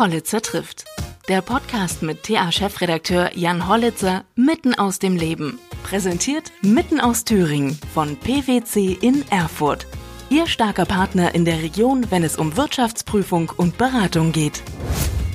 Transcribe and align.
Hollitzer 0.00 0.40
trifft. 0.40 0.86
Der 1.28 1.42
Podcast 1.42 2.02
mit 2.02 2.22
TA-Chefredakteur 2.22 3.36
Jan 3.36 3.68
Hollitzer 3.68 4.24
mitten 4.34 4.74
aus 4.74 4.98
dem 4.98 5.14
Leben. 5.14 5.58
Präsentiert 5.82 6.52
mitten 6.62 7.00
aus 7.00 7.24
Thüringen 7.24 7.78
von 7.92 8.16
PwC 8.16 8.96
in 8.98 9.30
Erfurt. 9.30 9.86
Ihr 10.30 10.46
starker 10.46 10.86
Partner 10.86 11.34
in 11.34 11.44
der 11.44 11.58
Region, 11.58 12.06
wenn 12.08 12.24
es 12.24 12.38
um 12.38 12.56
Wirtschaftsprüfung 12.56 13.52
und 13.54 13.76
Beratung 13.76 14.32
geht. 14.32 14.62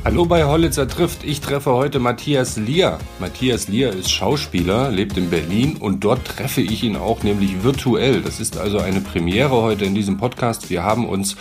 Hallo 0.03 0.25
bei 0.25 0.45
Hollitzer 0.45 0.87
trifft. 0.87 1.23
Ich 1.23 1.41
treffe 1.41 1.73
heute 1.73 1.99
Matthias 1.99 2.57
Lier. 2.57 2.97
Matthias 3.19 3.67
Lier 3.67 3.91
ist 3.91 4.09
Schauspieler, 4.09 4.89
lebt 4.89 5.15
in 5.15 5.29
Berlin 5.29 5.77
und 5.77 6.03
dort 6.03 6.25
treffe 6.25 6.61
ich 6.61 6.83
ihn 6.83 6.95
auch 6.95 7.21
nämlich 7.21 7.63
virtuell. 7.63 8.21
Das 8.23 8.39
ist 8.39 8.57
also 8.57 8.79
eine 8.79 9.01
Premiere 9.01 9.61
heute 9.61 9.85
in 9.85 9.93
diesem 9.93 10.17
Podcast. 10.17 10.71
Wir 10.71 10.81
haben 10.81 11.07
uns 11.07 11.35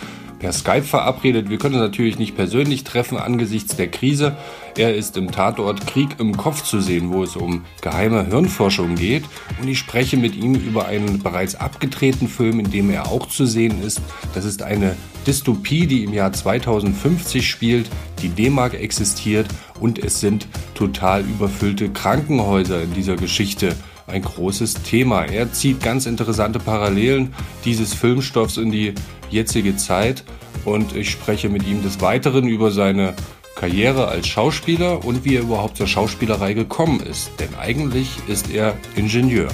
per 0.45 0.53
Skype 0.53 0.83
verabredet. 0.83 1.49
Wir 1.49 1.57
können 1.57 1.73
uns 1.73 1.81
natürlich 1.81 2.19
nicht 2.19 2.35
persönlich 2.35 2.83
treffen 2.83 3.17
angesichts 3.17 3.77
der 3.77 3.87
Krise. 3.87 4.37
Er 4.77 4.93
ist 4.93 5.17
im 5.17 5.31
Tatort 5.31 5.87
Krieg 5.87 6.19
im 6.19 6.37
Kopf 6.37 6.61
zu 6.61 6.81
sehen, 6.81 7.11
wo 7.11 7.23
es 7.23 7.35
um 7.35 7.65
geheime 7.81 8.27
Hirnforschung 8.27 8.93
geht. 8.93 9.23
Und 9.59 9.67
ich 9.67 9.79
spreche 9.79 10.17
mit 10.17 10.35
ihm 10.35 10.53
über 10.53 10.85
einen 10.85 11.23
bereits 11.23 11.55
abgetretenen 11.55 12.29
Film, 12.29 12.59
in 12.59 12.69
dem 12.69 12.91
er 12.91 13.07
auch 13.07 13.27
zu 13.27 13.47
sehen 13.47 13.81
ist. 13.81 14.03
Das 14.35 14.45
ist 14.45 14.61
eine 14.61 14.95
Dystopie, 15.25 15.87
die 15.87 16.03
im 16.03 16.13
Jahr 16.13 16.31
2050 16.31 17.49
spielt. 17.49 17.89
Die 18.21 18.29
D-Mark 18.29 18.75
existiert 18.75 19.47
und 19.79 19.97
es 19.97 20.19
sind 20.19 20.47
total 20.75 21.21
überfüllte 21.21 21.89
Krankenhäuser 21.89 22.83
in 22.83 22.93
dieser 22.93 23.15
Geschichte 23.15 23.75
ein 24.07 24.21
großes 24.21 24.83
Thema. 24.83 25.23
Er 25.23 25.51
zieht 25.51 25.81
ganz 25.81 26.05
interessante 26.05 26.59
Parallelen 26.59 27.33
dieses 27.63 27.95
Filmstoffs 27.95 28.57
in 28.57 28.71
die 28.71 28.93
jetzige 29.35 29.75
Zeit 29.75 30.23
und 30.63 30.95
ich 30.95 31.11
spreche 31.11 31.49
mit 31.49 31.67
ihm 31.67 31.83
des 31.83 32.01
Weiteren 32.01 32.47
über 32.47 32.71
seine 32.71 33.13
Karriere 33.55 34.07
als 34.07 34.27
Schauspieler 34.27 35.05
und 35.05 35.23
wie 35.25 35.35
er 35.35 35.41
überhaupt 35.41 35.77
zur 35.77 35.87
Schauspielerei 35.87 36.53
gekommen 36.53 37.01
ist. 37.01 37.31
Denn 37.39 37.49
eigentlich 37.55 38.17
ist 38.27 38.49
er 38.49 38.75
Ingenieur. 38.95 39.49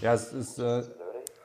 Ja, 0.00 0.14
es 0.14 0.32
ist 0.32 0.58
äh, 0.58 0.82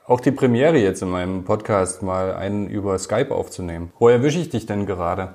auch 0.06 0.20
die 0.20 0.32
Premiere 0.32 0.78
jetzt 0.78 1.00
in 1.02 1.10
meinem 1.10 1.44
Podcast, 1.44 2.02
mal 2.02 2.34
einen 2.34 2.68
über 2.68 2.98
Skype 2.98 3.32
aufzunehmen. 3.32 3.92
Wo 3.98 4.08
erwische 4.08 4.40
ich 4.40 4.50
dich 4.50 4.66
denn 4.66 4.84
gerade? 4.84 5.34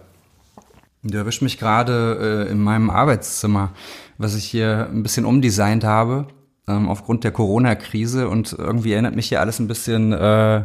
Du 1.04 1.18
erwischt 1.18 1.42
mich 1.42 1.58
gerade 1.58 2.46
äh, 2.48 2.52
in 2.52 2.60
meinem 2.60 2.90
Arbeitszimmer, 2.90 3.72
was 4.18 4.36
ich 4.36 4.46
hier 4.46 4.90
ein 4.92 5.04
bisschen 5.04 5.26
umdesignt 5.26 5.84
habe 5.84 6.28
ähm, 6.68 6.90
aufgrund 6.90 7.24
der 7.24 7.32
Corona-Krise 7.32 8.30
und 8.30 8.54
irgendwie 8.54 8.94
erinnert 8.94 9.16
mich 9.16 9.28
hier 9.28 9.42
alles 9.42 9.60
ein 9.60 9.68
bisschen, 9.68 10.14
äh, 10.14 10.64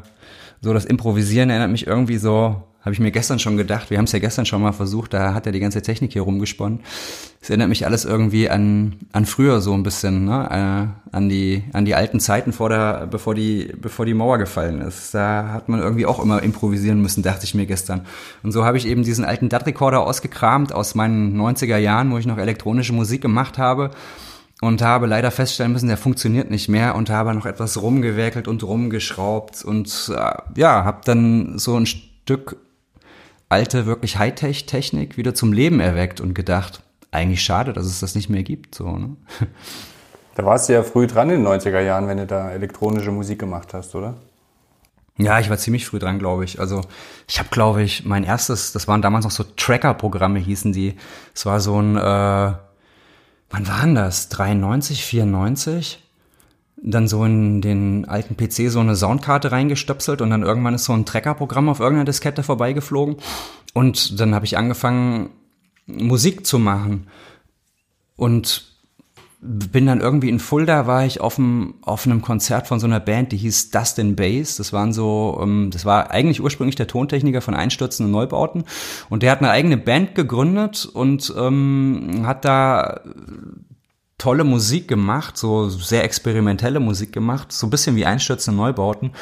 so 0.61 0.73
das 0.73 0.85
Improvisieren 0.85 1.51
erinnert 1.51 1.71
mich 1.71 1.87
irgendwie 1.87 2.19
so, 2.19 2.63
habe 2.89 2.95
ich 2.95 3.01
mir 3.01 3.11
gestern 3.11 3.39
schon 3.39 3.57
gedacht, 3.57 3.91
wir 3.91 3.99
haben 3.99 4.05
es 4.05 4.13
ja 4.13 4.19
gestern 4.19 4.47
schon 4.47 4.63
mal 4.63 4.73
versucht, 4.73 5.13
da 5.13 5.35
hat 5.35 5.47
ja 5.47 5.53
die 5.53 5.61
ganze 5.61 5.83
Technik 5.83 6.13
hier 6.13 6.23
rumgesponnen. 6.23 6.81
Es 7.41 7.51
erinnert 7.51 7.69
mich 7.69 7.85
alles 7.85 8.05
irgendwie 8.05 8.49
an, 8.49 8.97
an 9.13 9.27
früher 9.27 9.61
so 9.61 9.75
ein 9.75 9.83
bisschen, 9.83 10.25
ne? 10.25 10.49
Äh, 11.13 11.17
an 11.17 11.29
die 11.29 11.65
an 11.73 11.85
die 11.85 11.95
alten 11.95 12.19
Zeiten 12.21 12.53
vor 12.53 12.69
der 12.69 13.07
bevor 13.07 13.35
die 13.35 13.73
bevor 13.81 14.07
die 14.07 14.15
Mauer 14.15 14.39
gefallen 14.39 14.81
ist. 14.81 15.15
Da 15.15 15.49
hat 15.53 15.69
man 15.69 15.81
irgendwie 15.81 16.07
auch 16.07 16.23
immer 16.23 16.43
improvisieren 16.43 17.03
müssen, 17.03 17.23
dachte 17.23 17.45
ich 17.45 17.55
mir 17.55 17.67
gestern. 17.67 18.07
Und 18.43 18.53
so 18.53 18.65
habe 18.65 18.79
ich 18.79 18.87
eben 18.87 19.03
diesen 19.03 19.25
alten 19.25 19.49
DAT-Rekorder 19.49 20.01
ausgekramt 20.01 20.73
aus 20.73 20.95
meinen 20.95 21.39
90er 21.39 21.77
Jahren, 21.77 22.11
wo 22.11 22.19
ich 22.19 22.27
noch 22.27 22.39
elektronische 22.39 22.93
Musik 22.93 23.21
gemacht 23.21 23.59
habe 23.59 23.91
und 24.61 24.83
habe 24.83 25.07
leider 25.07 25.31
feststellen 25.31 25.73
müssen, 25.73 25.89
der 25.89 25.97
funktioniert 25.97 26.51
nicht 26.51 26.69
mehr 26.69 26.95
und 26.95 27.11
habe 27.11 27.35
noch 27.35 27.47
etwas 27.47 27.81
rumgewerkelt 27.81 28.49
und 28.49 28.63
rumgeschraubt 28.63 29.65
und 29.65 30.13
äh, 30.15 30.33
ja, 30.57 30.85
habe 30.85 31.01
dann 31.05 31.59
so 31.59 31.77
ein 31.77 31.87
Stück 31.87 32.57
alte, 33.49 33.87
wirklich 33.87 34.19
Hightech-Technik 34.19 35.17
wieder 35.17 35.35
zum 35.35 35.53
Leben 35.53 35.81
erweckt 35.81 36.21
und 36.21 36.35
gedacht, 36.35 36.83
eigentlich 37.11 37.43
schade, 37.43 37.73
dass 37.73 37.87
es 37.87 38.01
das 38.01 38.15
nicht 38.15 38.29
mehr 38.29 38.43
gibt. 38.43 38.75
So, 38.75 38.91
ne? 38.91 39.17
Da 40.35 40.45
warst 40.45 40.69
du 40.69 40.73
ja 40.73 40.85
früh 40.85 41.09
dran 41.09 41.31
in 41.31 41.43
den 41.43 41.53
90er 41.53 41.81
Jahren, 41.81 42.07
wenn 42.07 42.19
du 42.19 42.25
da 42.25 42.53
elektronische 42.53 43.11
Musik 43.11 43.41
gemacht 43.41 43.75
hast, 43.75 43.97
oder? 43.97 44.15
Ja, 45.17 45.41
ich 45.41 45.51
war 45.51 45.59
ziemlich 45.59 45.85
früh 45.85 45.99
dran, 45.99 46.21
glaube 46.21 46.45
ich. 46.45 46.61
Also 46.61 46.83
ich 47.27 47.41
habe, 47.41 47.49
glaube 47.51 47.83
ich, 47.83 48.05
mein 48.05 48.23
erstes, 48.23 48.71
das 48.71 48.87
waren 48.87 49.03
damals 49.03 49.25
noch 49.25 49.33
so 49.33 49.43
Tracker-Programme, 49.43 50.39
hießen 50.39 50.73
die. 50.73 50.95
Es 51.35 51.45
war 51.45 51.59
so 51.59 51.83
ein, 51.83 51.97
äh, 51.97 52.53
wann 53.51 53.69
waren 53.69 53.95
das? 53.95 54.29
93, 54.29 55.05
94? 55.05 55.99
dann 56.83 57.09
so 57.09 57.25
in 57.25 57.61
den 57.61 58.05
alten 58.05 58.37
PC 58.37 58.71
so 58.71 58.81
eine 58.81 58.97
Soundkarte 58.97 59.53
reingestöpselt 59.53 60.21
und 60.21 60.31
dann 60.31 60.43
irgendwann 60.43 60.75
ist 60.75 60.85
so 60.85 60.93
ein 60.93 61.05
Tracker-Programm 61.07 61.69
auf 61.69 61.81
irgendeiner 61.81 62.05
Diskette 62.05 62.43
vorbeigeflogen 62.43 63.17
und 63.75 64.21
dann 64.21 64.35
habe 64.35 64.45
ich 64.45 64.57
angefangen 64.57 65.31
Musik 65.87 66.47
zu 66.47 66.59
machen 66.59 67.09
und 68.17 68.78
bin 69.41 69.87
dann 69.87 70.01
irgendwie 70.01 70.29
in 70.29 70.41
Fulda 70.41 70.89
war 70.89 71.07
ich 71.07 71.21
auf 71.21 71.39
einem 71.39 71.75
auf 71.83 72.07
einem 72.07 72.23
Konzert 72.23 72.67
von 72.67 72.81
so 72.81 72.87
einer 72.87 72.99
Band, 72.99 73.31
die 73.31 73.37
hieß 73.37 73.71
Dustin 73.71 74.17
Bass. 74.17 74.57
Das 74.57 74.73
waren 74.73 74.93
so, 74.93 75.39
ähm, 75.41 75.71
das 75.73 75.85
war 75.85 76.11
eigentlich 76.11 76.43
ursprünglich 76.43 76.75
der 76.75 76.89
Tontechniker 76.89 77.41
von 77.41 77.55
Einstürzenden 77.55 78.11
Neubauten 78.11 78.65
und 79.09 79.23
der 79.23 79.31
hat 79.31 79.39
eine 79.39 79.51
eigene 79.51 79.77
Band 79.77 80.17
gegründet 80.17 80.87
und 80.87 81.33
ähm, 81.39 82.25
hat 82.25 82.45
da 82.45 83.01
tolle 84.19 84.43
Musik 84.43 84.89
gemacht, 84.89 85.37
so 85.37 85.69
sehr 85.69 86.03
experimentelle 86.03 86.81
Musik 86.81 87.13
gemacht, 87.13 87.53
so 87.53 87.69
ein 87.69 87.71
bisschen 87.71 87.95
wie 87.95 88.07
einstürzende 88.07 88.61
Neubauten. 88.61 89.13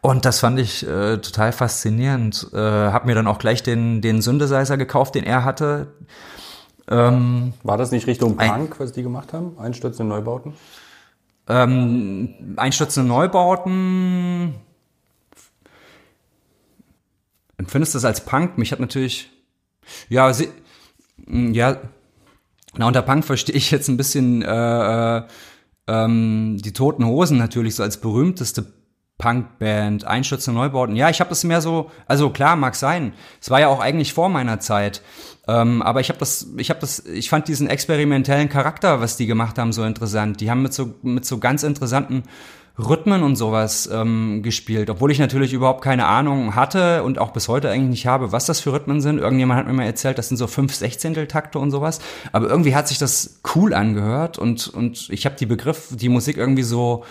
Und 0.00 0.24
das 0.24 0.38
fand 0.38 0.60
ich 0.60 0.86
äh, 0.86 1.18
total 1.18 1.50
faszinierend. 1.50 2.46
Äh, 2.52 2.58
hab 2.58 3.06
mir 3.06 3.16
dann 3.16 3.26
auch 3.26 3.38
gleich 3.38 3.64
den, 3.64 4.00
den 4.02 4.22
Synthesizer 4.22 4.76
gekauft, 4.76 5.16
den 5.16 5.24
er 5.24 5.44
hatte. 5.44 5.94
Ähm, 6.88 7.52
War 7.62 7.76
das 7.76 7.90
nicht 7.90 8.06
Richtung 8.06 8.36
Punk, 8.36 8.78
was 8.78 8.92
die 8.92 9.02
gemacht 9.02 9.32
haben? 9.32 9.58
Einstürzende 9.58 10.14
Neubauten? 10.14 10.54
Ähm, 11.48 12.34
einstürzende 12.56 13.08
Neubauten. 13.08 14.54
Empfindest 17.58 17.94
du 17.94 17.96
das 17.98 18.04
als 18.04 18.24
Punk? 18.24 18.58
Mich 18.58 18.72
hat 18.72 18.80
natürlich, 18.80 19.30
ja, 20.08 20.32
sie, 20.32 20.48
ja, 21.26 21.78
na, 22.76 22.86
unter 22.86 23.02
Punk 23.02 23.24
verstehe 23.24 23.56
ich 23.56 23.70
jetzt 23.70 23.88
ein 23.88 23.96
bisschen 23.96 24.42
äh, 24.42 25.18
äh, 25.18 25.22
ähm, 25.86 26.58
die 26.60 26.72
Toten 26.72 27.06
Hosen 27.06 27.38
natürlich 27.38 27.74
so 27.74 27.82
als 27.82 28.00
berühmteste 28.00 28.66
Punkband, 29.18 30.04
Einstürzende 30.04 30.60
Neubauten. 30.60 30.94
Ja, 30.94 31.08
ich 31.08 31.20
habe 31.20 31.30
das 31.30 31.42
mehr 31.42 31.62
so, 31.62 31.90
also 32.06 32.30
klar, 32.30 32.54
mag 32.56 32.74
sein. 32.74 33.14
Es 33.40 33.48
war 33.50 33.60
ja 33.60 33.68
auch 33.68 33.80
eigentlich 33.80 34.12
vor 34.12 34.28
meiner 34.28 34.60
Zeit. 34.60 35.00
Ähm, 35.48 35.80
aber 35.80 36.00
ich 36.00 36.10
habe 36.10 36.18
das, 36.18 36.48
ich 36.58 36.68
habe 36.68 36.80
das, 36.80 37.04
ich 37.06 37.30
fand 37.30 37.48
diesen 37.48 37.68
experimentellen 37.68 38.48
Charakter, 38.48 39.00
was 39.00 39.16
die 39.16 39.26
gemacht 39.26 39.58
haben, 39.58 39.72
so 39.72 39.84
interessant. 39.84 40.40
Die 40.40 40.50
haben 40.50 40.62
mit 40.62 40.74
so 40.74 40.94
mit 41.02 41.24
so 41.24 41.38
ganz 41.38 41.62
interessanten 41.62 42.24
Rhythmen 42.78 43.22
und 43.22 43.36
sowas 43.36 43.88
ähm, 43.90 44.42
gespielt, 44.42 44.90
obwohl 44.90 45.10
ich 45.10 45.18
natürlich 45.18 45.54
überhaupt 45.54 45.82
keine 45.82 46.06
Ahnung 46.06 46.54
hatte 46.54 47.02
und 47.02 47.18
auch 47.18 47.30
bis 47.32 47.48
heute 47.48 47.70
eigentlich 47.70 47.88
nicht 47.88 48.06
habe, 48.06 48.32
was 48.32 48.44
das 48.44 48.60
für 48.60 48.74
Rhythmen 48.74 49.00
sind. 49.00 49.18
Irgendjemand 49.18 49.60
hat 49.60 49.66
mir 49.66 49.72
mal 49.72 49.86
erzählt, 49.86 50.18
das 50.18 50.28
sind 50.28 50.36
so 50.36 50.46
fünf 50.46 50.74
Sechzehntel-Takte 50.74 51.58
und 51.58 51.70
sowas. 51.70 52.00
Aber 52.32 52.48
irgendwie 52.48 52.74
hat 52.74 52.86
sich 52.86 52.98
das 52.98 53.40
cool 53.54 53.72
angehört 53.72 54.36
und 54.36 54.68
und 54.68 55.08
ich 55.08 55.24
habe 55.24 55.36
die 55.36 55.46
Begriff, 55.46 55.88
die 55.90 56.10
Musik 56.10 56.36
irgendwie 56.36 56.64
so 56.64 57.04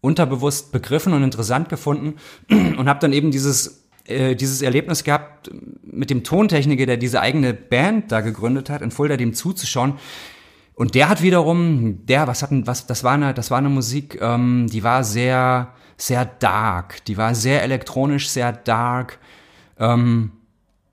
unterbewusst 0.00 0.72
begriffen 0.72 1.12
und 1.12 1.22
interessant 1.22 1.68
gefunden 1.68 2.14
und 2.50 2.88
habe 2.88 3.00
dann 3.00 3.12
eben 3.12 3.30
dieses 3.30 3.86
äh, 4.06 4.36
dieses 4.36 4.62
Erlebnis 4.62 5.02
gehabt 5.02 5.50
mit 5.82 6.10
dem 6.10 6.22
Tontechniker, 6.22 6.86
der 6.86 6.96
diese 6.96 7.20
eigene 7.20 7.54
Band 7.54 8.12
da 8.12 8.20
gegründet 8.20 8.70
hat, 8.70 8.82
in 8.82 8.92
Fulda 8.92 9.16
dem 9.16 9.34
zuzuschauen. 9.34 9.94
Und 10.74 10.94
der 10.94 11.08
hat 11.08 11.22
wiederum, 11.22 12.06
der, 12.06 12.26
was 12.26 12.42
hatten, 12.42 12.66
was, 12.66 12.86
das 12.86 13.02
war 13.02 13.14
eine, 13.14 13.34
das 13.34 13.50
war 13.50 13.58
eine 13.58 13.70
Musik, 13.70 14.18
ähm, 14.20 14.68
die 14.70 14.84
war 14.84 15.02
sehr, 15.02 15.72
sehr 15.96 16.24
dark, 16.24 17.04
die 17.06 17.16
war 17.16 17.34
sehr 17.34 17.62
elektronisch, 17.62 18.28
sehr 18.28 18.52
dark, 18.52 19.18
ähm, 19.78 20.32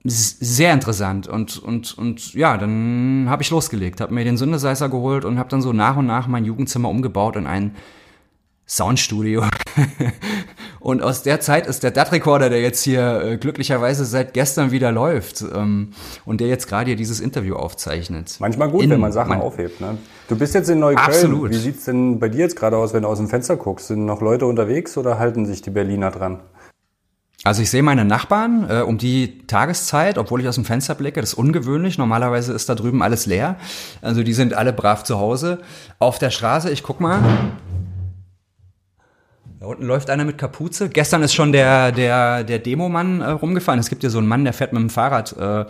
sehr 0.06 0.74
interessant. 0.74 1.28
Und 1.28 1.58
und 1.58 1.98
und 1.98 2.34
ja, 2.34 2.58
dann 2.58 3.28
habe 3.30 3.44
ich 3.44 3.50
losgelegt, 3.50 4.02
habe 4.02 4.14
mir 4.14 4.24
den 4.24 4.38
Synthesizer 4.38 4.90
geholt 4.90 5.24
und 5.24 5.38
habe 5.38 5.50
dann 5.50 5.62
so 5.62 5.72
nach 5.72 5.98
und 5.98 6.08
nach 6.08 6.28
mein 6.28 6.46
Jugendzimmer 6.46 6.90
umgebaut 6.90 7.36
in 7.36 7.46
ein 7.46 7.76
Soundstudio. 8.68 9.44
und 10.80 11.02
aus 11.02 11.24
der 11.24 11.40
Zeit 11.40 11.68
ist 11.68 11.84
der 11.84 11.92
DAT-Recorder, 11.92 12.50
der 12.50 12.62
jetzt 12.62 12.84
hier 12.84 13.22
äh, 13.24 13.38
glücklicherweise 13.38 14.06
seit 14.06 14.34
gestern 14.34 14.72
wieder 14.72 14.92
läuft 14.92 15.44
ähm, 15.54 15.92
und 16.26 16.42
der 16.42 16.48
jetzt 16.48 16.68
gerade 16.68 16.88
hier 16.88 16.96
dieses 16.96 17.20
Interview 17.20 17.56
aufzeichnet. 17.56 18.38
Manchmal 18.40 18.70
gut, 18.70 18.84
in, 18.84 18.90
wenn 18.90 19.00
man 19.00 19.12
Sachen 19.12 19.30
man, 19.30 19.42
aufhebt. 19.42 19.82
Ne? 19.82 19.98
Du 20.28 20.38
bist 20.38 20.54
jetzt 20.54 20.70
in 20.70 20.80
Neukölln. 20.80 21.08
Absolut. 21.08 21.52
Wie 21.52 21.56
sieht's 21.56 21.86
denn 21.86 22.20
bei 22.20 22.30
dir 22.30 22.40
jetzt 22.40 22.56
gerade 22.56 22.78
aus, 22.78 22.94
wenn 22.94 23.04
du 23.04 23.10
aus 23.10 23.18
dem 23.18 23.28
Fenster 23.28 23.58
guckst? 23.58 23.88
Sind 23.88 24.06
noch 24.06 24.22
Leute 24.22 24.46
unterwegs 24.46 24.98
oder 24.98 25.20
halten 25.20 25.46
sich 25.46 25.62
die 25.62 25.70
Berliner 25.70 26.12
dran? 26.12 26.40
Also 27.46 27.62
ich 27.62 27.70
sehe 27.70 27.84
meine 27.84 28.06
Nachbarn 28.06 28.70
äh, 28.70 28.82
um 28.84 28.98
die 28.98 29.46
Tageszeit, 29.48 30.18
obwohl 30.18 30.40
ich 30.40 30.48
aus 30.48 30.56
dem 30.56 30.64
Fenster 30.64 30.96
blicke. 30.96 31.20
Das 31.20 31.34
ist 31.34 31.38
ungewöhnlich. 31.38 31.98
Normalerweise 31.98 32.54
ist 32.54 32.70
da 32.70 32.76
drüben 32.76 33.04
alles 33.04 33.26
leer. 33.26 33.58
Also 34.02 34.24
die 34.24 34.32
sind 34.32 34.54
alle 34.54 34.72
brav 34.72 35.04
zu 35.04 35.20
Hause. 35.20 35.60
Auf 36.00 36.20
der 36.20 36.30
Straße, 36.30 36.72
ich 36.72 36.84
guck 36.84 37.02
mal, 37.02 37.20
Da 39.64 39.70
unten 39.70 39.86
läuft 39.86 40.10
einer 40.10 40.26
mit 40.26 40.38
Kapuze. 40.38 40.90
Gestern 40.90 41.24
ist 41.24 41.34
schon 41.34 41.54
der, 41.54 41.94
der, 41.94 42.44
der 42.44 42.60
Demomann 42.60 43.22
äh, 43.22 43.30
rumgefahren. 43.30 43.80
Es 43.80 43.88
gibt 43.88 44.04
ja 44.04 44.10
so 44.10 44.18
einen 44.18 44.28
Mann, 44.28 44.44
der 44.44 44.52
fährt 44.52 44.74
mit 44.74 44.82
dem 44.82 44.90
Fahrrad 44.90 45.38
äh, 45.38 45.64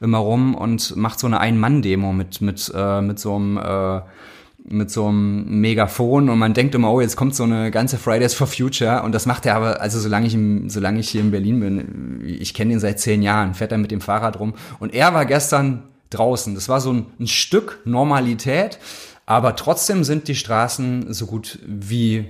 immer 0.00 0.18
rum 0.18 0.54
und 0.54 0.94
macht 0.94 1.18
so 1.18 1.26
eine 1.26 1.40
Ein-Mann-Demo 1.40 2.12
mit, 2.12 2.40
mit, 2.42 2.72
äh, 2.72 3.00
mit 3.00 3.18
so 3.18 3.34
einem 3.34 3.56
äh, 3.56 4.02
mit 4.62 4.92
so 4.92 5.08
einem 5.08 5.60
Megafon 5.60 6.28
und 6.28 6.38
man 6.38 6.54
denkt 6.54 6.76
immer, 6.76 6.92
oh, 6.92 7.00
jetzt 7.00 7.16
kommt 7.16 7.34
so 7.34 7.42
eine 7.42 7.72
ganze 7.72 7.98
Fridays 7.98 8.34
for 8.34 8.46
Future 8.46 9.02
und 9.02 9.12
das 9.12 9.26
macht 9.26 9.46
er 9.46 9.56
aber, 9.56 9.80
also 9.80 9.98
solange 9.98 10.28
ich, 10.28 10.38
solange 10.72 11.00
ich 11.00 11.08
hier 11.08 11.22
in 11.22 11.32
Berlin 11.32 11.58
bin, 11.58 12.22
ich 12.24 12.54
kenne 12.54 12.74
ihn 12.74 12.78
seit 12.78 13.00
zehn 13.00 13.20
Jahren, 13.20 13.54
fährt 13.54 13.72
er 13.72 13.78
mit 13.78 13.90
dem 13.90 14.00
Fahrrad 14.00 14.38
rum 14.38 14.54
und 14.78 14.94
er 14.94 15.12
war 15.12 15.26
gestern 15.26 15.82
draußen. 16.10 16.54
Das 16.54 16.68
war 16.68 16.80
so 16.80 16.92
ein, 16.92 17.06
ein 17.18 17.26
Stück 17.26 17.80
Normalität, 17.84 18.78
aber 19.26 19.56
trotzdem 19.56 20.04
sind 20.04 20.28
die 20.28 20.36
Straßen 20.36 21.12
so 21.12 21.26
gut 21.26 21.58
wie 21.66 22.26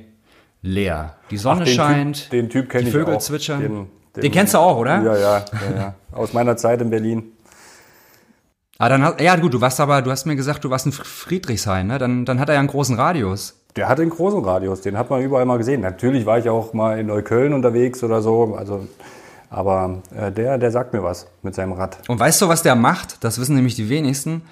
leer. 0.63 1.17
Die 1.31 1.37
Sonne 1.37 1.63
Ach, 1.63 1.65
den 1.65 1.75
scheint, 1.75 2.17
Typ, 2.23 2.31
den 2.31 2.51
Typ 2.51 2.69
kenne 2.71 2.89
ich 2.89 2.93
Vögel 2.95 3.15
auch. 3.17 3.21
zwitschern. 3.21 3.61
Den, 3.61 4.23
Den 4.23 4.33
kennst 4.33 4.55
du 4.55 4.59
auch, 4.59 4.77
oder? 4.77 5.03
Ja, 5.03 5.17
ja, 5.17 5.45
ja, 5.53 5.77
ja. 5.77 5.95
Aus 6.13 6.33
meiner 6.33 6.57
Zeit 6.57 6.81
in 6.83 6.91
Berlin. 6.91 7.33
Ah, 8.79 8.89
dann 8.89 9.05
hat, 9.05 9.21
ja 9.21 9.37
gut, 9.37 9.53
du 9.53 9.61
warst 9.61 9.79
aber, 9.79 10.01
du 10.03 10.11
hast 10.11 10.25
mir 10.25 10.37
gesagt, 10.37 10.65
du 10.65 10.71
warst 10.71 10.87
in 10.87 10.93
Friedrichshain, 10.93 11.87
ne? 11.87 11.99
Dann, 11.99 12.25
dann 12.25 12.41
hat 12.41 12.49
er 12.49 12.55
ja 12.55 12.61
einen 12.61 12.69
großen 12.69 12.97
Radius. 12.97 13.57
Der 13.77 13.89
hat 13.89 13.99
den 13.99 14.11
großen 14.11 14.43
Radius, 14.43 14.81
den 14.81 14.97
hat 14.99 15.11
man 15.11 15.21
überall 15.21 15.45
mal 15.45 15.59
gesehen. 15.59 15.83
Natürlich 15.83 16.27
war 16.27 16.39
ich 16.39 16.49
auch 16.49 16.73
mal 16.73 16.99
in 16.99 17.07
Neukölln 17.07 17.53
unterwegs 17.53 18.03
oder 18.03 18.21
so, 18.21 18.57
also, 18.57 18.89
aber 19.49 20.03
äh, 20.17 20.33
der, 20.33 20.59
der 20.59 20.71
sagt 20.73 20.93
mir 20.93 21.03
was 21.05 21.29
mit 21.43 21.55
seinem 21.55 21.73
Rad. 21.73 21.99
Und 22.09 22.19
weißt 22.19 22.41
du, 22.43 22.49
was 22.49 22.63
der 22.63 22.75
macht? 22.75 23.23
Das 23.23 23.39
wissen 23.39 23.55
nämlich 23.55 23.77
die 23.77 23.89
wenigsten. 23.89 24.43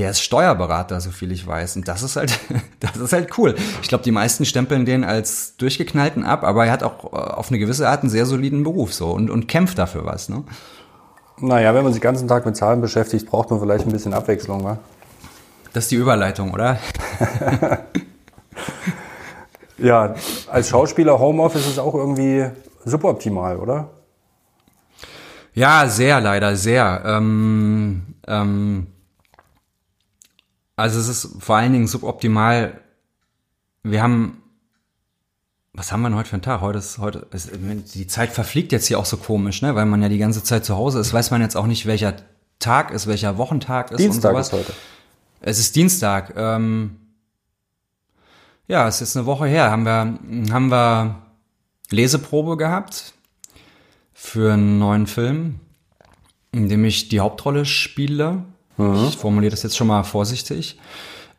Der 0.00 0.10
ist 0.10 0.22
Steuerberater, 0.22 0.98
so 1.00 1.10
viel 1.10 1.30
ich 1.30 1.46
weiß. 1.46 1.76
Und 1.76 1.86
das 1.86 2.02
ist 2.02 2.16
halt, 2.16 2.40
das 2.80 2.96
ist 2.96 3.12
halt 3.12 3.36
cool. 3.36 3.54
Ich 3.82 3.88
glaube, 3.88 4.02
die 4.02 4.10
meisten 4.10 4.46
stempeln 4.46 4.86
den 4.86 5.04
als 5.04 5.56
durchgeknallten 5.58 6.24
ab, 6.24 6.42
aber 6.42 6.64
er 6.64 6.72
hat 6.72 6.82
auch 6.82 7.12
äh, 7.12 7.16
auf 7.16 7.50
eine 7.50 7.58
gewisse 7.58 7.86
Art 7.86 8.00
einen 8.00 8.10
sehr 8.10 8.24
soliden 8.24 8.64
Beruf 8.64 8.94
so 8.94 9.10
und, 9.10 9.28
und 9.28 9.46
kämpft 9.46 9.78
dafür 9.78 10.06
was, 10.06 10.30
ne? 10.30 10.42
Naja, 11.38 11.74
wenn 11.74 11.84
man 11.84 11.92
sich 11.92 12.00
den 12.00 12.08
ganzen 12.08 12.28
Tag 12.28 12.46
mit 12.46 12.56
Zahlen 12.56 12.80
beschäftigt, 12.80 13.26
braucht 13.26 13.50
man 13.50 13.60
vielleicht 13.60 13.86
ein 13.86 13.92
bisschen 13.92 14.14
Abwechslung, 14.14 14.64
wa? 14.64 14.78
Das 15.74 15.84
ist 15.84 15.90
die 15.90 15.96
Überleitung, 15.96 16.52
oder? 16.52 16.78
Ja, 19.82 20.14
als 20.50 20.68
Schauspieler 20.68 21.18
Homeoffice 21.18 21.66
ist 21.66 21.78
auch 21.78 21.94
irgendwie 21.94 22.50
suboptimal, 22.84 23.56
oder? 23.56 23.88
Ja, 25.54 25.88
sehr, 25.88 26.20
leider, 26.20 26.54
sehr. 26.54 27.02
Ähm, 27.06 28.14
ähm, 28.26 28.88
also 30.80 30.98
es 30.98 31.08
ist 31.08 31.42
vor 31.42 31.56
allen 31.56 31.72
Dingen 31.72 31.86
suboptimal. 31.86 32.80
Wir 33.82 34.02
haben, 34.02 34.42
was 35.72 35.92
haben 35.92 36.02
wir 36.02 36.08
denn 36.08 36.18
heute 36.18 36.30
für 36.30 36.34
einen 36.34 36.42
Tag? 36.42 36.60
Heute 36.60 36.78
ist 36.78 36.98
heute, 36.98 37.26
ist, 37.32 37.50
die 37.94 38.06
Zeit 38.06 38.30
verfliegt 38.30 38.72
jetzt 38.72 38.86
hier 38.86 38.98
auch 38.98 39.04
so 39.04 39.16
komisch, 39.16 39.62
ne? 39.62 39.74
Weil 39.74 39.86
man 39.86 40.02
ja 40.02 40.08
die 40.08 40.18
ganze 40.18 40.42
Zeit 40.42 40.64
zu 40.64 40.76
Hause 40.76 40.98
ist, 41.00 41.12
weiß 41.12 41.30
man 41.30 41.40
jetzt 41.40 41.56
auch 41.56 41.66
nicht, 41.66 41.86
welcher 41.86 42.16
Tag 42.58 42.90
ist, 42.90 43.06
welcher 43.06 43.38
Wochentag 43.38 43.90
ist 43.90 43.98
Dienstag 43.98 44.34
und 44.34 44.40
ist 44.40 44.48
sowas. 44.48 44.66
heute. 44.68 44.74
Es 45.40 45.58
ist 45.58 45.76
Dienstag. 45.76 46.34
Ähm, 46.36 46.96
ja, 48.68 48.86
es 48.86 49.00
ist 49.00 49.16
eine 49.16 49.26
Woche 49.26 49.46
her. 49.46 49.70
Haben 49.70 49.84
wir, 49.84 50.52
haben 50.52 50.70
wir 50.70 51.22
Leseprobe 51.90 52.56
gehabt 52.56 53.14
für 54.12 54.52
einen 54.52 54.78
neuen 54.78 55.06
Film, 55.06 55.60
in 56.52 56.68
dem 56.68 56.84
ich 56.84 57.08
die 57.08 57.20
Hauptrolle 57.20 57.64
spiele. 57.64 58.44
Ich 59.08 59.16
formuliere 59.16 59.50
das 59.50 59.62
jetzt 59.62 59.76
schon 59.76 59.86
mal 59.86 60.02
vorsichtig. 60.02 60.78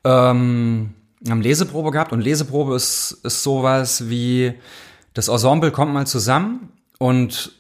Ähm, 0.04 0.94
wir 1.20 1.32
haben 1.32 1.42
Leseprobe 1.42 1.92
gehabt 1.92 2.12
und 2.12 2.22
Leseprobe 2.22 2.76
ist, 2.76 3.20
ist 3.24 3.44
sowas 3.44 4.10
wie, 4.10 4.54
das 5.14 5.28
Ensemble 5.28 5.72
kommt 5.72 5.94
mal 5.94 6.08
zusammen 6.08 6.72
und, 6.98 7.52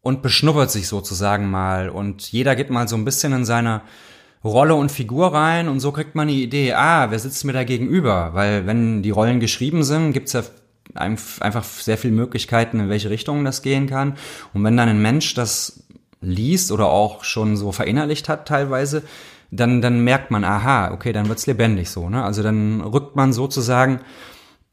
und 0.00 0.22
beschnuppert 0.22 0.70
sich 0.70 0.88
sozusagen 0.88 1.50
mal 1.50 1.88
und 1.88 2.32
jeder 2.32 2.56
geht 2.56 2.70
mal 2.70 2.88
so 2.88 2.96
ein 2.96 3.04
bisschen 3.04 3.32
in 3.32 3.44
seine 3.44 3.82
Rolle 4.42 4.74
und 4.74 4.90
Figur 4.90 5.34
rein 5.34 5.68
und 5.68 5.80
so 5.80 5.92
kriegt 5.92 6.14
man 6.14 6.28
die 6.28 6.42
Idee, 6.42 6.72
ah, 6.72 7.10
wer 7.10 7.18
sitzt 7.18 7.44
mir 7.44 7.52
da 7.52 7.62
gegenüber? 7.62 8.30
Weil 8.32 8.66
wenn 8.66 9.02
die 9.02 9.10
Rollen 9.10 9.38
geschrieben 9.38 9.84
sind, 9.84 10.12
gibt's 10.12 10.32
ja 10.32 10.42
einf- 10.94 11.42
einfach 11.42 11.62
sehr 11.62 11.98
viele 11.98 12.14
Möglichkeiten, 12.14 12.80
in 12.80 12.88
welche 12.88 13.10
Richtung 13.10 13.44
das 13.44 13.62
gehen 13.62 13.86
kann. 13.86 14.16
Und 14.54 14.64
wenn 14.64 14.76
dann 14.76 14.88
ein 14.88 15.02
Mensch 15.02 15.34
das 15.34 15.84
liest 16.20 16.70
oder 16.70 16.86
auch 16.88 17.24
schon 17.24 17.56
so 17.56 17.72
verinnerlicht 17.72 18.28
hat 18.28 18.46
teilweise, 18.46 19.02
dann, 19.50 19.80
dann 19.80 20.00
merkt 20.00 20.30
man, 20.30 20.44
aha, 20.44 20.92
okay, 20.92 21.12
dann 21.12 21.28
wird's 21.28 21.46
lebendig 21.46 21.90
so. 21.90 22.08
Ne? 22.08 22.22
Also 22.22 22.42
dann 22.42 22.80
rückt 22.80 23.16
man 23.16 23.32
sozusagen 23.32 24.00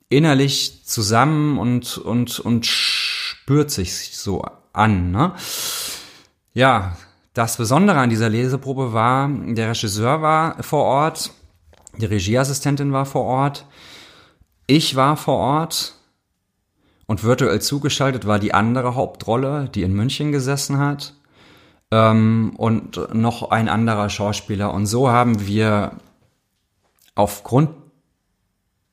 innerlich 0.10 0.86
zusammen 0.86 1.58
und, 1.58 1.98
und, 1.98 2.40
und 2.40 2.66
spürt 2.66 3.72
sich 3.72 4.16
so 4.16 4.44
an. 4.74 5.12
Ne? 5.12 5.34
Ja, 6.54 6.98
das 7.34 7.58
Besondere 7.58 8.00
an 8.00 8.10
dieser 8.10 8.30
Leseprobe 8.30 8.94
war, 8.94 9.30
der 9.30 9.70
Regisseur 9.70 10.22
war 10.22 10.62
vor 10.64 10.84
Ort, 10.84 11.32
die 11.98 12.06
Regieassistentin 12.06 12.94
war 12.94 13.06
vor 13.06 13.24
Ort, 13.24 13.66
ich 14.68 14.96
war 14.96 15.18
vor 15.18 15.38
Ort 15.38 15.96
und 17.06 17.24
virtuell 17.24 17.62
zugeschaltet 17.62 18.28
war 18.28 18.38
die 18.38 18.54
andere 18.54 18.96
Hauptrolle, 18.96 19.70
die 19.74 19.84
in 19.84 19.94
München 19.94 20.32
gesessen 20.32 20.78
hat 20.78 21.14
ähm, 21.92 22.54
und 22.58 23.14
noch 23.14 23.52
ein 23.52 23.70
anderer 23.70 24.10
Schauspieler. 24.10 24.74
Und 24.74 24.86
so 24.86 25.10
haben 25.10 25.48
wir 25.48 25.94
aufgrund 27.16 27.70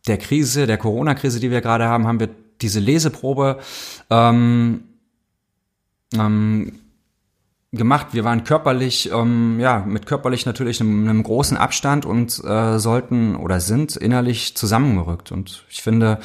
der 0.06 0.18
Krise, 0.18 0.66
der 0.66 0.78
Corona-Krise, 0.78 1.40
die 1.40 1.50
wir 1.50 1.60
gerade 1.60 1.86
haben, 1.86 2.06
haben 2.06 2.20
wir 2.20 2.30
diese 2.60 2.80
Leseprobe 2.80 3.58
ähm, 4.10 4.84
ähm, 6.14 6.80
gemacht. 7.72 8.08
Wir 8.12 8.24
waren 8.24 8.44
körperlich, 8.44 9.10
ähm, 9.12 9.58
ja, 9.60 9.84
mit 9.86 10.06
körperlich 10.06 10.46
natürlich 10.46 10.80
einem, 10.80 11.08
einem 11.08 11.22
großen 11.22 11.56
Abstand 11.56 12.06
und 12.06 12.42
äh, 12.44 12.78
sollten 12.78 13.36
oder 13.36 13.60
sind 13.60 13.96
innerlich 13.96 14.56
zusammengerückt. 14.56 15.32
Und 15.32 15.64
ich 15.68 15.82
finde, 15.82 16.18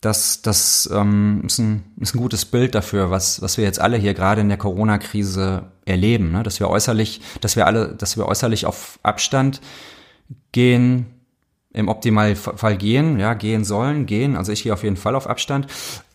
das, 0.00 0.42
das 0.42 0.88
ähm, 0.92 1.42
ist, 1.46 1.58
ein, 1.58 1.84
ist 2.00 2.14
ein 2.14 2.18
gutes 2.18 2.44
Bild 2.44 2.74
dafür, 2.74 3.10
was, 3.10 3.40
was 3.40 3.56
wir 3.56 3.64
jetzt 3.64 3.80
alle 3.80 3.96
hier 3.96 4.14
gerade 4.14 4.40
in 4.40 4.48
der 4.48 4.58
Corona-Krise 4.58 5.72
erleben, 5.86 6.32
ne? 6.32 6.42
dass 6.42 6.60
wir 6.60 6.68
äußerlich, 6.68 7.22
dass 7.40 7.56
wir 7.56 7.66
alle, 7.66 7.94
dass 7.94 8.18
wir 8.18 8.26
äußerlich 8.26 8.66
auf 8.66 8.98
Abstand 9.02 9.62
gehen, 10.52 11.06
im 11.72 11.88
Optimalfall 11.88 12.76
gehen, 12.76 13.18
ja, 13.18 13.34
gehen 13.34 13.64
sollen, 13.64 14.06
gehen. 14.06 14.36
Also 14.36 14.52
ich 14.52 14.62
gehe 14.62 14.72
auf 14.72 14.82
jeden 14.82 14.96
Fall 14.96 15.14
auf 15.14 15.26
Abstand. 15.26 15.66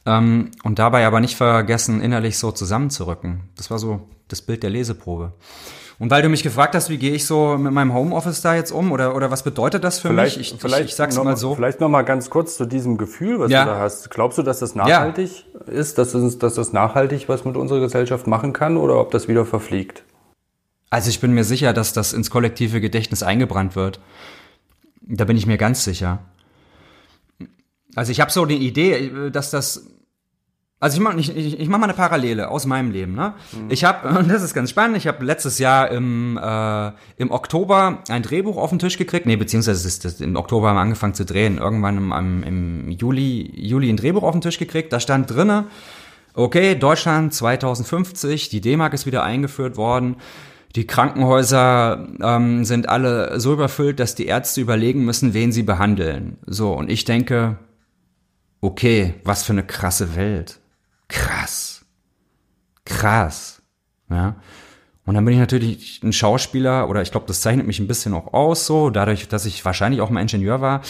Ähm, 0.06 0.52
und 0.64 0.80
dabei 0.80 1.06
aber 1.06 1.20
nicht 1.20 1.36
vergessen, 1.36 2.02
innerlich 2.02 2.38
so 2.38 2.52
zusammenzurücken. 2.52 3.50
Das 3.56 3.70
war 3.70 3.80
so 3.80 4.08
das 4.28 4.42
Bild 4.42 4.64
der 4.64 4.72
Leseprobe. 4.72 5.34
Und 6.02 6.10
weil 6.10 6.24
du 6.24 6.30
mich 6.30 6.42
gefragt 6.42 6.74
hast, 6.74 6.90
wie 6.90 6.98
gehe 6.98 7.14
ich 7.14 7.28
so 7.28 7.60
mit 7.60 7.74
meinem 7.74 7.94
Homeoffice 7.94 8.42
da 8.42 8.56
jetzt 8.56 8.72
um 8.72 8.92
oder, 8.92 9.16
oder 9.16 9.30
was 9.30 9.44
bedeutet 9.44 9.84
das 9.84 10.00
für 10.00 10.08
Vielleicht, 10.08 10.40
mich? 10.40 10.52
Ich, 10.52 10.60
vielleicht, 10.60 10.86
ich, 10.86 10.90
ich 10.90 10.96
sag's 10.96 11.16
noch, 11.16 11.24
mal 11.24 11.38
so. 11.38 11.54
Vielleicht 11.54 11.80
noch 11.80 11.90
mal 11.90 12.02
ganz 12.02 12.32
kurz 12.32 12.58
zu 12.58 12.66
diesem 12.66 12.98
Gefühl, 12.98 13.40
was 13.40 13.52
Ja. 13.52 13.66
du 13.66 13.70
da 13.70 13.78
hast. 13.78 14.10
Glaubst 14.10 14.40
du, 14.40 14.42
dass 14.42 14.58
das 14.58 14.74
nachhaltig 14.74 15.46
ist, 15.68 16.00
dass 16.00 16.14
das, 16.14 16.38
dass 16.40 16.56
das 16.56 16.74
nachhaltig 16.74 17.30
was 17.30 17.46
mit 17.46 17.56
unserer 17.56 17.82
Gesellschaft 17.82 18.26
machen 18.26 18.52
kann 18.52 18.78
oder 18.78 19.00
ob 19.00 19.12
das 19.12 19.28
wieder 19.28 19.46
verfliegt? 19.46 20.04
Also 20.90 21.12
ich 21.12 21.20
bin 21.20 21.34
mir 21.34 21.44
sicher, 21.44 21.72
dass 21.72 21.94
das 21.94 22.14
ins 22.14 22.32
kollektive 22.32 22.82
Gedächtnis 22.82 23.22
eingebrannt 23.22 23.76
wird. 23.76 24.00
Da 25.02 25.26
bin 25.26 25.38
ich 25.38 25.46
mir 25.46 25.60
ganz 25.60 25.84
sicher. 25.84 26.18
Also 27.96 28.12
ich 28.12 28.22
habe 28.22 28.32
so 28.32 28.48
die 28.48 28.58
Idee, 28.58 29.30
dass 29.32 29.52
das 29.52 29.86
also 30.82 30.98
ich 30.98 31.04
mache 31.04 31.20
ich, 31.20 31.38
ich, 31.38 31.60
ich 31.60 31.70
mach 31.70 31.78
mal 31.78 31.86
eine 31.86 31.94
Parallele 31.94 32.50
aus 32.50 32.66
meinem 32.66 32.90
Leben. 32.90 33.14
Ne? 33.14 33.36
Ich 33.70 33.84
habe, 33.84 34.08
und 34.20 34.30
das 34.30 34.42
ist 34.42 34.56
ganz 34.56 34.72
spannend, 34.72 34.98
ich 34.98 35.06
habe 35.06 35.24
letztes 35.24 35.60
Jahr 35.60 35.92
im, 35.92 36.40
äh, 36.42 36.92
im 37.18 37.30
Oktober 37.30 38.00
ein 38.10 38.24
Drehbuch 38.24 38.58
auf 38.58 38.72
den 38.72 38.80
Tisch 38.80 38.98
gekriegt. 38.98 39.28
Nee, 39.28 39.36
beziehungsweise 39.36 39.88
ist 39.88 40.04
das, 40.04 40.20
im 40.20 40.36
Oktober 40.36 40.70
haben 40.70 40.78
wir 40.78 40.82
angefangen 40.82 41.14
zu 41.14 41.24
drehen. 41.24 41.60
Irgendwann 41.60 41.98
im, 41.98 42.12
im, 42.12 42.44
im 42.44 42.90
Juli, 42.90 43.52
Juli 43.56 43.90
ein 43.90 43.98
Drehbuch 43.98 44.24
auf 44.24 44.32
den 44.32 44.42
Tisch 44.42 44.58
gekriegt. 44.58 44.92
Da 44.92 45.00
stand 45.00 45.30
drinne, 45.30 45.68
okay, 46.34 46.74
Deutschland 46.74 47.32
2050, 47.32 48.50
die 48.50 48.60
D-Mark 48.60 48.96
ist 48.96 49.06
wieder 49.06 49.22
eingeführt 49.22 49.78
worden. 49.78 50.16
Die 50.76 50.88
Krankenhäuser 50.88 52.08
ähm, 52.24 52.66
sind 52.66 52.90
alle 52.90 53.40
so 53.40 53.54
überfüllt, 53.54 54.00
dass 54.00 54.16
die 54.16 54.26
Ärzte 54.26 54.62
überlegen 54.62 55.06
müssen, 55.06 55.36
wen 55.36 55.52
sie 55.52 55.64
behandeln. 55.64 56.38
So, 56.48 56.74
und 56.74 56.90
ich 56.90 57.06
denke, 57.06 57.60
okay, 58.62 59.14
was 59.24 59.44
für 59.44 59.54
eine 59.54 59.64
krasse 59.64 60.16
Welt. 60.16 60.61
Krass. 61.12 61.86
Krass. 62.86 63.62
Ja. 64.10 64.36
Und 65.06 65.16
dann 65.16 65.26
bin 65.26 65.34
ich 65.34 65.40
natürlich 65.40 66.02
ein 66.04 66.14
Schauspieler, 66.14 66.90
oder 66.90 67.02
ich 67.02 67.12
glaube, 67.12 67.28
das 67.28 67.42
zeichnet 67.42 67.68
mich 67.68 67.80
ein 67.80 67.88
bisschen 67.88 68.14
auch 68.14 68.34
aus, 68.34 68.66
so, 68.66 68.90
dadurch, 68.90 69.28
dass 69.28 69.46
ich 69.46 69.64
wahrscheinlich 69.66 70.02
auch 70.02 70.10
mal 70.10 70.22
Ingenieur 70.22 70.62
war. 70.62 70.82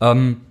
Ähm, 0.00 0.42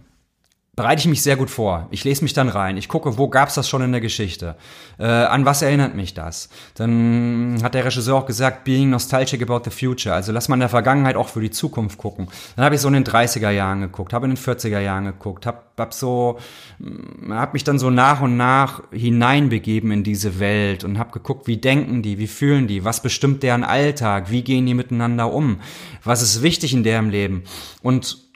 bereite 0.80 1.02
ich 1.02 1.08
mich 1.08 1.22
sehr 1.22 1.36
gut 1.36 1.50
vor. 1.50 1.90
Ich 1.92 2.06
lese 2.06 2.24
mich 2.24 2.32
dann 2.32 2.48
rein. 2.48 2.78
Ich 2.78 2.88
gucke, 2.88 3.18
wo 3.18 3.28
gab's 3.28 3.56
das 3.56 3.68
schon 3.68 3.82
in 3.82 3.92
der 3.92 4.00
Geschichte? 4.00 4.56
Äh, 4.98 5.08
an 5.08 5.44
was 5.44 5.62
erinnert 5.62 5.94
mich 5.94 6.14
das? 6.14 6.48
Dann 6.76 7.60
hat 7.62 7.74
der 7.74 7.84
Regisseur 7.84 8.16
auch 8.16 8.26
gesagt, 8.26 8.64
being 8.64 8.90
nostalgic 8.90 9.42
about 9.42 9.70
the 9.70 9.72
future. 9.72 10.16
Also 10.16 10.32
lass 10.32 10.48
mal 10.48 10.56
in 10.56 10.62
der 10.62 10.70
Vergangenheit 10.70 11.18
auch 11.18 11.28
für 11.28 11.42
die 11.42 11.52
Zukunft 11.52 11.98
gucken. 11.98 12.30
Dann 12.56 12.64
habe 12.64 12.76
ich 12.76 12.82
so 12.82 12.88
in 12.88 12.94
den 12.94 13.04
30er 13.04 13.50
Jahren 13.50 13.82
geguckt, 13.82 14.14
habe 14.14 14.26
in 14.26 14.36
den 14.36 14.42
40er 14.42 14.80
Jahren 14.80 15.04
geguckt, 15.04 15.46
habe 15.46 15.58
hab 15.78 15.94
so, 15.94 16.40
mm, 16.78 17.34
habe 17.34 17.52
mich 17.52 17.66
dann 17.66 17.78
so 17.78 17.90
nach 17.90 18.22
und 18.22 18.38
nach 18.38 18.82
hineinbegeben 18.94 19.92
in 19.92 20.06
diese 20.06 20.40
Welt 20.40 20.86
und 20.86 20.98
habe 20.98 21.12
geguckt, 21.12 21.46
wie 21.46 21.58
denken 21.58 22.04
die, 22.04 22.20
wie 22.20 22.28
fühlen 22.28 22.68
die, 22.68 22.86
was 22.86 23.02
bestimmt 23.02 23.44
deren 23.44 23.66
Alltag, 23.66 24.32
wie 24.32 24.44
gehen 24.44 24.66
die 24.66 24.76
miteinander 24.76 25.34
um, 25.34 25.60
was 26.06 26.22
ist 26.22 26.42
wichtig 26.42 26.74
in 26.74 26.84
deren 26.84 27.10
Leben 27.10 27.44
und 27.82 28.29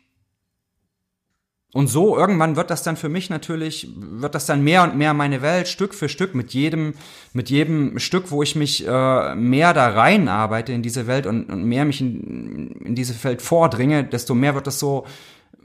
und 1.74 1.88
so 1.88 2.16
irgendwann 2.16 2.56
wird 2.56 2.70
das 2.70 2.84
dann 2.84 2.98
für 2.98 3.10
mich 3.10 3.32
natürlich, 3.32 3.90
wird 3.96 4.36
das 4.36 4.46
dann 4.46 4.64
mehr 4.64 4.84
und 4.84 4.96
mehr 4.96 5.16
meine 5.16 5.42
Welt, 5.42 5.68
Stück 5.68 5.96
für 5.96 6.08
Stück, 6.08 6.36
mit 6.36 6.54
jedem, 6.54 6.94
mit 7.34 7.50
jedem 7.50 7.98
Stück, 7.98 8.30
wo 8.30 8.44
ich 8.44 8.56
mich 8.56 8.88
äh, 8.88 9.36
mehr 9.36 9.74
da 9.74 9.88
rein 9.90 10.28
arbeite 10.28 10.72
in 10.72 10.84
diese 10.84 11.08
Welt 11.08 11.26
und, 11.26 11.52
und 11.52 11.64
mehr 11.64 11.84
mich 11.86 12.00
in, 12.00 12.74
in 12.86 12.94
diese 12.94 13.22
Welt 13.24 13.42
vordringe, 13.42 14.04
desto 14.04 14.36
mehr 14.36 14.54
wird 14.54 14.68
das 14.68 14.78
so 14.78 15.08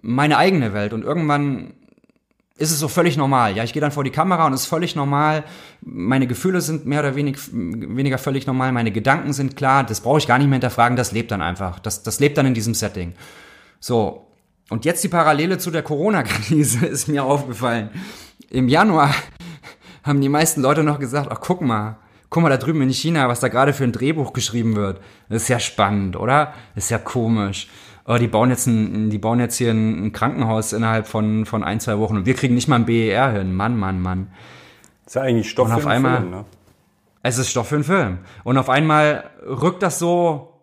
meine 0.00 0.38
eigene 0.38 0.72
Welt. 0.72 0.94
Und 0.94 1.04
irgendwann 1.04 1.74
ist 2.56 2.70
es 2.70 2.78
so 2.80 2.88
völlig 2.88 3.18
normal. 3.18 3.54
Ja, 3.54 3.62
ich 3.64 3.74
gehe 3.74 3.82
dann 3.82 3.92
vor 3.92 4.02
die 4.02 4.10
Kamera 4.10 4.46
und 4.46 4.54
es 4.54 4.62
ist 4.62 4.66
völlig 4.66 4.96
normal. 4.96 5.44
Meine 5.82 6.26
Gefühle 6.26 6.62
sind 6.62 6.86
mehr 6.86 7.00
oder 7.00 7.16
wenig, 7.16 7.36
weniger 7.52 8.16
völlig 8.16 8.46
normal. 8.46 8.72
Meine 8.72 8.92
Gedanken 8.92 9.34
sind 9.34 9.56
klar. 9.56 9.84
Das 9.84 10.00
brauche 10.00 10.18
ich 10.18 10.26
gar 10.26 10.38
nicht 10.38 10.48
mehr 10.48 10.56
hinterfragen. 10.56 10.96
Das 10.96 11.12
lebt 11.12 11.30
dann 11.30 11.42
einfach. 11.42 11.78
Das, 11.80 12.02
das 12.02 12.18
lebt 12.18 12.38
dann 12.38 12.46
in 12.46 12.54
diesem 12.54 12.72
Setting. 12.72 13.12
So. 13.78 14.24
Und 14.70 14.84
jetzt 14.84 15.02
die 15.02 15.08
Parallele 15.08 15.58
zu 15.58 15.70
der 15.70 15.82
Corona-Krise 15.82 16.86
ist 16.86 17.08
mir 17.08 17.24
aufgefallen. 17.24 17.90
Im 18.50 18.68
Januar 18.68 19.14
haben 20.02 20.20
die 20.20 20.28
meisten 20.28 20.60
Leute 20.60 20.82
noch 20.82 20.98
gesagt, 20.98 21.28
ach 21.30 21.40
guck 21.40 21.60
mal, 21.60 21.98
guck 22.30 22.42
mal 22.42 22.50
da 22.50 22.56
drüben 22.56 22.82
in 22.82 22.90
China, 22.90 23.28
was 23.28 23.40
da 23.40 23.48
gerade 23.48 23.72
für 23.72 23.84
ein 23.84 23.92
Drehbuch 23.92 24.32
geschrieben 24.32 24.76
wird. 24.76 25.00
Das 25.28 25.42
ist 25.42 25.48
ja 25.48 25.58
spannend, 25.58 26.16
oder? 26.16 26.54
Das 26.74 26.84
ist 26.84 26.90
ja 26.90 26.98
komisch. 26.98 27.68
Oh, 28.06 28.16
die 28.16 28.28
bauen 28.28 28.48
jetzt 28.48 28.66
ein, 28.66 29.10
die 29.10 29.18
bauen 29.18 29.38
jetzt 29.38 29.56
hier 29.56 29.70
ein, 29.70 30.12
Krankenhaus 30.12 30.72
innerhalb 30.72 31.06
von, 31.06 31.44
von 31.44 31.62
ein, 31.62 31.78
zwei 31.78 31.98
Wochen 31.98 32.16
und 32.16 32.26
wir 32.26 32.34
kriegen 32.34 32.54
nicht 32.54 32.68
mal 32.68 32.76
ein 32.76 32.86
BER 32.86 33.32
hin. 33.32 33.54
Mann, 33.54 33.78
Mann, 33.78 34.00
Mann. 34.00 34.28
Das 35.04 35.12
ist 35.12 35.14
ja 35.16 35.22
eigentlich 35.22 35.50
Stoff 35.50 35.66
und 35.66 35.74
auf 35.74 35.82
für 35.82 35.90
einen 35.90 36.06
einmal, 36.06 36.20
Film, 36.20 36.30
ne? 36.30 36.44
Es 37.22 37.36
ist 37.36 37.50
Stoff 37.50 37.68
für 37.68 37.74
einen 37.74 37.84
Film. 37.84 38.18
Und 38.44 38.56
auf 38.56 38.70
einmal 38.70 39.30
rückt 39.46 39.82
das 39.82 39.98
so 39.98 40.54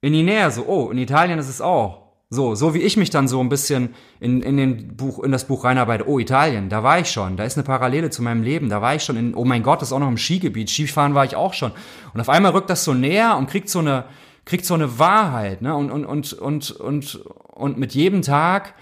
in 0.00 0.14
die 0.14 0.22
Nähe, 0.22 0.50
so, 0.50 0.64
oh, 0.66 0.90
in 0.90 0.98
Italien 0.98 1.38
ist 1.38 1.48
es 1.48 1.60
auch. 1.60 2.05
So, 2.28 2.56
so 2.56 2.74
wie 2.74 2.80
ich 2.80 2.96
mich 2.96 3.10
dann 3.10 3.28
so 3.28 3.38
ein 3.38 3.48
bisschen 3.48 3.94
in, 4.18 4.42
in, 4.42 4.56
den 4.56 4.96
Buch, 4.96 5.22
in 5.22 5.30
das 5.30 5.46
Buch 5.46 5.62
reinarbeite. 5.62 6.08
Oh, 6.08 6.18
Italien, 6.18 6.68
da 6.68 6.82
war 6.82 6.98
ich 6.98 7.08
schon. 7.08 7.36
Da 7.36 7.44
ist 7.44 7.56
eine 7.56 7.62
Parallele 7.62 8.10
zu 8.10 8.20
meinem 8.20 8.42
Leben. 8.42 8.68
Da 8.68 8.82
war 8.82 8.96
ich 8.96 9.04
schon 9.04 9.16
in, 9.16 9.34
oh 9.36 9.44
mein 9.44 9.62
Gott, 9.62 9.80
das 9.80 9.90
ist 9.90 9.92
auch 9.92 10.00
noch 10.00 10.08
im 10.08 10.18
Skigebiet. 10.18 10.68
Skifahren 10.68 11.14
war 11.14 11.24
ich 11.24 11.36
auch 11.36 11.54
schon. 11.54 11.70
Und 12.14 12.20
auf 12.20 12.28
einmal 12.28 12.50
rückt 12.50 12.68
das 12.68 12.82
so 12.82 12.94
näher 12.94 13.36
und 13.36 13.48
kriegt 13.48 13.68
so 13.68 13.78
eine, 13.78 14.06
kriegt 14.44 14.64
so 14.64 14.74
eine 14.74 14.98
Wahrheit, 14.98 15.62
ne? 15.62 15.76
Und, 15.76 15.92
und, 15.92 16.04
und, 16.04 16.32
und, 16.32 16.70
und, 16.72 17.20
und 17.52 17.78
mit 17.78 17.94
jedem 17.94 18.22
Tag, 18.22 18.74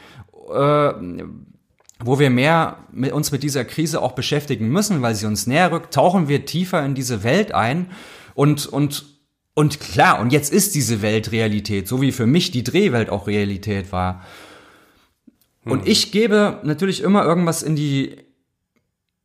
äh, 0.50 0.92
wo 2.02 2.18
wir 2.18 2.30
mehr 2.30 2.78
mit 2.92 3.12
uns 3.12 3.30
mit 3.30 3.42
dieser 3.42 3.66
Krise 3.66 4.00
auch 4.00 4.12
beschäftigen 4.12 4.68
müssen, 4.68 5.02
weil 5.02 5.14
sie 5.14 5.26
uns 5.26 5.46
näher 5.46 5.70
rückt, 5.70 5.92
tauchen 5.92 6.28
wir 6.28 6.46
tiefer 6.46 6.82
in 6.82 6.94
diese 6.94 7.24
Welt 7.24 7.52
ein 7.52 7.90
und, 8.34 8.66
und, 8.66 9.13
und 9.54 9.80
klar, 9.80 10.20
und 10.20 10.32
jetzt 10.32 10.52
ist 10.52 10.74
diese 10.74 11.00
Welt 11.00 11.30
Realität, 11.30 11.86
so 11.86 12.00
wie 12.00 12.12
für 12.12 12.26
mich 12.26 12.50
die 12.50 12.64
Drehwelt 12.64 13.08
auch 13.08 13.26
Realität 13.26 13.92
war. 13.92 14.24
Und 15.64 15.88
ich 15.88 16.12
gebe 16.12 16.60
natürlich 16.64 17.00
immer 17.02 17.24
irgendwas 17.24 17.62
in 17.62 17.76
die, 17.76 18.16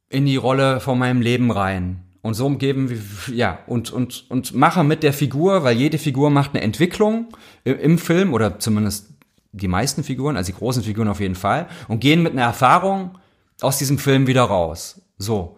in 0.09 0.25
die 0.25 0.38
Rolle 0.38 0.79
von 0.79 0.98
meinem 0.98 1.21
Leben 1.21 1.51
rein. 1.51 2.03
Und 2.21 2.33
so 2.33 2.50
geben 2.51 2.89
wir, 2.89 3.36
ja, 3.36 3.59
und, 3.67 3.91
und, 3.91 4.25
und 4.29 4.53
mache 4.53 4.83
mit 4.83 5.03
der 5.03 5.13
Figur, 5.13 5.63
weil 5.63 5.75
jede 5.75 5.98
Figur 5.98 6.29
macht 6.29 6.51
eine 6.53 6.62
Entwicklung 6.62 7.27
im, 7.63 7.79
im 7.79 7.98
Film 7.98 8.33
oder 8.33 8.59
zumindest 8.59 9.09
die 9.51 9.67
meisten 9.67 10.03
Figuren, 10.03 10.38
also 10.38 10.51
die 10.51 10.57
großen 10.57 10.83
Figuren 10.83 11.07
auf 11.07 11.19
jeden 11.19 11.36
Fall, 11.36 11.67
und 11.88 12.01
gehen 12.01 12.21
mit 12.21 12.33
einer 12.33 12.43
Erfahrung 12.43 13.17
aus 13.62 13.77
diesem 13.77 13.98
Film 13.98 14.27
wieder 14.27 14.43
raus. 14.43 15.01
So. 15.17 15.57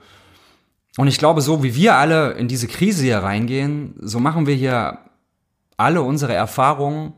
Und 0.97 1.07
ich 1.07 1.17
glaube, 1.17 1.41
so 1.41 1.63
wie 1.63 1.75
wir 1.75 1.95
alle 1.95 2.31
in 2.31 2.47
diese 2.47 2.67
Krise 2.67 3.03
hier 3.03 3.19
reingehen, 3.19 3.95
so 3.99 4.19
machen 4.19 4.45
wir 4.45 4.55
hier 4.55 4.99
alle 5.77 6.01
unsere 6.01 6.33
Erfahrungen, 6.33 7.13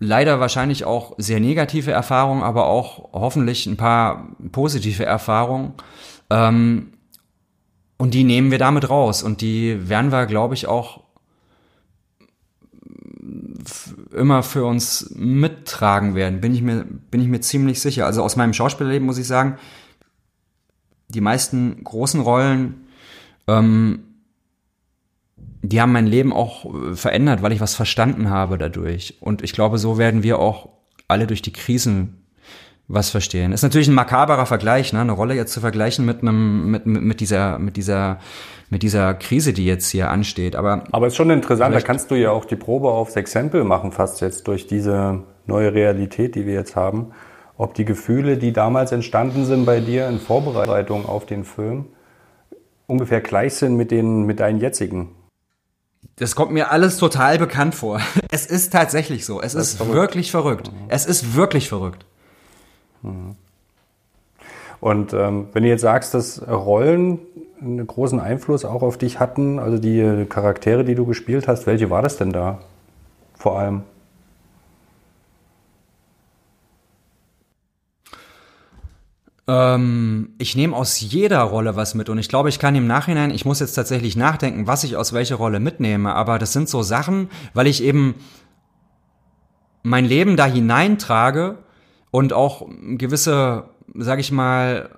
leider 0.00 0.40
wahrscheinlich 0.40 0.84
auch 0.84 1.14
sehr 1.18 1.40
negative 1.40 1.92
Erfahrungen, 1.92 2.42
aber 2.42 2.66
auch 2.66 3.12
hoffentlich 3.12 3.66
ein 3.66 3.76
paar 3.76 4.36
positive 4.52 5.04
Erfahrungen. 5.04 5.74
Ähm, 6.30 6.92
und 7.96 8.14
die 8.14 8.24
nehmen 8.24 8.50
wir 8.50 8.58
damit 8.58 8.90
raus. 8.90 9.22
Und 9.22 9.40
die 9.40 9.88
werden 9.88 10.12
wir, 10.12 10.26
glaube 10.26 10.54
ich, 10.54 10.68
auch 10.68 11.00
immer 14.12 14.42
für 14.42 14.64
uns 14.64 15.12
mittragen 15.16 16.14
werden. 16.14 16.40
Bin 16.40 16.54
ich 16.54 16.62
mir, 16.62 16.84
bin 16.84 17.20
ich 17.20 17.28
mir 17.28 17.40
ziemlich 17.40 17.80
sicher. 17.80 18.06
Also 18.06 18.22
aus 18.22 18.36
meinem 18.36 18.54
Schauspielerleben 18.54 19.04
muss 19.04 19.18
ich 19.18 19.26
sagen, 19.26 19.58
die 21.08 21.20
meisten 21.20 21.82
großen 21.84 22.20
Rollen, 22.20 22.86
ähm, 23.46 24.04
die 25.62 25.80
haben 25.80 25.92
mein 25.92 26.06
Leben 26.06 26.32
auch 26.32 26.64
äh, 26.64 26.94
verändert, 26.94 27.42
weil 27.42 27.52
ich 27.52 27.60
was 27.60 27.74
verstanden 27.74 28.30
habe 28.30 28.58
dadurch. 28.58 29.18
Und 29.20 29.42
ich 29.42 29.52
glaube, 29.52 29.78
so 29.78 29.98
werden 29.98 30.22
wir 30.22 30.38
auch 30.38 30.68
alle 31.08 31.26
durch 31.26 31.42
die 31.42 31.52
Krisen 31.52 32.24
was 32.88 33.10
verstehen. 33.10 33.52
Ist 33.52 33.62
natürlich 33.62 33.88
ein 33.88 33.94
makaberer 33.94 34.46
Vergleich, 34.46 34.94
ne? 34.94 35.00
eine 35.00 35.12
Rolle 35.12 35.34
jetzt 35.34 35.52
zu 35.52 35.60
vergleichen 35.60 36.06
mit 36.06 36.22
einem, 36.22 36.70
mit, 36.70 36.86
mit, 36.86 37.02
mit 37.02 37.20
dieser, 37.20 37.58
mit 37.58 37.76
dieser, 37.76 38.18
mit 38.70 38.82
dieser 38.82 39.12
Krise, 39.14 39.52
die 39.52 39.66
jetzt 39.66 39.90
hier 39.90 40.10
ansteht. 40.10 40.56
Aber, 40.56 40.84
Aber 40.90 41.06
ist 41.06 41.16
schon 41.16 41.28
interessant, 41.28 41.74
da 41.74 41.80
kannst 41.80 42.10
du 42.10 42.14
ja 42.14 42.30
auch 42.30 42.46
die 42.46 42.56
Probe 42.56 42.90
aufs 42.90 43.14
Exempel 43.16 43.64
machen, 43.64 43.92
fast 43.92 44.22
jetzt 44.22 44.48
durch 44.48 44.66
diese 44.66 45.22
neue 45.46 45.74
Realität, 45.74 46.34
die 46.34 46.46
wir 46.46 46.54
jetzt 46.54 46.76
haben. 46.76 47.12
Ob 47.58 47.74
die 47.74 47.84
Gefühle, 47.84 48.38
die 48.38 48.52
damals 48.52 48.92
entstanden 48.92 49.44
sind 49.44 49.66
bei 49.66 49.80
dir 49.80 50.08
in 50.08 50.20
Vorbereitung 50.20 51.06
auf 51.06 51.26
den 51.26 51.44
Film, 51.44 51.86
ungefähr 52.86 53.20
gleich 53.20 53.54
sind 53.54 53.76
mit 53.76 53.90
den, 53.90 54.22
mit 54.22 54.38
deinen 54.38 54.60
jetzigen. 54.60 55.08
Das 56.16 56.36
kommt 56.36 56.52
mir 56.52 56.70
alles 56.70 56.96
total 56.96 57.38
bekannt 57.38 57.74
vor. 57.74 58.00
Es 58.30 58.46
ist 58.46 58.72
tatsächlich 58.72 59.26
so. 59.26 59.42
Es 59.42 59.54
ist, 59.54 59.72
ist 59.72 59.76
verrückt. 59.78 59.94
wirklich 59.94 60.30
verrückt. 60.30 60.70
Es 60.88 61.06
ist 61.06 61.34
wirklich 61.34 61.68
verrückt. 61.68 62.04
Und 64.80 65.12
ähm, 65.12 65.48
wenn 65.52 65.62
du 65.64 65.68
jetzt 65.68 65.80
sagst, 65.80 66.14
dass 66.14 66.46
Rollen 66.46 67.18
einen 67.60 67.84
großen 67.84 68.20
Einfluss 68.20 68.64
auch 68.64 68.82
auf 68.82 68.98
dich 68.98 69.18
hatten, 69.18 69.58
also 69.58 69.78
die 69.78 70.26
Charaktere, 70.28 70.84
die 70.84 70.94
du 70.94 71.06
gespielt 71.06 71.48
hast, 71.48 71.66
welche 71.66 71.90
war 71.90 72.02
das 72.02 72.16
denn 72.18 72.32
da? 72.32 72.60
Vor 73.34 73.58
allem. 73.58 73.82
Ähm, 79.48 80.34
ich 80.36 80.54
nehme 80.54 80.76
aus 80.76 81.00
jeder 81.00 81.40
Rolle 81.40 81.74
was 81.74 81.94
mit 81.94 82.10
und 82.10 82.18
ich 82.18 82.28
glaube, 82.28 82.50
ich 82.50 82.58
kann 82.58 82.74
im 82.74 82.86
Nachhinein, 82.86 83.30
ich 83.30 83.46
muss 83.46 83.60
jetzt 83.60 83.72
tatsächlich 83.72 84.14
nachdenken, 84.14 84.66
was 84.66 84.84
ich 84.84 84.96
aus 84.96 85.14
welcher 85.14 85.36
Rolle 85.36 85.58
mitnehme, 85.58 86.14
aber 86.14 86.38
das 86.38 86.52
sind 86.52 86.68
so 86.68 86.82
Sachen, 86.82 87.30
weil 87.54 87.66
ich 87.66 87.82
eben 87.82 88.16
mein 89.82 90.04
Leben 90.04 90.36
da 90.36 90.44
hineintrage 90.44 91.58
und 92.10 92.34
auch 92.34 92.68
gewisse, 92.96 93.70
sag 93.94 94.18
ich 94.20 94.30
mal, 94.30 94.90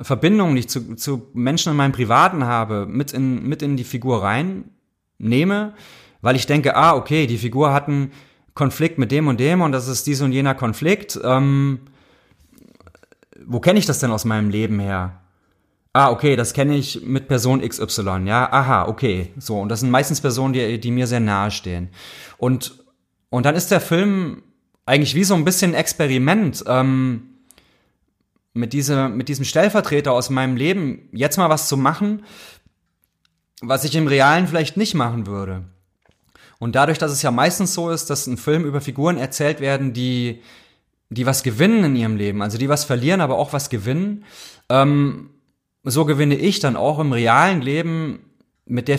Verbindungen, 0.00 0.54
die 0.54 0.60
ich 0.60 0.68
zu, 0.68 0.94
zu 0.94 1.28
Menschen 1.34 1.70
in 1.70 1.76
meinem 1.76 1.92
Privaten 1.92 2.44
habe, 2.44 2.86
mit 2.86 3.12
in, 3.12 3.42
mit 3.48 3.62
in 3.62 3.76
die 3.76 3.84
Figur 3.84 4.22
rein 4.22 4.70
nehme, 5.18 5.74
weil 6.20 6.36
ich 6.36 6.46
denke, 6.46 6.76
ah, 6.76 6.94
okay, 6.94 7.26
die 7.26 7.36
Figur 7.36 7.72
hat 7.72 7.88
einen 7.88 8.12
Konflikt 8.54 8.98
mit 8.98 9.10
dem 9.10 9.26
und 9.26 9.40
dem 9.40 9.60
und 9.60 9.72
das 9.72 9.88
ist 9.88 10.06
dies 10.06 10.22
und 10.22 10.30
jener 10.30 10.54
Konflikt. 10.54 11.18
Ähm, 11.24 11.80
wo 13.46 13.60
kenne 13.60 13.78
ich 13.78 13.86
das 13.86 13.98
denn 13.98 14.10
aus 14.10 14.24
meinem 14.24 14.50
Leben 14.50 14.80
her? 14.80 15.20
Ah, 15.92 16.10
okay, 16.10 16.36
das 16.36 16.54
kenne 16.54 16.76
ich 16.76 17.02
mit 17.02 17.28
Person 17.28 17.60
XY, 17.60 18.22
ja, 18.24 18.50
aha, 18.50 18.86
okay, 18.88 19.32
so. 19.36 19.60
Und 19.60 19.68
das 19.68 19.80
sind 19.80 19.90
meistens 19.90 20.20
Personen, 20.20 20.54
die, 20.54 20.80
die 20.80 20.90
mir 20.90 21.06
sehr 21.06 21.20
nahe 21.20 21.50
stehen. 21.50 21.90
Und, 22.38 22.72
und 23.28 23.44
dann 23.44 23.54
ist 23.54 23.70
der 23.70 23.80
Film 23.80 24.42
eigentlich 24.86 25.14
wie 25.14 25.24
so 25.24 25.34
ein 25.34 25.44
bisschen 25.44 25.72
ein 25.72 25.80
Experiment, 25.80 26.64
ähm, 26.66 27.28
mit, 28.54 28.72
diese, 28.72 29.08
mit 29.08 29.28
diesem 29.28 29.44
Stellvertreter 29.44 30.12
aus 30.12 30.30
meinem 30.30 30.56
Leben 30.56 31.08
jetzt 31.12 31.36
mal 31.36 31.50
was 31.50 31.68
zu 31.68 31.76
machen, 31.76 32.24
was 33.60 33.84
ich 33.84 33.94
im 33.94 34.06
Realen 34.06 34.46
vielleicht 34.46 34.76
nicht 34.76 34.94
machen 34.94 35.26
würde. 35.26 35.64
Und 36.58 36.74
dadurch, 36.74 36.98
dass 36.98 37.12
es 37.12 37.22
ja 37.22 37.30
meistens 37.30 37.74
so 37.74 37.90
ist, 37.90 38.08
dass 38.10 38.26
ein 38.26 38.36
Film 38.36 38.64
über 38.64 38.80
Figuren 38.80 39.18
erzählt 39.18 39.60
werden, 39.60 39.92
die, 39.92 40.42
die 41.14 41.26
was 41.26 41.42
gewinnen 41.42 41.84
in 41.84 41.96
ihrem 41.96 42.16
Leben, 42.16 42.42
also 42.42 42.58
die 42.58 42.68
was 42.68 42.84
verlieren, 42.84 43.20
aber 43.20 43.36
auch 43.36 43.52
was 43.52 43.70
gewinnen, 43.70 44.24
ähm, 44.68 45.30
so 45.84 46.04
gewinne 46.04 46.36
ich 46.36 46.60
dann 46.60 46.76
auch 46.76 46.98
im 46.98 47.12
realen 47.12 47.60
Leben 47.60 48.20
mit 48.66 48.88
der 48.88 48.98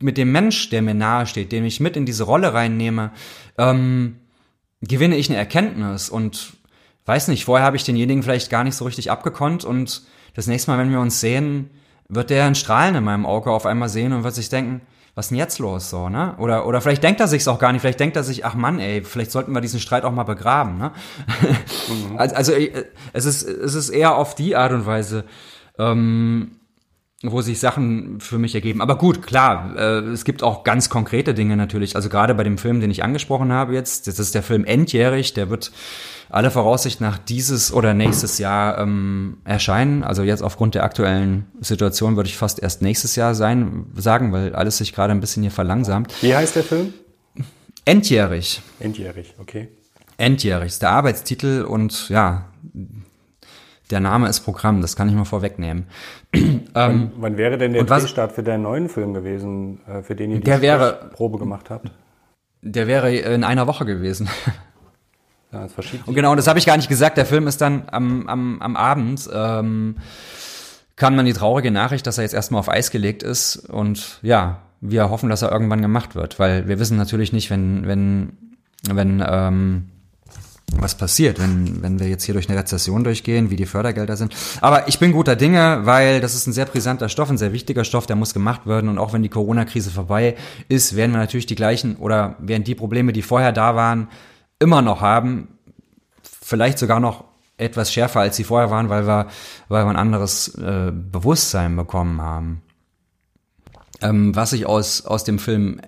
mit 0.00 0.18
dem 0.18 0.32
Mensch, 0.32 0.70
der 0.70 0.82
mir 0.82 0.94
nahe 0.94 1.26
steht, 1.26 1.52
den 1.52 1.64
ich 1.64 1.80
mit 1.80 1.96
in 1.96 2.04
diese 2.04 2.24
Rolle 2.24 2.52
reinnehme, 2.52 3.12
ähm, 3.56 4.16
gewinne 4.82 5.16
ich 5.16 5.30
eine 5.30 5.38
Erkenntnis. 5.38 6.10
Und 6.10 6.54
weiß 7.06 7.28
nicht, 7.28 7.44
vorher 7.44 7.64
habe 7.64 7.76
ich 7.76 7.84
denjenigen 7.84 8.22
vielleicht 8.22 8.50
gar 8.50 8.64
nicht 8.64 8.74
so 8.74 8.84
richtig 8.84 9.10
abgekonnt 9.10 9.64
und 9.64 10.02
das 10.34 10.46
nächste 10.46 10.70
Mal, 10.70 10.78
wenn 10.78 10.90
wir 10.90 11.00
uns 11.00 11.20
sehen, 11.20 11.70
wird 12.08 12.30
der 12.30 12.44
ein 12.44 12.54
Strahlen 12.56 12.96
in 12.96 13.04
meinem 13.04 13.24
Auge 13.24 13.50
auf 13.50 13.66
einmal 13.66 13.88
sehen 13.88 14.12
und 14.12 14.24
wird 14.24 14.34
sich 14.34 14.48
denken, 14.48 14.82
was 15.14 15.26
ist 15.26 15.30
denn 15.30 15.38
jetzt 15.38 15.58
los 15.58 15.90
so, 15.90 16.08
ne? 16.08 16.34
Oder, 16.38 16.66
oder 16.66 16.80
vielleicht 16.80 17.02
denkt 17.02 17.20
er 17.20 17.28
sich's 17.28 17.46
auch 17.46 17.58
gar 17.58 17.72
nicht, 17.72 17.82
vielleicht 17.82 18.00
denkt 18.00 18.16
er 18.16 18.24
sich, 18.24 18.44
ach 18.44 18.54
Mann, 18.54 18.80
ey, 18.80 19.02
vielleicht 19.02 19.30
sollten 19.30 19.52
wir 19.52 19.60
diesen 19.60 19.80
Streit 19.80 20.04
auch 20.04 20.12
mal 20.12 20.24
begraben, 20.24 20.76
ne? 20.78 20.92
Mhm. 21.88 22.16
also, 22.18 22.34
also 22.34 22.52
es 23.12 23.24
ist, 23.24 23.42
es 23.42 23.74
ist 23.74 23.90
eher 23.90 24.16
auf 24.16 24.34
die 24.34 24.56
Art 24.56 24.72
und 24.72 24.86
Weise, 24.86 25.24
ähm, 25.78 26.56
wo 27.32 27.40
sich 27.40 27.60
Sachen 27.60 28.20
für 28.20 28.38
mich 28.38 28.54
ergeben. 28.54 28.80
Aber 28.80 28.96
gut, 28.96 29.22
klar, 29.22 29.74
äh, 29.76 29.98
es 30.10 30.24
gibt 30.24 30.42
auch 30.42 30.64
ganz 30.64 30.88
konkrete 30.88 31.34
Dinge 31.34 31.56
natürlich. 31.56 31.96
Also 31.96 32.08
gerade 32.08 32.34
bei 32.34 32.44
dem 32.44 32.58
Film, 32.58 32.80
den 32.80 32.90
ich 32.90 33.02
angesprochen 33.04 33.52
habe 33.52 33.74
jetzt, 33.74 34.06
das 34.06 34.18
ist 34.18 34.34
der 34.34 34.42
Film 34.42 34.64
Endjährig, 34.64 35.34
der 35.34 35.50
wird 35.50 35.72
alle 36.30 36.50
Voraussicht 36.50 37.00
nach 37.00 37.18
dieses 37.18 37.72
oder 37.72 37.94
nächstes 37.94 38.38
Jahr 38.38 38.78
ähm, 38.78 39.38
erscheinen. 39.44 40.02
Also 40.02 40.22
jetzt 40.22 40.42
aufgrund 40.42 40.74
der 40.74 40.84
aktuellen 40.84 41.46
Situation 41.60 42.16
würde 42.16 42.28
ich 42.28 42.36
fast 42.36 42.60
erst 42.62 42.82
nächstes 42.82 43.14
Jahr 43.16 43.34
sein, 43.34 43.86
sagen, 43.94 44.32
weil 44.32 44.54
alles 44.54 44.78
sich 44.78 44.92
gerade 44.92 45.12
ein 45.12 45.20
bisschen 45.20 45.42
hier 45.42 45.52
verlangsamt. 45.52 46.12
Wie 46.22 46.34
heißt 46.34 46.56
der 46.56 46.64
Film? 46.64 46.94
Endjährig. 47.84 48.62
Endjährig, 48.80 49.34
okay. 49.38 49.68
Endjährig 50.16 50.68
ist 50.68 50.82
der 50.82 50.90
Arbeitstitel 50.90 51.62
und 51.62 52.08
ja, 52.08 52.46
der 53.90 54.00
Name 54.00 54.28
ist 54.28 54.40
Programm, 54.40 54.80
das 54.80 54.96
kann 54.96 55.08
ich 55.08 55.14
mal 55.14 55.24
vorwegnehmen. 55.24 55.86
wann, 56.72 57.12
wann 57.16 57.36
wäre 57.36 57.58
denn 57.58 57.72
der 57.72 57.84
Drehstart 57.84 58.32
für 58.32 58.42
deinen 58.42 58.62
neuen 58.62 58.88
Film 58.88 59.14
gewesen, 59.14 59.80
äh, 59.86 60.02
für 60.02 60.14
den 60.14 60.30
ihr 60.30 60.40
die 60.40 60.62
wäre, 60.62 61.10
Probe 61.12 61.38
gemacht 61.38 61.70
habt? 61.70 61.90
Der 62.62 62.86
wäre 62.86 63.14
in 63.14 63.44
einer 63.44 63.66
Woche 63.66 63.84
gewesen. 63.84 64.28
Ja, 65.52 65.68
und 66.06 66.14
genau, 66.16 66.34
das 66.34 66.48
habe 66.48 66.58
ich 66.58 66.66
gar 66.66 66.76
nicht 66.76 66.88
gesagt. 66.88 67.16
Der 67.16 67.26
Film 67.26 67.46
ist 67.46 67.60
dann 67.60 67.84
am, 67.92 68.26
am, 68.26 68.60
am 68.60 68.74
Abend, 68.74 69.30
ähm, 69.32 69.98
kam 70.96 71.16
dann 71.16 71.26
die 71.26 71.32
traurige 71.32 71.70
Nachricht, 71.70 72.08
dass 72.08 72.18
er 72.18 72.24
jetzt 72.24 72.34
erstmal 72.34 72.58
auf 72.58 72.68
Eis 72.68 72.90
gelegt 72.90 73.22
ist. 73.22 73.56
Und 73.70 74.18
ja, 74.22 74.62
wir 74.80 75.10
hoffen, 75.10 75.30
dass 75.30 75.42
er 75.42 75.52
irgendwann 75.52 75.80
gemacht 75.80 76.16
wird, 76.16 76.40
weil 76.40 76.66
wir 76.66 76.80
wissen 76.80 76.96
natürlich 76.96 77.32
nicht, 77.32 77.50
wenn, 77.50 77.86
wenn, 77.86 78.32
wenn, 78.90 79.24
ähm, 79.24 79.90
was 80.72 80.96
passiert, 80.96 81.38
wenn, 81.38 81.82
wenn 81.82 82.00
wir 82.00 82.08
jetzt 82.08 82.24
hier 82.24 82.34
durch 82.34 82.48
eine 82.48 82.58
Rezession 82.58 83.04
durchgehen, 83.04 83.50
wie 83.50 83.56
die 83.56 83.66
Fördergelder 83.66 84.16
sind. 84.16 84.34
Aber 84.60 84.88
ich 84.88 84.98
bin 84.98 85.12
guter 85.12 85.36
Dinge, 85.36 85.80
weil 85.84 86.20
das 86.20 86.34
ist 86.34 86.46
ein 86.46 86.52
sehr 86.52 86.66
brisanter 86.66 87.08
Stoff, 87.08 87.30
ein 87.30 87.38
sehr 87.38 87.52
wichtiger 87.52 87.84
Stoff, 87.84 88.06
der 88.06 88.16
muss 88.16 88.34
gemacht 88.34 88.66
werden. 88.66 88.88
Und 88.88 88.98
auch 88.98 89.12
wenn 89.12 89.22
die 89.22 89.28
Corona-Krise 89.28 89.90
vorbei 89.90 90.36
ist, 90.68 90.96
werden 90.96 91.12
wir 91.12 91.18
natürlich 91.18 91.46
die 91.46 91.54
gleichen 91.54 91.96
oder 91.96 92.36
werden 92.38 92.64
die 92.64 92.74
Probleme, 92.74 93.12
die 93.12 93.22
vorher 93.22 93.52
da 93.52 93.76
waren, 93.76 94.08
immer 94.58 94.82
noch 94.82 95.00
haben, 95.00 95.48
vielleicht 96.22 96.78
sogar 96.78 97.00
noch 97.00 97.24
etwas 97.56 97.92
schärfer, 97.92 98.20
als 98.20 98.36
sie 98.36 98.44
vorher 98.44 98.70
waren, 98.70 98.88
weil 98.88 99.06
wir, 99.06 99.28
weil 99.68 99.84
wir 99.84 99.90
ein 99.90 99.96
anderes 99.96 100.54
äh, 100.56 100.90
Bewusstsein 100.92 101.76
bekommen 101.76 102.20
haben. 102.20 102.62
Ähm, 104.02 104.34
was 104.34 104.52
ich 104.52 104.66
aus, 104.66 105.06
aus 105.06 105.24
dem 105.24 105.38
Film 105.38 105.80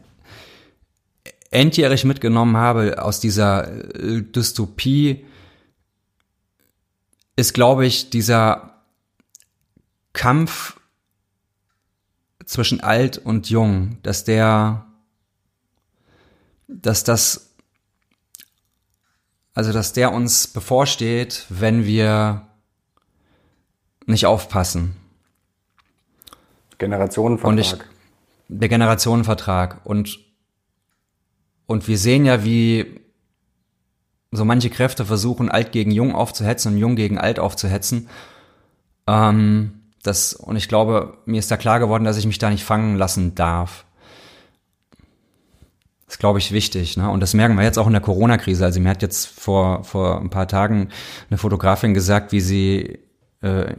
endjährig 1.50 2.04
mitgenommen 2.04 2.56
habe, 2.56 3.02
aus 3.02 3.20
dieser 3.20 3.70
äh, 3.94 4.22
Dystopie, 4.22 5.24
ist, 7.36 7.52
glaube 7.52 7.86
ich, 7.86 8.10
dieser 8.10 8.82
Kampf 10.12 10.80
zwischen 12.46 12.80
alt 12.80 13.18
und 13.18 13.50
jung, 13.50 13.98
dass 14.02 14.24
der, 14.24 14.86
dass 16.68 17.04
das 17.04 17.46
also, 19.56 19.72
dass 19.72 19.94
der 19.94 20.12
uns 20.12 20.48
bevorsteht, 20.48 21.46
wenn 21.48 21.86
wir 21.86 22.46
nicht 24.04 24.26
aufpassen. 24.26 24.94
Generationenvertrag. 26.76 27.50
Und 27.50 27.58
ich, 27.58 27.74
der 28.48 28.68
Generationenvertrag. 28.68 29.80
Und, 29.84 30.18
und 31.66 31.88
wir 31.88 31.98
sehen 31.98 32.24
ja, 32.24 32.44
wie 32.44 33.00
so 34.32 34.44
manche 34.44 34.70
Kräfte 34.70 35.04
versuchen, 35.04 35.48
alt 35.48 35.72
gegen 35.72 35.90
jung 35.90 36.14
aufzuhetzen 36.14 36.72
und 36.72 36.78
jung 36.78 36.96
gegen 36.96 37.18
alt 37.18 37.38
aufzuhetzen. 37.38 38.08
Ähm, 39.06 39.82
das, 40.02 40.34
und 40.34 40.56
ich 40.56 40.68
glaube, 40.68 41.18
mir 41.26 41.38
ist 41.38 41.50
da 41.50 41.56
klar 41.56 41.80
geworden, 41.80 42.04
dass 42.04 42.16
ich 42.16 42.26
mich 42.26 42.38
da 42.38 42.50
nicht 42.50 42.64
fangen 42.64 42.96
lassen 42.96 43.34
darf. 43.34 43.84
Das 46.06 46.14
ist, 46.14 46.18
glaube 46.20 46.38
ich, 46.38 46.52
wichtig. 46.52 46.96
Ne? 46.96 47.10
Und 47.10 47.20
das 47.20 47.34
merken 47.34 47.56
wir 47.56 47.64
jetzt 47.64 47.78
auch 47.78 47.88
in 47.88 47.92
der 47.92 48.02
Corona-Krise. 48.02 48.64
Also 48.64 48.78
mir 48.78 48.90
hat 48.90 49.02
jetzt 49.02 49.26
vor, 49.26 49.82
vor 49.82 50.20
ein 50.20 50.30
paar 50.30 50.46
Tagen 50.46 50.90
eine 51.30 51.38
Fotografin 51.38 51.94
gesagt, 51.94 52.30
wie 52.30 52.40
sie 52.40 53.00
äh, 53.40 53.74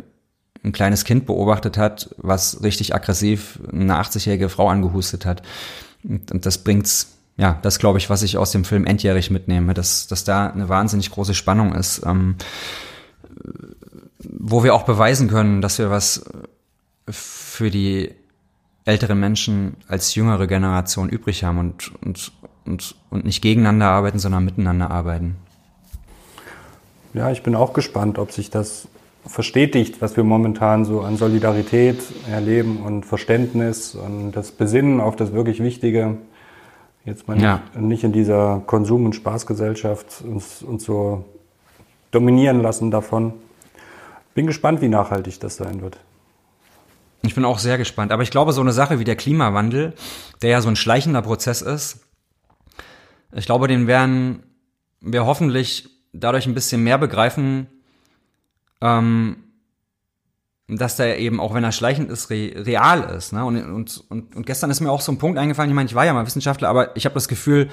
ein 0.63 0.71
kleines 0.73 1.05
Kind 1.05 1.25
beobachtet 1.25 1.77
hat, 1.77 2.13
was 2.17 2.61
richtig 2.63 2.93
aggressiv 2.93 3.59
eine 3.71 3.95
80-jährige 3.95 4.49
Frau 4.49 4.67
angehustet 4.67 5.25
hat. 5.25 5.41
Und, 6.03 6.31
und 6.31 6.45
das 6.45 6.57
bringt's, 6.57 7.16
ja, 7.37 7.59
das 7.61 7.77
glaube 7.77 7.99
ich, 7.99 8.09
was 8.09 8.23
ich 8.23 8.37
aus 8.37 8.51
dem 8.51 8.65
Film 8.65 8.85
Endjährig 8.85 9.29
mitnehme, 9.29 9.73
dass, 9.73 10.07
dass 10.07 10.23
da 10.23 10.47
eine 10.47 10.69
wahnsinnig 10.69 11.11
große 11.11 11.35
Spannung 11.35 11.73
ist, 11.75 12.03
ähm, 12.05 12.35
wo 14.19 14.63
wir 14.63 14.73
auch 14.73 14.83
beweisen 14.83 15.27
können, 15.27 15.61
dass 15.61 15.77
wir 15.77 15.91
was 15.91 16.25
für 17.09 17.69
die 17.69 18.11
älteren 18.85 19.19
Menschen 19.19 19.77
als 19.87 20.15
jüngere 20.15 20.47
Generation 20.47 21.09
übrig 21.09 21.43
haben 21.43 21.59
und, 21.59 21.91
und, 22.03 22.31
und, 22.65 22.95
und 23.09 23.25
nicht 23.25 23.41
gegeneinander 23.41 23.87
arbeiten, 23.87 24.17
sondern 24.17 24.45
miteinander 24.45 24.89
arbeiten. 24.89 25.35
Ja, 27.13 27.31
ich 27.31 27.43
bin 27.43 27.55
auch 27.55 27.73
gespannt, 27.73 28.17
ob 28.17 28.31
sich 28.31 28.49
das 28.49 28.87
verstetigt, 29.25 30.01
was 30.01 30.15
wir 30.15 30.23
momentan 30.23 30.85
so 30.85 31.01
an 31.01 31.17
Solidarität 31.17 31.99
erleben 32.29 32.81
und 32.83 33.05
Verständnis 33.05 33.93
und 33.93 34.31
das 34.31 34.51
Besinnen 34.51 35.01
auf 35.01 35.15
das 35.15 35.33
wirklich 35.33 35.61
Wichtige. 35.61 36.17
Jetzt 37.07 37.25
mal 37.25 37.41
ja. 37.41 37.61
nicht 37.73 38.03
in 38.03 38.11
dieser 38.11 38.61
Konsum- 38.65 39.05
und 39.05 39.15
Spaßgesellschaft 39.15 40.23
uns, 40.23 40.61
uns 40.61 40.83
so 40.83 41.23
dominieren 42.11 42.61
lassen 42.61 42.91
davon. 42.91 43.31
Bin 44.35 44.45
gespannt, 44.45 44.81
wie 44.81 44.89
nachhaltig 44.89 45.39
das 45.39 45.55
sein 45.55 45.81
wird. 45.81 45.97
Ich 47.21 47.33
bin 47.33 47.45
auch 47.45 47.59
sehr 47.59 47.77
gespannt. 47.77 48.11
Aber 48.11 48.23
ich 48.23 48.29
glaube, 48.29 48.51
so 48.51 48.59
eine 48.59 48.73
Sache 48.73 48.99
wie 48.99 49.05
der 49.05 49.15
Klimawandel, 49.15 49.93
der 50.41 50.49
ja 50.49 50.59
so 50.59 50.67
ein 50.67 50.75
schleichender 50.75 51.21
Prozess 51.21 51.61
ist, 51.61 52.01
ich 53.33 53.45
glaube, 53.45 53.69
den 53.69 53.87
werden 53.87 54.43
wir 54.99 55.25
hoffentlich 55.25 55.89
dadurch 56.11 56.45
ein 56.45 56.55
bisschen 56.55 56.83
mehr 56.83 56.97
begreifen, 56.97 57.67
ähm, 58.81 59.37
dass 60.67 60.97
der 60.97 61.17
eben, 61.19 61.39
auch 61.39 61.53
wenn 61.53 61.63
er 61.63 61.71
schleichend 61.71 62.11
ist, 62.11 62.29
re 62.29 62.51
real 62.55 63.03
ist. 63.15 63.31
Ne? 63.31 63.45
Und, 63.45 63.57
und, 63.57 64.03
und, 64.09 64.35
und 64.35 64.45
gestern 64.45 64.69
ist 64.69 64.81
mir 64.81 64.91
auch 64.91 65.01
so 65.01 65.11
ein 65.11 65.17
Punkt 65.17 65.39
eingefallen, 65.39 65.69
ich 65.69 65.75
meine, 65.75 65.87
ich 65.87 65.95
war 65.95 66.05
ja 66.05 66.13
mal 66.13 66.25
Wissenschaftler, 66.25 66.67
aber 66.67 66.95
ich 66.97 67.05
habe 67.05 67.15
das 67.15 67.27
Gefühl, 67.27 67.69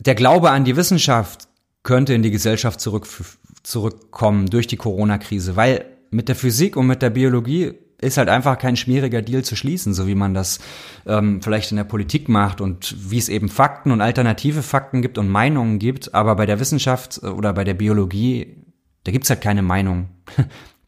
der 0.00 0.14
Glaube 0.14 0.50
an 0.50 0.64
die 0.64 0.76
Wissenschaft 0.76 1.48
könnte 1.84 2.14
in 2.14 2.22
die 2.22 2.30
Gesellschaft 2.30 2.80
zurück, 2.80 3.06
zurückkommen 3.62 4.46
durch 4.50 4.66
die 4.66 4.76
Corona-Krise, 4.76 5.54
weil 5.54 5.84
mit 6.10 6.28
der 6.28 6.36
Physik 6.36 6.76
und 6.76 6.86
mit 6.86 7.02
der 7.02 7.10
Biologie 7.10 7.74
ist 8.00 8.16
halt 8.16 8.28
einfach 8.28 8.58
kein 8.58 8.76
schmieriger 8.76 9.22
Deal 9.22 9.44
zu 9.44 9.56
schließen, 9.56 9.94
so 9.94 10.06
wie 10.06 10.14
man 10.14 10.34
das 10.34 10.58
ähm, 11.06 11.40
vielleicht 11.42 11.70
in 11.70 11.76
der 11.76 11.84
Politik 11.84 12.28
macht 12.28 12.60
und 12.60 12.94
wie 13.10 13.18
es 13.18 13.28
eben 13.28 13.48
Fakten 13.48 13.92
und 13.92 14.00
alternative 14.00 14.62
Fakten 14.62 15.00
gibt 15.00 15.16
und 15.16 15.28
Meinungen 15.28 15.78
gibt. 15.78 16.14
Aber 16.14 16.36
bei 16.36 16.46
der 16.46 16.60
Wissenschaft 16.60 17.20
äh, 17.22 17.26
oder 17.26 17.52
bei 17.52 17.64
der 17.64 17.74
Biologie, 17.74 18.64
da 19.04 19.12
gibt's 19.12 19.30
halt 19.30 19.40
keine 19.40 19.62
Meinung. 19.62 20.08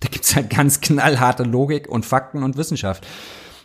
Da 0.06 0.10
gibt's 0.12 0.36
halt 0.36 0.50
ganz 0.50 0.80
knallharte 0.80 1.42
Logik 1.42 1.88
und 1.88 2.06
Fakten 2.06 2.42
und 2.42 2.56
Wissenschaft. 2.56 3.06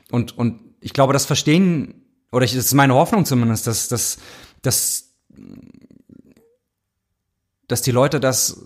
Und, 0.10 0.38
und 0.38 0.60
ich 0.80 0.93
glaube, 0.93 1.13
das 1.13 1.25
verstehen, 1.25 2.06
oder 2.32 2.45
ich, 2.45 2.56
das 2.56 2.65
ist 2.65 2.73
meine 2.73 2.95
Hoffnung 2.95 3.25
zumindest, 3.25 3.67
dass, 3.67 3.88
dass, 3.88 4.17
dass, 4.62 5.13
dass 7.67 7.82
die 7.82 7.91
Leute 7.91 8.19
das 8.19 8.63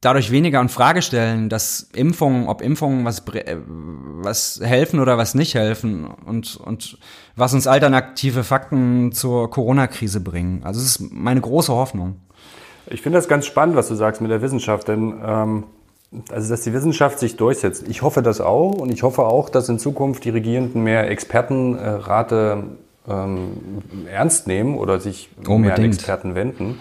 dadurch 0.00 0.30
weniger 0.30 0.60
in 0.60 0.68
Frage 0.68 1.00
stellen, 1.00 1.48
dass 1.48 1.88
Impfungen, 1.94 2.46
ob 2.46 2.60
Impfungen 2.60 3.06
was, 3.06 3.26
äh, 3.28 3.56
was 3.66 4.60
helfen 4.62 5.00
oder 5.00 5.16
was 5.16 5.34
nicht 5.34 5.54
helfen 5.54 6.04
und, 6.04 6.56
und 6.56 6.98
was 7.36 7.54
uns 7.54 7.66
alternative 7.66 8.44
Fakten 8.44 9.12
zur 9.12 9.50
Corona-Krise 9.50 10.20
bringen. 10.20 10.62
Also 10.62 10.80
es 10.80 10.86
ist 10.86 11.10
meine 11.10 11.40
große 11.40 11.72
Hoffnung. 11.72 12.20
Ich 12.86 13.02
finde 13.02 13.18
das 13.18 13.28
ganz 13.28 13.46
spannend, 13.46 13.76
was 13.76 13.88
du 13.88 13.94
sagst 13.94 14.20
mit 14.20 14.30
der 14.30 14.42
Wissenschaft, 14.42 14.88
denn 14.88 15.14
ähm, 15.24 15.64
also 16.30 16.50
dass 16.50 16.62
die 16.62 16.72
Wissenschaft 16.72 17.18
sich 17.18 17.36
durchsetzt. 17.36 17.86
Ich 17.88 18.02
hoffe 18.02 18.22
das 18.22 18.40
auch 18.40 18.72
und 18.72 18.92
ich 18.92 19.02
hoffe 19.02 19.22
auch, 19.22 19.48
dass 19.48 19.68
in 19.68 19.78
Zukunft 19.78 20.24
die 20.24 20.30
Regierenden 20.30 20.82
mehr 20.82 21.10
Expertenrate 21.10 22.64
ähm, 23.08 23.48
ernst 24.10 24.46
nehmen 24.46 24.76
oder 24.78 25.00
sich 25.00 25.28
Unbedingt. 25.38 25.64
mehr 25.64 25.74
an 25.76 25.84
Experten 25.84 26.34
wenden. 26.34 26.80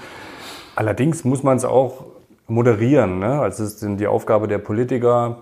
Allerdings 0.76 1.24
muss 1.24 1.44
man 1.44 1.58
es 1.58 1.66
auch 1.66 2.06
moderieren. 2.48 3.20
Ne? 3.20 3.40
Also 3.40 3.64
es 3.64 3.82
ist 3.82 4.00
die 4.00 4.08
Aufgabe 4.08 4.48
der 4.48 4.60
Politiker, 4.60 5.38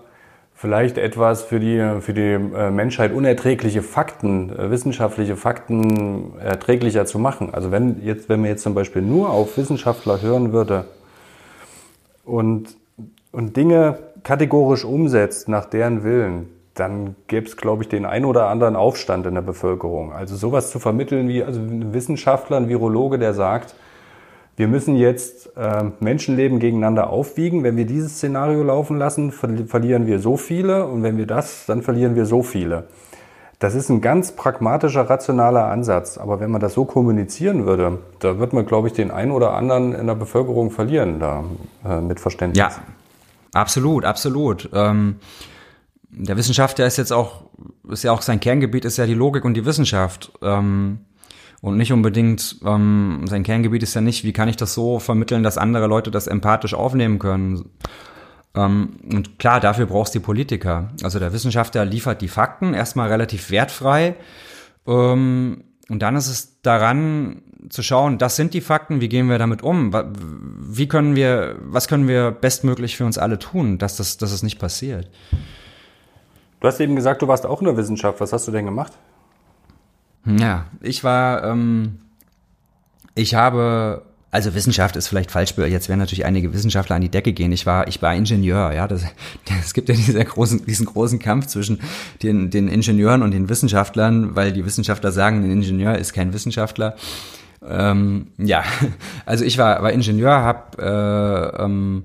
vielleicht 0.62 0.96
etwas 0.96 1.42
für 1.42 1.58
die, 1.58 2.00
für 2.00 2.14
die 2.14 2.20
äh, 2.20 2.70
Menschheit 2.70 3.12
unerträgliche 3.12 3.82
Fakten, 3.82 4.56
äh, 4.56 4.70
wissenschaftliche 4.70 5.34
Fakten 5.34 6.38
erträglicher 6.38 7.04
zu 7.04 7.18
machen. 7.18 7.52
Also 7.52 7.72
wenn 7.72 8.00
jetzt, 8.04 8.28
wenn 8.28 8.42
man 8.42 8.50
jetzt 8.50 8.62
zum 8.62 8.72
Beispiel 8.72 9.02
nur 9.02 9.30
auf 9.30 9.56
Wissenschaftler 9.56 10.22
hören 10.22 10.52
würde 10.52 10.84
und, 12.24 12.76
und 13.32 13.56
Dinge 13.56 13.98
kategorisch 14.22 14.84
umsetzt 14.84 15.48
nach 15.48 15.64
deren 15.64 16.04
Willen, 16.04 16.48
dann 16.74 17.16
gäbe 17.26 17.48
es, 17.48 17.56
glaube 17.56 17.82
ich, 17.82 17.88
den 17.88 18.06
ein 18.06 18.24
oder 18.24 18.46
anderen 18.46 18.76
Aufstand 18.76 19.26
in 19.26 19.34
der 19.34 19.42
Bevölkerung. 19.42 20.12
Also 20.12 20.36
sowas 20.36 20.70
zu 20.70 20.78
vermitteln 20.78 21.26
wie 21.26 21.42
also 21.42 21.58
ein 21.58 21.92
Wissenschaftler, 21.92 22.58
ein 22.58 22.68
Virologe, 22.68 23.18
der 23.18 23.34
sagt, 23.34 23.74
wir 24.62 24.68
müssen 24.68 24.94
jetzt 24.94 25.56
äh, 25.56 25.90
Menschenleben 25.98 26.60
gegeneinander 26.60 27.10
aufwiegen. 27.10 27.64
Wenn 27.64 27.76
wir 27.76 27.84
dieses 27.84 28.12
Szenario 28.12 28.62
laufen 28.62 28.96
lassen, 28.96 29.32
ver 29.32 29.48
verlieren 29.66 30.06
wir 30.06 30.20
so 30.20 30.36
viele 30.36 30.86
und 30.86 31.02
wenn 31.02 31.18
wir 31.18 31.26
das, 31.26 31.66
dann 31.66 31.82
verlieren 31.82 32.14
wir 32.14 32.26
so 32.26 32.44
viele. 32.44 32.84
Das 33.58 33.74
ist 33.74 33.88
ein 33.88 34.00
ganz 34.00 34.36
pragmatischer, 34.36 35.10
rationaler 35.10 35.66
Ansatz. 35.66 36.16
Aber 36.16 36.38
wenn 36.38 36.52
man 36.52 36.60
das 36.60 36.74
so 36.74 36.84
kommunizieren 36.84 37.66
würde, 37.66 37.98
da 38.20 38.38
wird 38.38 38.52
man, 38.52 38.64
glaube 38.64 38.86
ich, 38.86 38.94
den 38.94 39.10
einen 39.10 39.32
oder 39.32 39.54
anderen 39.54 39.96
in 39.96 40.06
der 40.06 40.14
Bevölkerung 40.14 40.70
verlieren, 40.70 41.18
da 41.18 41.42
äh, 41.84 42.00
mit 42.00 42.20
Verständnis. 42.20 42.58
Ja, 42.58 42.70
absolut, 43.54 44.04
absolut. 44.04 44.70
Ähm, 44.72 45.16
der 46.08 46.36
Wissenschaftler 46.36 46.86
ist 46.86 46.98
jetzt 46.98 47.12
auch, 47.12 47.46
ist 47.90 48.04
ja 48.04 48.12
auch 48.12 48.22
sein 48.22 48.38
Kerngebiet, 48.38 48.84
ist 48.84 48.96
ja 48.96 49.06
die 49.06 49.14
Logik 49.14 49.44
und 49.44 49.54
die 49.54 49.66
Wissenschaft. 49.66 50.30
Ähm, 50.40 51.00
und 51.62 51.76
nicht 51.76 51.92
unbedingt, 51.92 52.56
ähm, 52.66 53.24
sein 53.26 53.44
Kerngebiet 53.44 53.84
ist 53.84 53.94
ja 53.94 54.00
nicht, 54.00 54.24
wie 54.24 54.32
kann 54.32 54.48
ich 54.48 54.56
das 54.56 54.74
so 54.74 54.98
vermitteln, 54.98 55.44
dass 55.44 55.58
andere 55.58 55.86
Leute 55.86 56.10
das 56.10 56.26
empathisch 56.26 56.74
aufnehmen 56.74 57.20
können. 57.20 57.70
Ähm, 58.54 58.96
und 59.10 59.38
klar, 59.38 59.60
dafür 59.60 59.86
brauchst 59.86 60.12
du 60.12 60.18
die 60.18 60.24
Politiker. 60.24 60.88
Also 61.04 61.20
der 61.20 61.32
Wissenschaftler 61.32 61.84
liefert 61.84 62.20
die 62.20 62.28
Fakten, 62.28 62.74
erstmal 62.74 63.08
relativ 63.08 63.52
wertfrei. 63.52 64.16
Ähm, 64.88 65.62
und 65.88 66.02
dann 66.02 66.16
ist 66.16 66.28
es 66.28 66.60
daran 66.62 67.42
zu 67.68 67.84
schauen, 67.84 68.18
das 68.18 68.34
sind 68.34 68.54
die 68.54 68.60
Fakten, 68.60 69.00
wie 69.00 69.08
gehen 69.08 69.28
wir 69.28 69.38
damit 69.38 69.62
um? 69.62 69.92
Wie 70.58 70.88
können 70.88 71.14
wir, 71.14 71.56
was 71.62 71.86
können 71.86 72.08
wir 72.08 72.32
bestmöglich 72.32 72.96
für 72.96 73.04
uns 73.04 73.18
alle 73.18 73.38
tun, 73.38 73.78
dass 73.78 73.96
das, 73.96 74.16
dass 74.18 74.32
es 74.32 74.42
nicht 74.42 74.58
passiert? 74.58 75.08
Du 76.58 76.66
hast 76.66 76.80
eben 76.80 76.96
gesagt, 76.96 77.22
du 77.22 77.28
warst 77.28 77.46
auch 77.46 77.60
in 77.60 77.66
der 77.66 77.76
Wissenschaft. 77.76 78.20
Was 78.20 78.32
hast 78.32 78.48
du 78.48 78.50
denn 78.50 78.64
gemacht? 78.64 78.92
Ja, 80.24 80.66
ich 80.80 81.02
war, 81.02 81.44
ähm, 81.44 81.98
ich 83.14 83.34
habe, 83.34 84.02
also 84.30 84.54
Wissenschaft 84.54 84.96
ist 84.96 85.08
vielleicht 85.08 85.30
falsch, 85.30 85.54
jetzt 85.56 85.88
werden 85.88 85.98
natürlich 85.98 86.24
einige 86.24 86.52
Wissenschaftler 86.52 86.96
an 86.96 87.02
die 87.02 87.10
Decke 87.10 87.32
gehen. 87.32 87.52
Ich 87.52 87.66
war, 87.66 87.88
ich 87.88 88.00
war 88.02 88.14
Ingenieur, 88.14 88.72
ja. 88.72 88.86
Das, 88.86 89.02
es 89.60 89.74
gibt 89.74 89.88
ja 89.88 89.94
dieser 89.94 90.24
großen, 90.24 90.64
diesen 90.64 90.86
großen 90.86 91.18
Kampf 91.18 91.46
zwischen 91.46 91.80
den, 92.22 92.50
den 92.50 92.68
Ingenieuren 92.68 93.22
und 93.22 93.32
den 93.32 93.48
Wissenschaftlern, 93.48 94.36
weil 94.36 94.52
die 94.52 94.64
Wissenschaftler 94.64 95.12
sagen, 95.12 95.44
ein 95.44 95.50
Ingenieur 95.50 95.98
ist 95.98 96.12
kein 96.12 96.32
Wissenschaftler. 96.32 96.96
Ähm, 97.66 98.28
ja, 98.38 98.62
also 99.26 99.44
ich 99.44 99.58
war, 99.58 99.82
war 99.82 99.92
Ingenieur, 99.92 100.32
habe 100.32 101.52
äh, 101.58 101.62
ähm, 101.64 102.04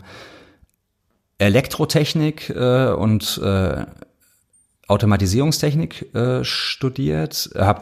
Elektrotechnik 1.38 2.50
äh, 2.50 2.90
und 2.90 3.40
äh, 3.44 3.86
Automatisierungstechnik 4.88 6.16
äh, 6.16 6.44
studiert, 6.44 7.50
habe 7.56 7.82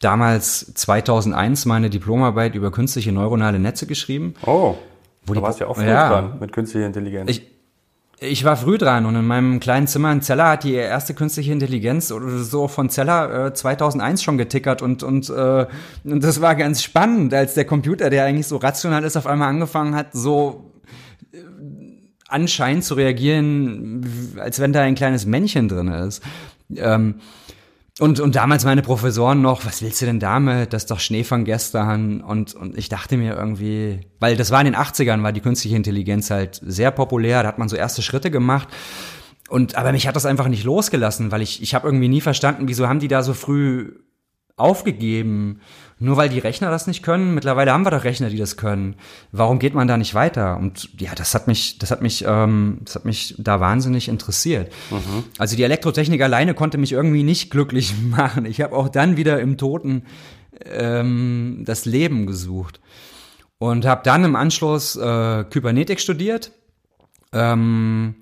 damals 0.00 0.72
2001 0.74 1.66
meine 1.66 1.90
Diplomarbeit 1.90 2.54
über 2.54 2.72
künstliche 2.72 3.12
neuronale 3.12 3.58
Netze 3.60 3.86
geschrieben. 3.86 4.34
Oh, 4.44 4.74
wo 5.26 5.34
du 5.34 5.42
warst 5.42 5.60
ja 5.60 5.66
auch 5.68 5.76
früh 5.76 5.86
ja, 5.86 6.08
dran 6.08 6.38
mit 6.40 6.52
künstlicher 6.52 6.86
Intelligenz. 6.86 7.30
Ich, 7.30 7.46
ich 8.18 8.44
war 8.44 8.56
früh 8.56 8.78
dran 8.78 9.06
und 9.06 9.14
in 9.14 9.26
meinem 9.26 9.60
kleinen 9.60 9.86
Zimmer 9.86 10.10
in 10.12 10.22
Zeller 10.22 10.48
hat 10.48 10.64
die 10.64 10.74
erste 10.74 11.14
künstliche 11.14 11.52
Intelligenz 11.52 12.10
oder 12.10 12.38
so 12.38 12.66
von 12.68 12.88
Zeller 12.88 13.46
äh, 13.46 13.54
2001 13.54 14.22
schon 14.22 14.38
getickert 14.38 14.82
und, 14.82 15.02
und, 15.02 15.28
äh, 15.30 15.66
und 16.04 16.24
das 16.24 16.40
war 16.40 16.54
ganz 16.54 16.82
spannend, 16.82 17.32
als 17.34 17.54
der 17.54 17.66
Computer, 17.66 18.10
der 18.10 18.24
eigentlich 18.24 18.46
so 18.46 18.56
rational 18.56 19.04
ist, 19.04 19.16
auf 19.16 19.26
einmal 19.26 19.48
angefangen 19.48 19.94
hat, 19.94 20.08
so 20.12 20.72
äh, 21.32 21.38
anscheinend 22.28 22.84
zu 22.84 22.94
reagieren, 22.94 24.34
als 24.38 24.60
wenn 24.60 24.72
da 24.72 24.80
ein 24.80 24.94
kleines 24.94 25.26
Männchen 25.26 25.68
drin 25.68 25.88
ist. 25.88 26.22
Ähm, 26.76 27.16
und, 28.00 28.18
und 28.18 28.34
damals 28.34 28.64
meine 28.64 28.82
Professoren 28.82 29.42
noch, 29.42 29.66
was 29.66 29.82
willst 29.82 30.00
du 30.00 30.06
denn 30.06 30.20
damit? 30.20 30.72
Das 30.72 30.84
ist 30.84 30.90
doch 30.90 31.00
Schnee 31.00 31.22
von 31.22 31.44
gestern. 31.44 32.22
Und, 32.22 32.54
und 32.54 32.76
ich 32.76 32.88
dachte 32.88 33.16
mir 33.16 33.36
irgendwie, 33.36 34.00
weil 34.18 34.36
das 34.36 34.50
war 34.50 34.60
in 34.60 34.64
den 34.64 34.76
80ern, 34.76 35.22
war 35.22 35.32
die 35.32 35.42
künstliche 35.42 35.76
Intelligenz 35.76 36.30
halt 36.30 36.60
sehr 36.64 36.90
populär, 36.90 37.42
da 37.42 37.48
hat 37.48 37.58
man 37.58 37.68
so 37.68 37.76
erste 37.76 38.00
Schritte 38.00 38.30
gemacht. 38.30 38.68
Und 39.50 39.74
aber 39.74 39.92
mich 39.92 40.06
hat 40.08 40.16
das 40.16 40.26
einfach 40.26 40.48
nicht 40.48 40.64
losgelassen, 40.64 41.30
weil 41.30 41.42
ich, 41.42 41.62
ich 41.62 41.74
habe 41.74 41.86
irgendwie 41.86 42.08
nie 42.08 42.20
verstanden, 42.20 42.68
wieso 42.68 42.88
haben 42.88 43.00
die 43.00 43.08
da 43.08 43.22
so 43.22 43.34
früh 43.34 43.92
aufgegeben? 44.56 45.60
Nur 46.02 46.16
weil 46.16 46.30
die 46.30 46.38
Rechner 46.38 46.70
das 46.70 46.86
nicht 46.86 47.02
können, 47.02 47.34
mittlerweile 47.34 47.72
haben 47.72 47.84
wir 47.84 47.90
doch 47.90 48.04
Rechner, 48.04 48.30
die 48.30 48.38
das 48.38 48.56
können. 48.56 48.96
Warum 49.32 49.58
geht 49.58 49.74
man 49.74 49.86
da 49.86 49.98
nicht 49.98 50.14
weiter? 50.14 50.56
Und 50.56 50.88
ja, 50.98 51.14
das 51.14 51.34
hat 51.34 51.46
mich, 51.46 51.78
das 51.78 51.90
hat 51.90 52.00
mich, 52.00 52.24
ähm, 52.26 52.78
das 52.86 52.94
hat 52.94 53.04
mich 53.04 53.34
da 53.36 53.60
wahnsinnig 53.60 54.08
interessiert. 54.08 54.72
Mhm. 54.90 55.24
Also 55.36 55.56
die 55.56 55.62
Elektrotechnik 55.62 56.22
alleine 56.22 56.54
konnte 56.54 56.78
mich 56.78 56.92
irgendwie 56.92 57.22
nicht 57.22 57.50
glücklich 57.50 57.94
machen. 58.02 58.46
Ich 58.46 58.62
habe 58.62 58.74
auch 58.74 58.88
dann 58.88 59.18
wieder 59.18 59.40
im 59.40 59.58
Toten 59.58 60.04
ähm, 60.64 61.64
das 61.66 61.84
Leben 61.84 62.26
gesucht 62.26 62.80
und 63.58 63.84
habe 63.84 64.00
dann 64.02 64.24
im 64.24 64.36
Anschluss 64.36 64.96
äh, 64.96 65.44
Kybernetik 65.44 66.00
studiert. 66.00 66.52
Ähm, 67.34 68.14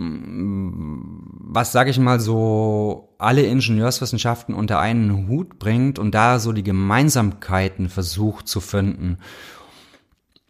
was 0.00 1.72
sage 1.72 1.90
ich 1.90 1.98
mal 1.98 2.20
so 2.20 3.08
alle 3.18 3.42
Ingenieurswissenschaften 3.42 4.54
unter 4.54 4.78
einen 4.78 5.26
Hut 5.26 5.58
bringt 5.58 5.98
und 5.98 6.14
da 6.14 6.38
so 6.38 6.52
die 6.52 6.62
Gemeinsamkeiten 6.62 7.88
versucht 7.88 8.46
zu 8.46 8.60
finden. 8.60 9.18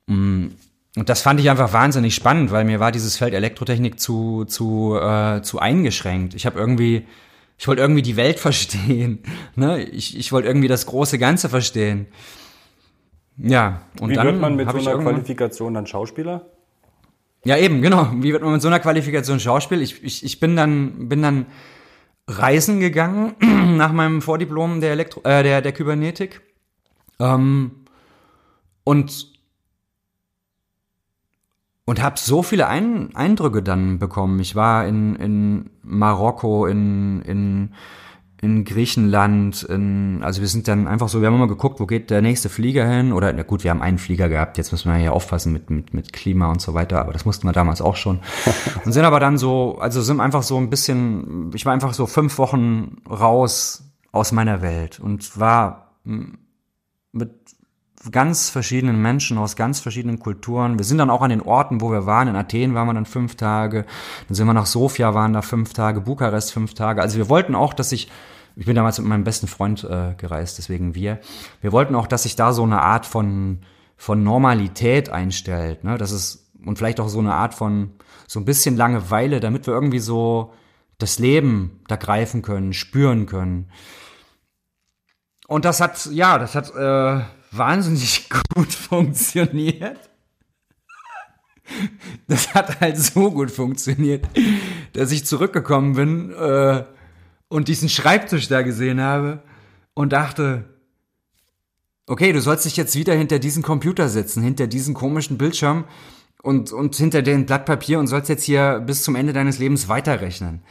Mm, 0.06 0.48
und 0.96 1.08
das 1.08 1.22
fand 1.22 1.40
ich 1.40 1.48
einfach 1.48 1.72
wahnsinnig 1.72 2.14
spannend, 2.14 2.50
weil 2.50 2.64
mir 2.64 2.78
war 2.78 2.92
dieses 2.92 3.16
Feld 3.16 3.32
Elektrotechnik 3.32 3.98
zu 3.98 4.44
zu 4.44 4.98
äh, 5.00 5.40
zu 5.40 5.60
eingeschränkt. 5.60 6.34
Ich 6.34 6.44
habe 6.44 6.58
irgendwie 6.58 7.06
ich 7.56 7.66
wollte 7.68 7.80
irgendwie 7.80 8.02
die 8.02 8.16
Welt 8.16 8.38
verstehen, 8.48 9.20
ne? 9.56 9.82
Ich 9.82 10.18
ich 10.18 10.30
wollte 10.30 10.48
irgendwie 10.48 10.68
das 10.68 10.84
große 10.84 11.18
Ganze 11.18 11.48
verstehen. 11.48 12.06
Ja, 13.38 13.82
und 14.00 14.10
Wie 14.10 14.14
dann 14.14 14.26
wird 14.26 14.40
man 14.40 14.56
mit 14.56 14.70
so 14.70 14.76
einer 14.78 14.98
Qualifikation 14.98 15.72
dann 15.72 15.86
Schauspieler? 15.86 16.44
Ja, 17.48 17.56
eben, 17.56 17.80
genau. 17.80 18.10
Wie 18.16 18.34
wird 18.34 18.42
man 18.42 18.52
mit 18.52 18.60
so 18.60 18.68
einer 18.68 18.78
Qualifikation 18.78 19.40
Schauspiel? 19.40 19.80
Ich, 19.80 20.04
ich, 20.04 20.22
ich 20.22 20.38
bin 20.38 20.54
dann, 20.54 21.08
bin 21.08 21.22
dann 21.22 21.46
reisen 22.26 22.78
gegangen 22.78 23.36
nach 23.78 23.90
meinem 23.90 24.20
Vordiplom 24.20 24.82
der 24.82 24.92
Elektro, 24.92 25.22
äh, 25.22 25.42
der, 25.42 25.62
der 25.62 25.72
Kybernetik. 25.72 26.42
Ähm, 27.18 27.70
und 28.84 29.28
und 31.86 32.02
habe 32.02 32.18
so 32.18 32.42
viele 32.42 32.68
Ein 32.68 33.16
Eindrücke 33.16 33.62
dann 33.62 33.98
bekommen. 33.98 34.38
Ich 34.40 34.54
war 34.54 34.86
in, 34.86 35.16
in 35.16 35.70
Marokko, 35.82 36.66
in, 36.66 37.22
in 37.22 37.74
in 38.40 38.64
Griechenland, 38.64 39.64
in, 39.64 40.22
also 40.22 40.40
wir 40.40 40.48
sind 40.48 40.68
dann 40.68 40.86
einfach 40.86 41.08
so, 41.08 41.20
wir 41.20 41.26
haben 41.26 41.34
immer 41.34 41.48
geguckt, 41.48 41.80
wo 41.80 41.86
geht 41.86 42.10
der 42.10 42.22
nächste 42.22 42.48
Flieger 42.48 42.88
hin 42.88 43.12
oder 43.12 43.32
na 43.32 43.42
gut, 43.42 43.64
wir 43.64 43.70
haben 43.70 43.82
einen 43.82 43.98
Flieger 43.98 44.28
gehabt, 44.28 44.58
jetzt 44.58 44.70
müssen 44.70 44.92
wir 44.92 44.98
ja 44.98 45.10
aufpassen 45.10 45.52
mit, 45.52 45.70
mit, 45.70 45.92
mit 45.92 46.12
Klima 46.12 46.50
und 46.50 46.60
so 46.60 46.72
weiter, 46.72 47.00
aber 47.00 47.12
das 47.12 47.24
mussten 47.24 47.48
wir 47.48 47.52
damals 47.52 47.80
auch 47.80 47.96
schon. 47.96 48.20
und 48.84 48.92
sind 48.92 49.04
aber 49.04 49.18
dann 49.18 49.38
so, 49.38 49.78
also 49.80 50.02
sind 50.02 50.20
einfach 50.20 50.44
so 50.44 50.56
ein 50.56 50.70
bisschen, 50.70 51.50
ich 51.54 51.66
war 51.66 51.72
einfach 51.72 51.94
so 51.94 52.06
fünf 52.06 52.38
Wochen 52.38 52.98
raus 53.10 53.84
aus 54.12 54.30
meiner 54.30 54.62
Welt 54.62 55.00
und 55.00 55.38
war 55.38 55.96
mit 57.12 57.32
ganz 58.10 58.48
verschiedenen 58.50 59.00
Menschen 59.02 59.38
aus 59.38 59.56
ganz 59.56 59.80
verschiedenen 59.80 60.18
Kulturen. 60.18 60.78
Wir 60.78 60.84
sind 60.84 60.98
dann 60.98 61.10
auch 61.10 61.22
an 61.22 61.30
den 61.30 61.42
Orten, 61.42 61.80
wo 61.80 61.90
wir 61.90 62.06
waren. 62.06 62.28
In 62.28 62.36
Athen 62.36 62.74
waren 62.74 62.86
wir 62.86 62.94
dann 62.94 63.06
fünf 63.06 63.34
Tage. 63.34 63.84
Dann 64.28 64.34
sind 64.34 64.46
wir 64.46 64.54
nach 64.54 64.66
Sofia, 64.66 65.14
waren 65.14 65.32
da 65.32 65.42
fünf 65.42 65.72
Tage, 65.72 66.00
Bukarest 66.00 66.52
fünf 66.52 66.74
Tage. 66.74 67.02
Also 67.02 67.18
wir 67.18 67.28
wollten 67.28 67.54
auch, 67.54 67.72
dass 67.72 67.92
ich, 67.92 68.10
ich 68.56 68.66
bin 68.66 68.76
damals 68.76 68.98
mit 68.98 69.08
meinem 69.08 69.24
besten 69.24 69.48
Freund 69.48 69.84
äh, 69.84 70.14
gereist, 70.16 70.58
deswegen 70.58 70.94
wir. 70.94 71.20
Wir 71.60 71.72
wollten 71.72 71.94
auch, 71.94 72.06
dass 72.06 72.22
sich 72.22 72.36
da 72.36 72.52
so 72.52 72.62
eine 72.62 72.82
Art 72.82 73.04
von, 73.04 73.60
von 73.96 74.22
Normalität 74.22 75.10
einstellt. 75.10 75.84
Ne? 75.84 75.98
Das 75.98 76.12
ist, 76.12 76.50
und 76.64 76.78
vielleicht 76.78 77.00
auch 77.00 77.08
so 77.08 77.18
eine 77.18 77.34
Art 77.34 77.54
von, 77.54 77.94
so 78.26 78.38
ein 78.38 78.44
bisschen 78.44 78.76
Langeweile, 78.76 79.40
damit 79.40 79.66
wir 79.66 79.74
irgendwie 79.74 79.98
so 79.98 80.52
das 80.98 81.18
Leben 81.18 81.80
da 81.88 81.96
greifen 81.96 82.42
können, 82.42 82.72
spüren 82.72 83.26
können. 83.26 83.70
Und 85.46 85.64
das 85.64 85.80
hat, 85.80 86.06
ja, 86.06 86.38
das 86.38 86.54
hat, 86.54 86.74
äh, 86.74 87.24
wahnsinnig 87.50 88.28
gut 88.54 88.72
funktioniert. 88.72 89.98
Das 92.26 92.54
hat 92.54 92.80
halt 92.80 92.96
so 92.96 93.30
gut 93.30 93.50
funktioniert, 93.50 94.26
dass 94.94 95.12
ich 95.12 95.26
zurückgekommen 95.26 95.94
bin 95.94 96.32
äh, 96.32 96.84
und 97.48 97.68
diesen 97.68 97.88
Schreibtisch 97.88 98.48
da 98.48 98.62
gesehen 98.62 99.00
habe 99.00 99.42
und 99.94 100.12
dachte, 100.12 100.64
okay, 102.06 102.32
du 102.32 102.40
sollst 102.40 102.64
dich 102.64 102.76
jetzt 102.76 102.96
wieder 102.96 103.14
hinter 103.14 103.38
diesen 103.38 103.62
Computer 103.62 104.08
setzen, 104.08 104.42
hinter 104.42 104.66
diesen 104.66 104.94
komischen 104.94 105.38
Bildschirm 105.38 105.84
und, 106.42 106.72
und 106.72 106.96
hinter 106.96 107.22
dem 107.22 107.46
Blatt 107.46 107.66
Papier 107.66 107.98
und 107.98 108.06
sollst 108.06 108.28
jetzt 108.28 108.44
hier 108.44 108.80
bis 108.80 109.02
zum 109.02 109.14
Ende 109.14 109.32
deines 109.32 109.58
Lebens 109.58 109.88
weiterrechnen. 109.88 110.62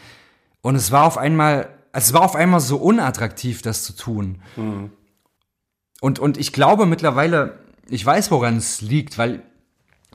Und 0.62 0.76
es 0.76 0.92
war 0.92 1.06
auf 1.06 1.18
einmal, 1.18 1.70
es 1.94 2.14
war 2.14 2.22
auf 2.22 2.36
einmal 2.36 2.60
so 2.60 2.78
unattraktiv, 2.78 3.62
das 3.62 3.84
zu 3.84 3.96
tun. 3.96 4.42
Mhm. 4.56 4.92
Und, 6.02 6.20
und 6.20 6.38
ich 6.38 6.54
glaube 6.54 6.86
mittlerweile, 6.86 7.60
ich 7.90 8.06
weiß, 8.06 8.32
woran 8.32 8.58
es 8.58 8.82
liegt, 8.82 9.18
weil 9.18 9.44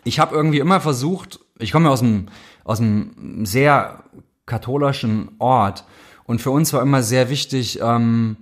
ich 0.05 0.19
habe 0.19 0.35
irgendwie 0.35 0.59
immer 0.59 0.81
versucht, 0.81 1.41
ich 1.59 1.73
komme 1.73 1.91
aus 1.91 2.03
einem, 2.03 2.27
aus 2.65 2.81
einem 2.81 3.45
sehr 3.45 4.05
katholischen 4.47 5.31
Ort 5.39 5.85
und 6.25 6.41
für 6.41 6.51
uns 6.51 6.73
war 6.73 6.83
immer 6.83 7.03
sehr 7.03 7.31
wichtig, 7.31 7.81
ähm, 7.81 8.37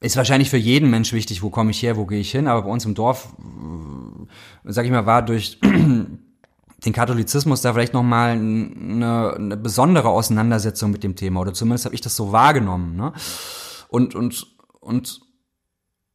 ist 0.00 0.16
wahrscheinlich 0.16 0.48
für 0.50 0.56
jeden 0.56 0.90
Mensch 0.90 1.12
wichtig, 1.12 1.42
wo 1.42 1.50
komme 1.50 1.70
ich 1.70 1.82
her, 1.82 1.96
wo 1.96 2.06
gehe 2.06 2.20
ich 2.20 2.30
hin, 2.30 2.48
aber 2.48 2.62
bei 2.62 2.70
uns 2.70 2.84
im 2.86 2.94
Dorf, 2.94 3.34
äh, 3.38 4.26
sag 4.64 4.86
ich 4.86 4.90
mal, 4.90 5.06
war 5.06 5.22
durch 5.22 5.58
den 6.84 6.92
Katholizismus 6.92 7.60
da 7.60 7.74
vielleicht 7.74 7.92
nochmal 7.92 8.30
eine, 8.32 9.34
eine 9.36 9.56
besondere 9.56 10.08
Auseinandersetzung 10.08 10.90
mit 10.90 11.04
dem 11.04 11.16
Thema 11.16 11.40
oder 11.40 11.52
zumindest 11.52 11.84
habe 11.84 11.94
ich 11.94 12.00
das 12.00 12.16
so 12.16 12.32
wahrgenommen. 12.32 12.96
Ne? 12.96 13.12
Und, 13.88 14.14
und, 14.14 14.46
und, 14.80 15.20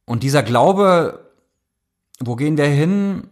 und 0.06 0.22
dieser 0.22 0.42
Glaube, 0.42 1.26
wo 2.20 2.36
gehen 2.36 2.56
wir 2.56 2.66
hin, 2.66 3.28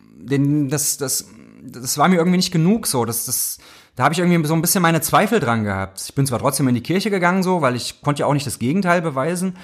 den, 0.00 0.68
das, 0.68 0.96
das, 0.96 1.28
das 1.62 1.98
war 1.98 2.08
mir 2.08 2.16
irgendwie 2.16 2.38
nicht 2.38 2.52
genug 2.52 2.86
so. 2.86 3.04
Das, 3.04 3.26
das, 3.26 3.58
da 3.96 4.04
habe 4.04 4.14
ich 4.14 4.18
irgendwie 4.18 4.44
so 4.46 4.54
ein 4.54 4.62
bisschen 4.62 4.82
meine 4.82 5.02
Zweifel 5.02 5.40
dran 5.40 5.64
gehabt. 5.64 6.00
Ich 6.00 6.14
bin 6.14 6.26
zwar 6.26 6.38
trotzdem 6.38 6.68
in 6.68 6.74
die 6.74 6.82
Kirche 6.82 7.10
gegangen, 7.10 7.42
so, 7.42 7.60
weil 7.60 7.76
ich 7.76 8.00
konnte 8.02 8.20
ja 8.20 8.26
auch 8.26 8.32
nicht 8.32 8.46
das 8.46 8.58
Gegenteil 8.58 9.02
beweisen. 9.02 9.56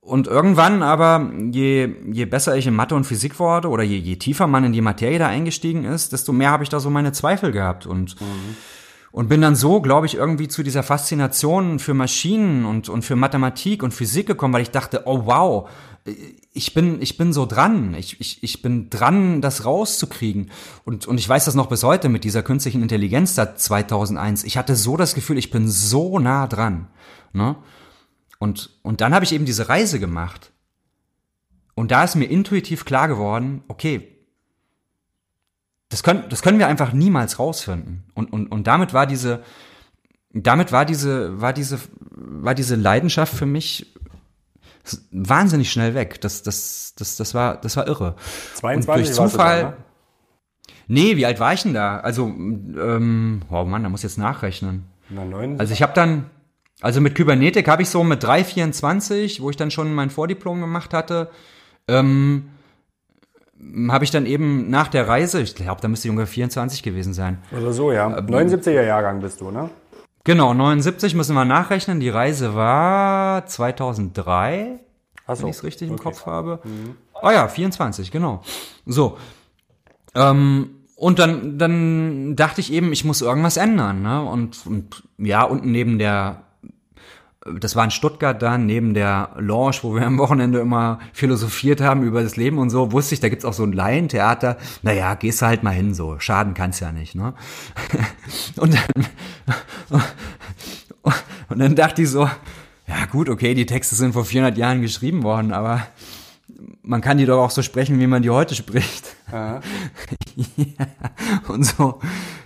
Und 0.00 0.26
irgendwann 0.26 0.82
aber, 0.82 1.30
je, 1.52 1.94
je 2.10 2.24
besser 2.24 2.56
ich 2.56 2.66
in 2.66 2.74
Mathe 2.74 2.96
und 2.96 3.04
Physik 3.04 3.38
wurde 3.38 3.68
oder 3.68 3.84
je, 3.84 3.98
je 3.98 4.16
tiefer 4.16 4.48
man 4.48 4.64
in 4.64 4.72
die 4.72 4.80
Materie 4.80 5.20
da 5.20 5.28
eingestiegen 5.28 5.84
ist, 5.84 6.12
desto 6.12 6.32
mehr 6.32 6.50
habe 6.50 6.64
ich 6.64 6.68
da 6.68 6.80
so 6.80 6.90
meine 6.90 7.12
Zweifel 7.12 7.52
gehabt. 7.52 7.86
Und, 7.86 8.20
mhm. 8.20 8.56
Und 9.12 9.28
bin 9.28 9.40
dann 9.40 9.56
so, 9.56 9.80
glaube 9.80 10.06
ich, 10.06 10.14
irgendwie 10.14 10.48
zu 10.48 10.62
dieser 10.62 10.82
Faszination 10.82 11.78
für 11.78 11.94
Maschinen 11.94 12.64
und, 12.64 12.88
und 12.88 13.04
für 13.04 13.16
Mathematik 13.16 13.82
und 13.82 13.92
Physik 13.92 14.26
gekommen, 14.26 14.54
weil 14.54 14.62
ich 14.62 14.70
dachte, 14.70 15.02
oh 15.06 15.26
wow, 15.26 15.68
ich 16.52 16.74
bin, 16.74 17.02
ich 17.02 17.16
bin 17.16 17.32
so 17.32 17.46
dran. 17.46 17.94
Ich, 17.94 18.20
ich, 18.20 18.42
ich 18.42 18.62
bin 18.62 18.88
dran, 18.88 19.40
das 19.40 19.64
rauszukriegen. 19.64 20.50
Und, 20.84 21.06
und 21.06 21.18
ich 21.18 21.28
weiß 21.28 21.44
das 21.44 21.54
noch 21.54 21.68
bis 21.68 21.82
heute 21.82 22.08
mit 22.08 22.24
dieser 22.24 22.42
künstlichen 22.42 22.82
Intelligenz 22.82 23.34
da 23.34 23.54
2001. 23.54 24.44
Ich 24.44 24.56
hatte 24.56 24.76
so 24.76 24.96
das 24.96 25.14
Gefühl, 25.14 25.38
ich 25.38 25.50
bin 25.50 25.68
so 25.68 26.18
nah 26.18 26.46
dran. 26.46 26.88
Ne? 27.32 27.56
Und, 28.38 28.70
und 28.82 29.00
dann 29.00 29.14
habe 29.14 29.24
ich 29.24 29.32
eben 29.32 29.44
diese 29.44 29.68
Reise 29.68 30.00
gemacht. 30.00 30.52
Und 31.74 31.90
da 31.90 32.04
ist 32.04 32.16
mir 32.16 32.26
intuitiv 32.26 32.84
klar 32.84 33.08
geworden, 33.08 33.62
okay, 33.68 34.09
das 35.90 36.02
können, 36.02 36.24
das 36.28 36.40
können 36.40 36.58
wir 36.58 36.68
einfach 36.68 36.92
niemals 36.92 37.38
rausfinden. 37.38 38.04
Und, 38.14 38.32
und, 38.32 38.46
und 38.46 38.66
damit 38.66 38.94
war 38.94 39.06
diese, 39.06 39.42
damit 40.32 40.72
war 40.72 40.86
diese, 40.86 41.40
war 41.40 41.52
diese, 41.52 41.80
war 42.00 42.54
diese 42.54 42.76
Leidenschaft 42.76 43.34
für 43.34 43.46
mich 43.46 43.92
wahnsinnig 45.10 45.70
schnell 45.70 45.94
weg. 45.94 46.20
Das, 46.20 46.42
das, 46.42 46.94
das, 46.96 47.16
das 47.16 47.34
war, 47.34 47.60
das 47.60 47.76
war 47.76 47.86
irre. 47.88 48.14
22 48.54 48.88
Und 48.88 48.96
durch 48.96 49.12
Zufall. 49.12 49.62
Da, 49.62 49.68
ne? 49.70 49.76
Nee, 50.86 51.16
wie 51.16 51.26
alt 51.26 51.38
war 51.40 51.52
ich 51.52 51.62
denn 51.62 51.74
da? 51.74 51.98
Also, 51.98 52.26
ähm, 52.26 53.42
oh 53.50 53.64
Mann, 53.64 53.82
da 53.82 53.88
muss 53.88 54.00
ich 54.00 54.10
jetzt 54.10 54.18
nachrechnen. 54.18 54.84
Na, 55.08 55.24
neun. 55.24 55.58
Also 55.58 55.72
ich 55.72 55.82
habe 55.82 55.92
dann, 55.92 56.30
also 56.80 57.00
mit 57.00 57.14
Kybernetik 57.16 57.68
habe 57.68 57.82
ich 57.82 57.88
so 57.88 58.02
mit 58.04 58.24
3,24, 58.24 59.42
wo 59.42 59.50
ich 59.50 59.56
dann 59.56 59.70
schon 59.70 59.92
mein 59.92 60.10
Vordiplom 60.10 60.60
gemacht 60.60 60.94
hatte, 60.94 61.30
ähm, 61.88 62.48
habe 63.88 64.04
ich 64.04 64.10
dann 64.10 64.26
eben 64.26 64.70
nach 64.70 64.88
der 64.88 65.08
Reise, 65.08 65.40
ich 65.40 65.54
glaube, 65.54 65.80
da 65.80 65.88
müsste 65.88 66.08
ich 66.08 66.10
ungefähr 66.10 66.32
24 66.32 66.82
gewesen 66.82 67.12
sein. 67.12 67.38
Oder 67.56 67.72
so, 67.72 67.92
ja. 67.92 68.18
Ähm, 68.18 68.26
79er 68.26 68.82
Jahrgang 68.82 69.20
bist 69.20 69.40
du, 69.40 69.50
ne? 69.50 69.70
Genau, 70.24 70.52
79 70.52 71.14
müssen 71.14 71.34
wir 71.34 71.44
nachrechnen. 71.44 72.00
Die 72.00 72.08
Reise 72.08 72.54
war 72.54 73.46
2003, 73.46 74.80
so. 75.26 75.42
wenn 75.42 75.48
ich 75.48 75.56
es 75.56 75.64
richtig 75.64 75.90
okay. 75.90 75.98
im 75.98 76.02
Kopf 76.02 76.26
habe. 76.26 76.60
Mhm. 76.64 76.96
Ah 77.22 77.32
ja, 77.32 77.48
24, 77.48 78.10
genau. 78.10 78.42
So. 78.86 79.16
Ähm, 80.14 80.70
und 80.96 81.18
dann, 81.18 81.58
dann 81.58 82.36
dachte 82.36 82.60
ich 82.60 82.72
eben, 82.72 82.92
ich 82.92 83.04
muss 83.04 83.22
irgendwas 83.22 83.56
ändern. 83.56 84.02
Ne? 84.02 84.22
Und, 84.22 84.66
und 84.66 85.02
ja, 85.16 85.44
unten 85.44 85.70
neben 85.70 85.98
der 85.98 86.42
das 87.58 87.74
war 87.74 87.84
in 87.84 87.90
Stuttgart 87.90 88.40
dann, 88.42 88.66
neben 88.66 88.92
der 88.92 89.30
Lounge, 89.38 89.76
wo 89.82 89.94
wir 89.94 90.06
am 90.06 90.18
Wochenende 90.18 90.58
immer 90.58 90.98
philosophiert 91.14 91.80
haben 91.80 92.02
über 92.02 92.22
das 92.22 92.36
Leben 92.36 92.58
und 92.58 92.68
so, 92.68 92.92
wusste 92.92 93.14
ich, 93.14 93.20
da 93.20 93.30
gibt's 93.30 93.46
auch 93.46 93.54
so 93.54 93.64
ein 93.64 93.72
Laientheater. 93.72 94.58
Naja, 94.82 95.14
gehst 95.14 95.40
du 95.40 95.46
halt 95.46 95.62
mal 95.62 95.70
hin, 95.70 95.94
so. 95.94 96.18
Schaden 96.18 96.52
kann's 96.52 96.80
ja 96.80 96.92
nicht, 96.92 97.14
ne? 97.14 97.32
Und 98.56 98.74
dann, 98.74 99.06
und 101.48 101.58
dann 101.58 101.74
dachte 101.74 102.02
ich 102.02 102.10
so, 102.10 102.28
ja 102.86 103.06
gut, 103.10 103.28
okay, 103.28 103.54
die 103.54 103.66
Texte 103.66 103.94
sind 103.94 104.12
vor 104.12 104.24
400 104.24 104.56
Jahren 104.56 104.82
geschrieben 104.82 105.22
worden, 105.22 105.52
aber 105.52 105.86
man 106.82 107.00
kann 107.00 107.18
die 107.18 107.26
doch 107.26 107.42
auch 107.42 107.50
so 107.50 107.62
sprechen, 107.62 107.98
wie 107.98 108.06
man 108.06 108.22
die 108.22 108.30
heute 108.30 108.54
spricht. 108.54 109.16
ja, 109.32 109.60
und 111.48 111.64
so, 111.64 112.00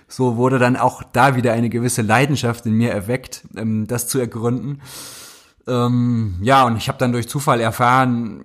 so 0.09 0.37
wurde 0.37 0.59
dann 0.59 0.77
auch 0.77 1.03
da 1.03 1.37
wieder 1.37 1.53
eine 1.53 1.71
gewisse 1.71 2.03
Leidenschaft 2.03 2.67
in 2.67 2.75
mir 2.75 2.91
erweckt, 2.91 3.43
ähm, 3.57 3.87
das 3.87 4.07
zu 4.07 4.19
ergründen. 4.19 4.81
Ähm, 5.67 6.35
ja, 6.43 6.65
und 6.65 6.77
ich 6.77 6.89
habe 6.89 6.99
dann 6.99 7.13
durch 7.13 7.27
Zufall 7.27 7.61
erfahren 7.61 8.45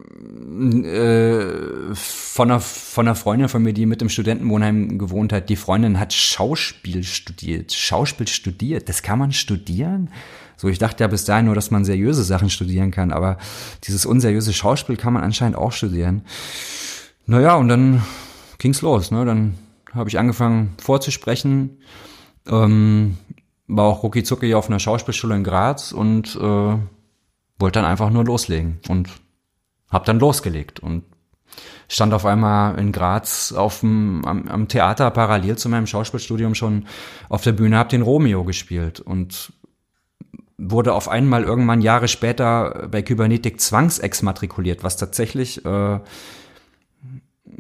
äh, 0.86 1.94
von, 1.94 2.50
einer, 2.50 2.62
von 2.62 3.08
einer 3.08 3.16
Freundin 3.16 3.50
von 3.50 3.62
mir, 3.62 3.74
die 3.74 3.86
mit 3.86 4.02
im 4.02 4.10
Studentenwohnheim 4.10 4.98
gewohnt 4.98 5.34
hat. 5.34 5.50
Die 5.50 5.58
Freundin 5.58 6.00
hat 6.00 6.14
Schauspiel 6.14 7.04
studiert. 7.04 7.74
Schauspiel 7.74 8.28
studiert, 8.28 8.88
das 8.88 9.02
kann 9.02 9.20
man 9.20 9.34
studieren? 9.34 10.10
So, 10.56 10.68
ich 10.70 10.78
dachte 10.78 11.04
ja 11.04 11.08
bis 11.08 11.26
dahin 11.26 11.46
nur, 11.46 11.56
dass 11.56 11.72
man 11.72 11.86
seriöse 11.86 12.24
Sachen 12.24 12.50
studieren 12.50 12.92
kann, 12.92 13.12
aber 13.12 13.38
dieses 13.86 14.06
unseriöse 14.06 14.54
Schauspiel 14.54 14.98
kann 14.98 15.14
man 15.14 15.24
anscheinend 15.24 15.58
auch 15.58 15.72
studieren. 15.72 16.24
Naja, 17.26 17.56
und 17.56 17.68
dann 17.68 18.02
ging's 18.58 18.82
los. 18.82 19.12
Ne? 19.12 19.26
Dann 19.26 19.56
habe 19.94 20.10
ich 20.10 20.20
angefangen 20.20 20.76
vorzusprechen. 20.82 21.80
Ähm, 22.48 23.18
war 23.68 23.86
auch 23.86 24.04
rucki 24.04 24.24
zucki 24.24 24.56
auf 24.56 24.68
einer 24.68 24.80
Schauspielschule 24.80 25.36
in 25.36 25.44
Graz 25.44 25.92
und 25.92 26.36
äh, 26.36 26.78
wollte 27.60 27.80
dann 27.80 27.86
einfach 27.86 28.10
nur 28.10 28.26
loslegen 28.26 28.80
und 28.88 29.10
habe 29.90 30.06
dann 30.06 30.20
losgelegt 30.20 30.80
und 30.80 31.04
stand 31.88 32.14
auf 32.14 32.26
einmal 32.26 32.80
in 32.80 32.92
Graz 32.92 33.52
auf 33.52 33.82
dem, 33.82 34.24
am, 34.26 34.48
am 34.48 34.68
Theater 34.68 35.10
parallel 35.12 35.58
zu 35.58 35.70
meinem 35.70 35.88
Schauspielstudium 35.88 36.56
schon 36.56 36.88
auf 37.28 37.42
der 37.44 37.52
Bühne, 37.52 37.78
habe 37.78 37.90
den 37.90 38.02
Romeo 38.02 38.44
gespielt 38.44 39.00
und 39.00 39.54
wurde 40.58 40.94
auf 40.94 41.08
einmal 41.08 41.44
irgendwann 41.44 41.82
Jahre 41.82 42.08
später 42.08 42.88
bei 42.92 43.02
Kybernetik 43.02 43.62
zwangsexmatrikuliert, 43.62 44.84
was 44.84 44.98
tatsächlich 44.98 45.66
äh, 45.66 45.70
ein 46.00 46.02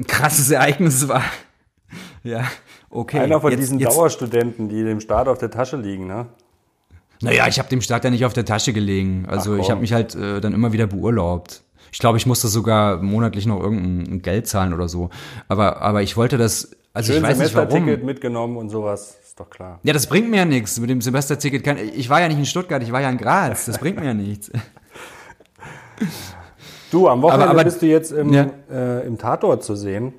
krasses 0.07 0.51
Ereignis 0.51 1.07
war. 1.07 1.23
Ja, 2.29 2.45
okay. 2.89 3.19
Einer 3.19 3.41
von 3.41 3.51
jetzt, 3.51 3.61
diesen 3.61 3.79
jetzt, 3.79 3.95
Dauerstudenten, 3.95 4.69
die 4.69 4.83
dem 4.83 4.99
Staat 4.99 5.27
auf 5.27 5.37
der 5.37 5.51
Tasche 5.51 5.77
liegen, 5.77 6.07
ne? 6.07 6.27
Naja, 7.21 7.47
ich 7.47 7.59
habe 7.59 7.67
dem 7.69 7.81
Staat 7.81 8.05
ja 8.05 8.09
nicht 8.09 8.25
auf 8.25 8.33
der 8.33 8.45
Tasche 8.45 8.71
gelegen. 8.71 9.25
Also 9.27 9.55
Ach, 9.55 9.59
ich 9.59 9.69
habe 9.69 9.81
mich 9.81 9.91
halt 9.91 10.15
äh, 10.15 10.39
dann 10.39 10.53
immer 10.53 10.71
wieder 10.71 10.87
beurlaubt. 10.87 11.63
Ich 11.91 11.99
glaube, 11.99 12.17
ich 12.17 12.25
musste 12.25 12.47
sogar 12.47 13.01
monatlich 13.01 13.45
noch 13.45 13.59
irgendein 13.59 14.21
Geld 14.21 14.47
zahlen 14.47 14.73
oder 14.73 14.87
so. 14.87 15.09
Aber, 15.47 15.81
aber 15.81 16.01
ich 16.01 16.15
wollte 16.15 16.37
das, 16.37 16.71
also 16.93 17.11
Schön 17.11 17.23
ich 17.23 17.29
weiß 17.29 17.39
nicht 17.39 17.55
warum. 17.55 17.85
mitgenommen 18.05 18.57
und 18.57 18.69
sowas, 18.69 19.17
ist 19.21 19.39
doch 19.39 19.49
klar. 19.49 19.79
Ja, 19.83 19.91
das 19.91 20.07
bringt 20.07 20.29
mir 20.29 20.37
ja 20.37 20.45
nichts. 20.45 20.79
Mit 20.79 20.89
dem 20.89 21.01
Semesterticket 21.01 21.63
kann, 21.63 21.77
ich 21.77 22.09
war 22.09 22.21
ja 22.21 22.27
nicht 22.27 22.37
in 22.37 22.45
Stuttgart, 22.45 22.81
ich 22.83 22.91
war 22.91 23.01
ja 23.01 23.09
in 23.09 23.17
Graz. 23.17 23.65
Das 23.65 23.79
bringt 23.79 23.99
mir 23.99 24.05
ja 24.05 24.13
nichts. 24.13 24.51
Du, 26.91 27.07
am 27.07 27.21
Wochenende 27.21 27.45
aber, 27.45 27.59
aber, 27.59 27.63
bist 27.65 27.81
du 27.81 27.85
jetzt 27.85 28.11
im, 28.11 28.33
ja. 28.33 28.47
äh, 28.71 29.05
im 29.05 29.17
Tatort 29.17 29.63
zu 29.63 29.75
sehen. 29.75 30.13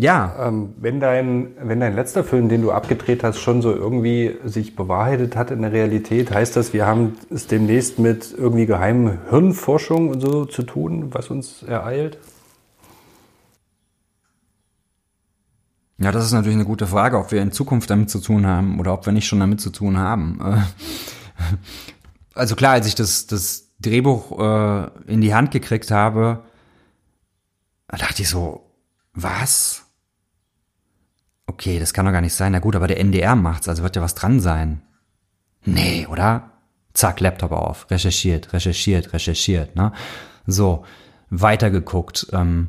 Ja. 0.00 0.34
Ähm, 0.38 0.74
wenn, 0.76 1.00
dein, 1.00 1.48
wenn 1.60 1.80
dein 1.80 1.94
letzter 1.94 2.22
Film, 2.22 2.48
den 2.48 2.62
du 2.62 2.70
abgedreht 2.70 3.24
hast, 3.24 3.38
schon 3.38 3.62
so 3.62 3.72
irgendwie 3.74 4.36
sich 4.44 4.76
bewahrheitet 4.76 5.34
hat 5.34 5.50
in 5.50 5.62
der 5.62 5.72
Realität, 5.72 6.30
heißt 6.30 6.54
das, 6.56 6.72
wir 6.72 6.86
haben 6.86 7.16
es 7.30 7.48
demnächst 7.48 7.98
mit 7.98 8.32
irgendwie 8.36 8.66
geheimen 8.66 9.18
Hirnforschung 9.28 10.10
und 10.10 10.20
so 10.20 10.44
zu 10.44 10.62
tun, 10.62 11.08
was 11.12 11.30
uns 11.30 11.62
ereilt? 11.64 12.18
Ja, 16.00 16.12
das 16.12 16.26
ist 16.26 16.32
natürlich 16.32 16.56
eine 16.56 16.64
gute 16.64 16.86
Frage, 16.86 17.18
ob 17.18 17.32
wir 17.32 17.42
in 17.42 17.50
Zukunft 17.50 17.90
damit 17.90 18.08
zu 18.08 18.20
tun 18.20 18.46
haben 18.46 18.78
oder 18.78 18.94
ob 18.94 19.04
wir 19.04 19.12
nicht 19.12 19.26
schon 19.26 19.40
damit 19.40 19.60
zu 19.60 19.70
tun 19.70 19.98
haben. 19.98 20.38
Äh, 20.40 21.44
also 22.34 22.54
klar, 22.54 22.74
als 22.74 22.86
ich 22.86 22.94
das, 22.94 23.26
das 23.26 23.70
Drehbuch 23.80 24.38
äh, 24.38 24.90
in 25.12 25.20
die 25.20 25.34
Hand 25.34 25.50
gekriegt 25.50 25.90
habe, 25.90 26.44
dachte 27.88 28.22
ich 28.22 28.28
so, 28.28 28.64
was? 29.12 29.87
Okay, 31.58 31.80
das 31.80 31.92
kann 31.92 32.06
doch 32.06 32.12
gar 32.12 32.20
nicht 32.20 32.34
sein. 32.34 32.52
Na 32.52 32.60
gut, 32.60 32.76
aber 32.76 32.86
der 32.86 33.00
NDR 33.00 33.34
macht's, 33.34 33.68
also 33.68 33.82
wird 33.82 33.96
ja 33.96 34.02
was 34.02 34.14
dran 34.14 34.38
sein. 34.38 34.80
Nee, 35.64 36.06
oder? 36.06 36.52
Zack, 36.94 37.18
Laptop 37.18 37.50
auf, 37.50 37.90
recherchiert, 37.90 38.52
recherchiert, 38.52 39.12
recherchiert, 39.12 39.74
ne? 39.74 39.92
So, 40.46 40.84
weitergeguckt. 41.30 42.28
Ähm, 42.32 42.68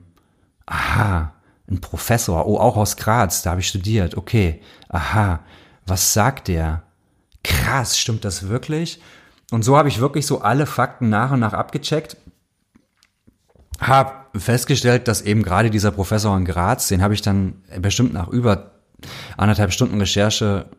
aha, 0.65 1.35
ein 1.69 1.81
Professor, 1.81 2.47
oh, 2.47 2.57
auch 2.57 2.77
aus 2.77 2.97
Graz, 2.97 3.43
da 3.43 3.51
habe 3.51 3.61
ich 3.61 3.67
studiert, 3.67 4.17
okay, 4.17 4.59
aha, 4.87 5.41
was 5.85 6.15
sagt 6.15 6.47
der? 6.47 6.81
Krass, 7.43 7.95
stimmt 7.95 8.25
das 8.25 8.47
wirklich? 8.47 8.99
Und 9.51 9.61
so 9.61 9.77
habe 9.77 9.89
ich 9.89 9.99
wirklich 9.99 10.25
so 10.25 10.41
alle 10.41 10.65
Fakten 10.65 11.09
nach 11.09 11.29
und 11.29 11.41
nach 11.41 11.53
abgecheckt. 11.53 12.17
Hab 13.79 14.35
festgestellt, 14.35 15.07
dass 15.07 15.21
eben 15.21 15.43
gerade 15.43 15.69
dieser 15.69 15.91
Professor 15.91 16.35
in 16.35 16.45
Graz, 16.45 16.87
den 16.87 17.03
habe 17.03 17.13
ich 17.13 17.21
dann 17.21 17.61
bestimmt 17.79 18.13
nach 18.13 18.29
über 18.29 18.78
anderthalb 19.37 19.71
Stunden 19.71 19.99
Recherche 19.99 20.69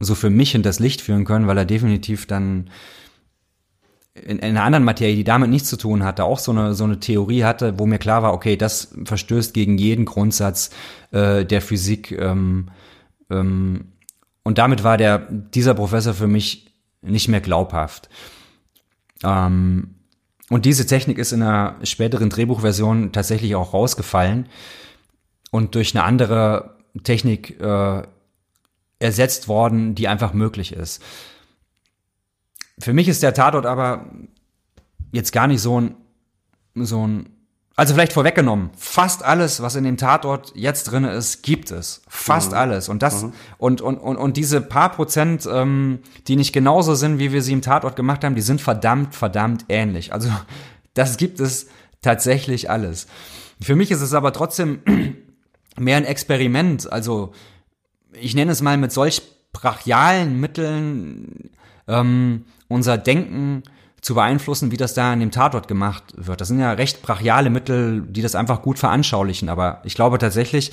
so 0.00 0.14
für 0.14 0.30
mich 0.30 0.54
in 0.54 0.62
das 0.62 0.78
Licht 0.78 1.02
führen 1.02 1.24
können, 1.24 1.46
weil 1.46 1.58
er 1.58 1.66
definitiv 1.66 2.26
dann 2.26 2.70
in, 4.14 4.38
in 4.38 4.56
einer 4.56 4.64
anderen 4.64 4.84
Materie, 4.84 5.14
die 5.14 5.24
damit 5.24 5.50
nichts 5.50 5.68
zu 5.68 5.76
tun 5.76 6.02
hatte, 6.02 6.24
auch 6.24 6.38
so 6.38 6.52
eine, 6.52 6.74
so 6.74 6.84
eine 6.84 7.00
Theorie 7.00 7.44
hatte, 7.44 7.78
wo 7.78 7.86
mir 7.86 7.98
klar 7.98 8.22
war, 8.22 8.32
okay, 8.32 8.56
das 8.56 8.94
verstößt 9.04 9.54
gegen 9.54 9.78
jeden 9.78 10.04
Grundsatz 10.04 10.70
äh, 11.12 11.44
der 11.44 11.62
Physik. 11.62 12.12
Ähm, 12.12 12.68
ähm, 13.30 13.92
und 14.42 14.58
damit 14.58 14.82
war 14.82 14.96
der, 14.96 15.18
dieser 15.30 15.74
Professor 15.74 16.14
für 16.14 16.26
mich 16.26 16.74
nicht 17.02 17.28
mehr 17.28 17.40
glaubhaft. 17.40 18.08
Ähm, 19.22 19.94
und 20.48 20.64
diese 20.64 20.86
Technik 20.86 21.18
ist 21.18 21.32
in 21.32 21.42
einer 21.42 21.76
späteren 21.84 22.30
Drehbuchversion 22.30 23.12
tatsächlich 23.12 23.54
auch 23.54 23.72
rausgefallen 23.72 24.46
und 25.52 25.74
durch 25.74 25.94
eine 25.94 26.04
andere 26.04 26.79
Technik 27.02 27.60
äh, 27.60 28.02
ersetzt 28.98 29.48
worden, 29.48 29.94
die 29.94 30.08
einfach 30.08 30.32
möglich 30.32 30.72
ist. 30.72 31.02
Für 32.78 32.92
mich 32.92 33.08
ist 33.08 33.22
der 33.22 33.34
Tatort 33.34 33.66
aber 33.66 34.06
jetzt 35.12 35.32
gar 35.32 35.46
nicht 35.46 35.60
so 35.60 35.80
ein, 35.80 35.94
so 36.74 37.06
ein, 37.06 37.28
also 37.76 37.94
vielleicht 37.94 38.12
vorweggenommen, 38.12 38.70
fast 38.76 39.22
alles, 39.22 39.62
was 39.62 39.74
in 39.74 39.84
dem 39.84 39.96
Tatort 39.96 40.52
jetzt 40.54 40.84
drin 40.84 41.04
ist, 41.04 41.42
gibt 41.42 41.70
es. 41.70 42.02
Fast 42.08 42.52
mhm. 42.52 42.58
alles. 42.58 42.88
Und 42.88 43.02
das, 43.02 43.22
mhm. 43.22 43.32
und, 43.58 43.80
und, 43.80 43.98
und, 43.98 44.16
und 44.16 44.36
diese 44.36 44.60
paar 44.60 44.90
Prozent, 44.90 45.48
ähm, 45.50 46.00
die 46.26 46.36
nicht 46.36 46.52
genauso 46.52 46.94
sind, 46.94 47.18
wie 47.18 47.32
wir 47.32 47.42
sie 47.42 47.52
im 47.52 47.62
Tatort 47.62 47.96
gemacht 47.96 48.22
haben, 48.24 48.34
die 48.34 48.42
sind 48.42 48.60
verdammt, 48.60 49.14
verdammt 49.14 49.64
ähnlich. 49.68 50.12
Also, 50.12 50.30
das 50.94 51.16
gibt 51.16 51.40
es 51.40 51.68
tatsächlich 52.02 52.70
alles. 52.70 53.06
Für 53.62 53.76
mich 53.76 53.90
ist 53.90 54.00
es 54.00 54.14
aber 54.14 54.32
trotzdem 54.32 54.80
mehr 55.78 55.96
ein 55.96 56.04
Experiment. 56.04 56.90
Also, 56.92 57.32
ich 58.12 58.34
nenne 58.34 58.52
es 58.52 58.62
mal 58.62 58.76
mit 58.76 58.92
solch 58.92 59.22
brachialen 59.52 60.38
Mitteln, 60.40 61.50
ähm, 61.88 62.44
unser 62.68 62.98
Denken 62.98 63.62
zu 64.00 64.14
beeinflussen, 64.14 64.70
wie 64.70 64.76
das 64.76 64.94
da 64.94 65.12
in 65.12 65.20
dem 65.20 65.30
Tatort 65.30 65.68
gemacht 65.68 66.04
wird. 66.16 66.40
Das 66.40 66.48
sind 66.48 66.60
ja 66.60 66.72
recht 66.72 67.02
brachiale 67.02 67.50
Mittel, 67.50 68.02
die 68.02 68.22
das 68.22 68.34
einfach 68.34 68.62
gut 68.62 68.78
veranschaulichen. 68.78 69.48
Aber 69.48 69.82
ich 69.84 69.94
glaube 69.94 70.18
tatsächlich, 70.18 70.72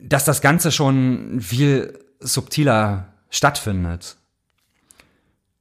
dass 0.00 0.24
das 0.24 0.40
Ganze 0.40 0.70
schon 0.70 1.40
viel 1.40 1.98
subtiler 2.20 3.12
stattfindet. 3.30 4.16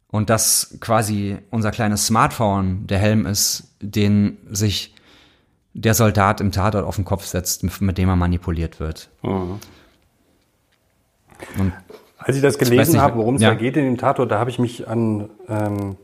Und 0.08 0.30
dass 0.30 0.78
quasi 0.80 1.39
unser 1.50 1.71
kleines 1.71 2.08
Smartphone 2.08 2.88
der 2.88 3.00
Helm 3.00 3.26
ist, 3.26 3.76
den 3.82 4.38
sich 4.50 4.94
der 5.76 5.94
Soldat 5.94 6.40
im 6.40 6.52
Tatort 6.52 6.86
auf 6.86 6.96
den 6.96 7.06
Kopf 7.06 7.26
setzt, 7.26 7.82
mit 7.82 7.98
dem 7.98 8.10
er 8.10 8.16
manipuliert 8.16 8.80
wird. 8.80 9.10
Mhm. 9.22 9.60
Als 12.18 12.38
ich 12.38 12.42
das 12.42 12.58
gelesen 12.58 13.02
habe, 13.02 13.18
worum 13.18 13.36
es 13.36 13.42
ja. 13.42 13.50
da 13.50 13.56
geht 13.56 13.76
in 13.76 13.84
dem 13.84 13.98
Tatort, 13.98 14.32
da 14.32 14.40
habe 14.40 14.50
ich 14.50 14.58
mich 14.58 14.88
an 14.88 15.30
ähm, 15.50 15.98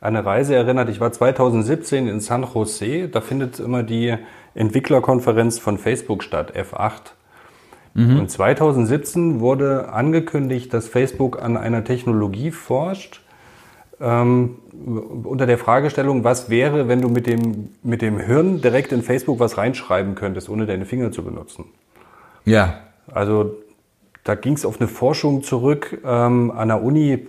eine 0.00 0.24
Reise 0.24 0.54
erinnert. 0.54 0.88
Ich 0.88 1.00
war 1.00 1.10
2017 1.10 2.06
in 2.06 2.20
San 2.20 2.46
Jose. 2.54 3.08
Da 3.08 3.20
findet 3.20 3.58
immer 3.58 3.82
die 3.82 4.14
Entwicklerkonferenz 4.54 5.58
von 5.58 5.76
Facebook 5.76 6.22
statt, 6.22 6.54
F8. 6.56 7.14
Mhm. 7.94 8.20
Und 8.20 8.30
2017 8.30 9.40
wurde 9.40 9.92
angekündigt, 9.92 10.72
dass 10.72 10.86
Facebook 10.86 11.42
an 11.42 11.56
einer 11.56 11.82
Technologie 11.82 12.52
forscht, 12.52 13.23
ähm, 14.04 14.56
unter 15.24 15.46
der 15.46 15.56
Fragestellung, 15.56 16.24
was 16.24 16.50
wäre, 16.50 16.88
wenn 16.88 17.00
du 17.00 17.08
mit 17.08 17.26
dem, 17.26 17.70
mit 17.82 18.02
dem 18.02 18.18
Hirn 18.18 18.60
direkt 18.60 18.92
in 18.92 19.02
Facebook 19.02 19.40
was 19.40 19.56
reinschreiben 19.56 20.14
könntest, 20.14 20.48
ohne 20.48 20.66
deine 20.66 20.84
Finger 20.84 21.10
zu 21.10 21.24
benutzen. 21.24 21.64
Ja. 22.44 22.80
Also 23.12 23.56
da 24.22 24.34
ging 24.34 24.54
es 24.54 24.64
auf 24.64 24.80
eine 24.80 24.88
Forschung 24.88 25.42
zurück 25.42 25.98
ähm, 26.04 26.50
an 26.50 26.68
der 26.68 26.82
Uni. 26.82 27.26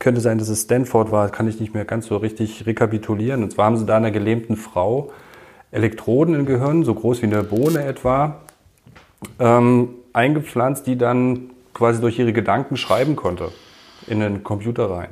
Könnte 0.00 0.20
sein, 0.20 0.38
dass 0.38 0.48
es 0.48 0.62
Stanford 0.62 1.12
war, 1.12 1.28
kann 1.28 1.46
ich 1.46 1.60
nicht 1.60 1.72
mehr 1.72 1.84
ganz 1.84 2.06
so 2.06 2.16
richtig 2.16 2.66
rekapitulieren. 2.66 3.44
Und 3.44 3.52
zwar 3.52 3.66
haben 3.66 3.76
sie 3.76 3.86
da 3.86 3.96
einer 3.96 4.10
gelähmten 4.10 4.56
Frau 4.56 5.12
Elektroden 5.70 6.34
im 6.34 6.46
Gehirn, 6.46 6.84
so 6.84 6.94
groß 6.94 7.22
wie 7.22 7.26
eine 7.26 7.44
Bohne 7.44 7.84
etwa, 7.84 8.40
ähm, 9.38 9.90
eingepflanzt, 10.12 10.86
die 10.86 10.98
dann 10.98 11.50
quasi 11.74 12.00
durch 12.00 12.18
ihre 12.18 12.32
Gedanken 12.32 12.76
schreiben 12.76 13.16
konnte 13.16 13.50
in 14.06 14.20
den 14.20 14.42
Computer 14.42 14.90
rein. 14.90 15.10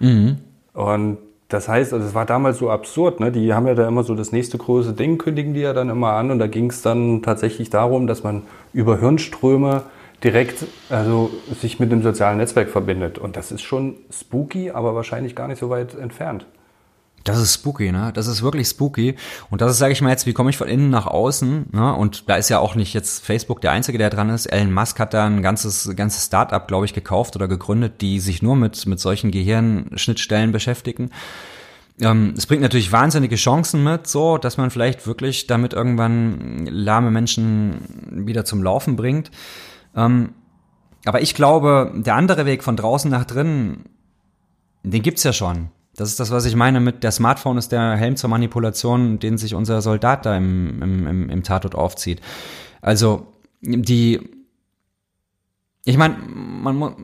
Mhm. 0.00 0.38
Und 0.72 1.18
das 1.48 1.68
heißt, 1.68 1.92
also 1.92 2.04
es 2.04 2.14
war 2.14 2.26
damals 2.26 2.58
so 2.58 2.70
absurd, 2.70 3.20
ne? 3.20 3.30
Die 3.30 3.54
haben 3.54 3.66
ja 3.66 3.74
da 3.74 3.86
immer 3.86 4.02
so 4.02 4.14
das 4.14 4.32
nächste 4.32 4.58
große 4.58 4.94
Ding, 4.94 5.16
kündigen 5.16 5.54
die 5.54 5.60
ja 5.60 5.72
dann 5.72 5.90
immer 5.90 6.12
an. 6.12 6.30
Und 6.30 6.38
da 6.38 6.48
ging 6.48 6.70
es 6.70 6.82
dann 6.82 7.22
tatsächlich 7.22 7.70
darum, 7.70 8.06
dass 8.06 8.24
man 8.24 8.42
über 8.72 8.98
Hirnströme 8.98 9.82
direkt 10.24 10.64
also 10.88 11.30
sich 11.60 11.78
mit 11.78 11.92
einem 11.92 12.02
sozialen 12.02 12.38
Netzwerk 12.38 12.68
verbindet. 12.68 13.18
Und 13.18 13.36
das 13.36 13.52
ist 13.52 13.62
schon 13.62 13.94
spooky, 14.10 14.70
aber 14.70 14.94
wahrscheinlich 14.94 15.36
gar 15.36 15.46
nicht 15.46 15.58
so 15.58 15.70
weit 15.70 15.94
entfernt. 15.94 16.46
Das 17.26 17.38
ist 17.38 17.54
spooky, 17.54 17.90
ne? 17.90 18.12
Das 18.14 18.28
ist 18.28 18.42
wirklich 18.42 18.68
spooky. 18.68 19.16
Und 19.50 19.60
das 19.60 19.72
ist, 19.72 19.78
sage 19.78 19.92
ich 19.92 20.00
mal 20.00 20.10
jetzt, 20.10 20.26
wie 20.26 20.32
komme 20.32 20.50
ich 20.50 20.56
von 20.56 20.68
innen 20.68 20.90
nach 20.90 21.06
außen, 21.06 21.66
ne? 21.72 21.94
Und 21.94 22.28
da 22.28 22.36
ist 22.36 22.48
ja 22.48 22.60
auch 22.60 22.76
nicht 22.76 22.94
jetzt 22.94 23.24
Facebook 23.24 23.60
der 23.60 23.72
Einzige, 23.72 23.98
der 23.98 24.10
dran 24.10 24.30
ist. 24.30 24.46
Elon 24.46 24.72
Musk 24.72 25.00
hat 25.00 25.12
da 25.12 25.26
ein 25.26 25.42
ganzes, 25.42 25.90
ganzes 25.96 26.26
Start-up, 26.26 26.68
glaube 26.68 26.84
ich, 26.84 26.94
gekauft 26.94 27.34
oder 27.34 27.48
gegründet, 27.48 28.00
die 28.00 28.20
sich 28.20 28.42
nur 28.42 28.54
mit, 28.54 28.86
mit 28.86 29.00
solchen 29.00 29.32
Gehirnschnittstellen 29.32 30.52
beschäftigen. 30.52 31.10
Ähm, 32.00 32.34
es 32.36 32.46
bringt 32.46 32.62
natürlich 32.62 32.92
wahnsinnige 32.92 33.36
Chancen 33.36 33.82
mit, 33.82 34.06
so, 34.06 34.38
dass 34.38 34.56
man 34.56 34.70
vielleicht 34.70 35.06
wirklich 35.06 35.48
damit 35.48 35.72
irgendwann 35.72 36.66
lahme 36.66 37.10
Menschen 37.10 37.80
wieder 38.26 38.44
zum 38.44 38.62
Laufen 38.62 38.94
bringt. 38.94 39.32
Ähm, 39.96 40.34
aber 41.04 41.22
ich 41.22 41.34
glaube, 41.34 41.92
der 41.96 42.14
andere 42.14 42.46
Weg 42.46 42.62
von 42.62 42.76
draußen 42.76 43.10
nach 43.10 43.24
drinnen, 43.24 43.84
den 44.82 45.02
gibt's 45.02 45.24
ja 45.24 45.32
schon. 45.32 45.70
Das 45.96 46.10
ist 46.10 46.20
das, 46.20 46.30
was 46.30 46.44
ich 46.44 46.54
meine 46.54 46.80
mit 46.80 47.02
der 47.02 47.10
Smartphone 47.10 47.58
ist 47.58 47.72
der 47.72 47.96
Helm 47.96 48.16
zur 48.16 48.30
Manipulation, 48.30 49.18
den 49.18 49.38
sich 49.38 49.54
unser 49.54 49.80
Soldat 49.82 50.26
da 50.26 50.36
im, 50.36 50.82
im, 50.82 51.06
im, 51.06 51.30
im 51.30 51.42
Tatort 51.42 51.74
aufzieht. 51.74 52.20
Also 52.82 53.26
die, 53.60 54.20
ich 55.84 55.96
meine, 55.96 56.16
man, 56.18 56.94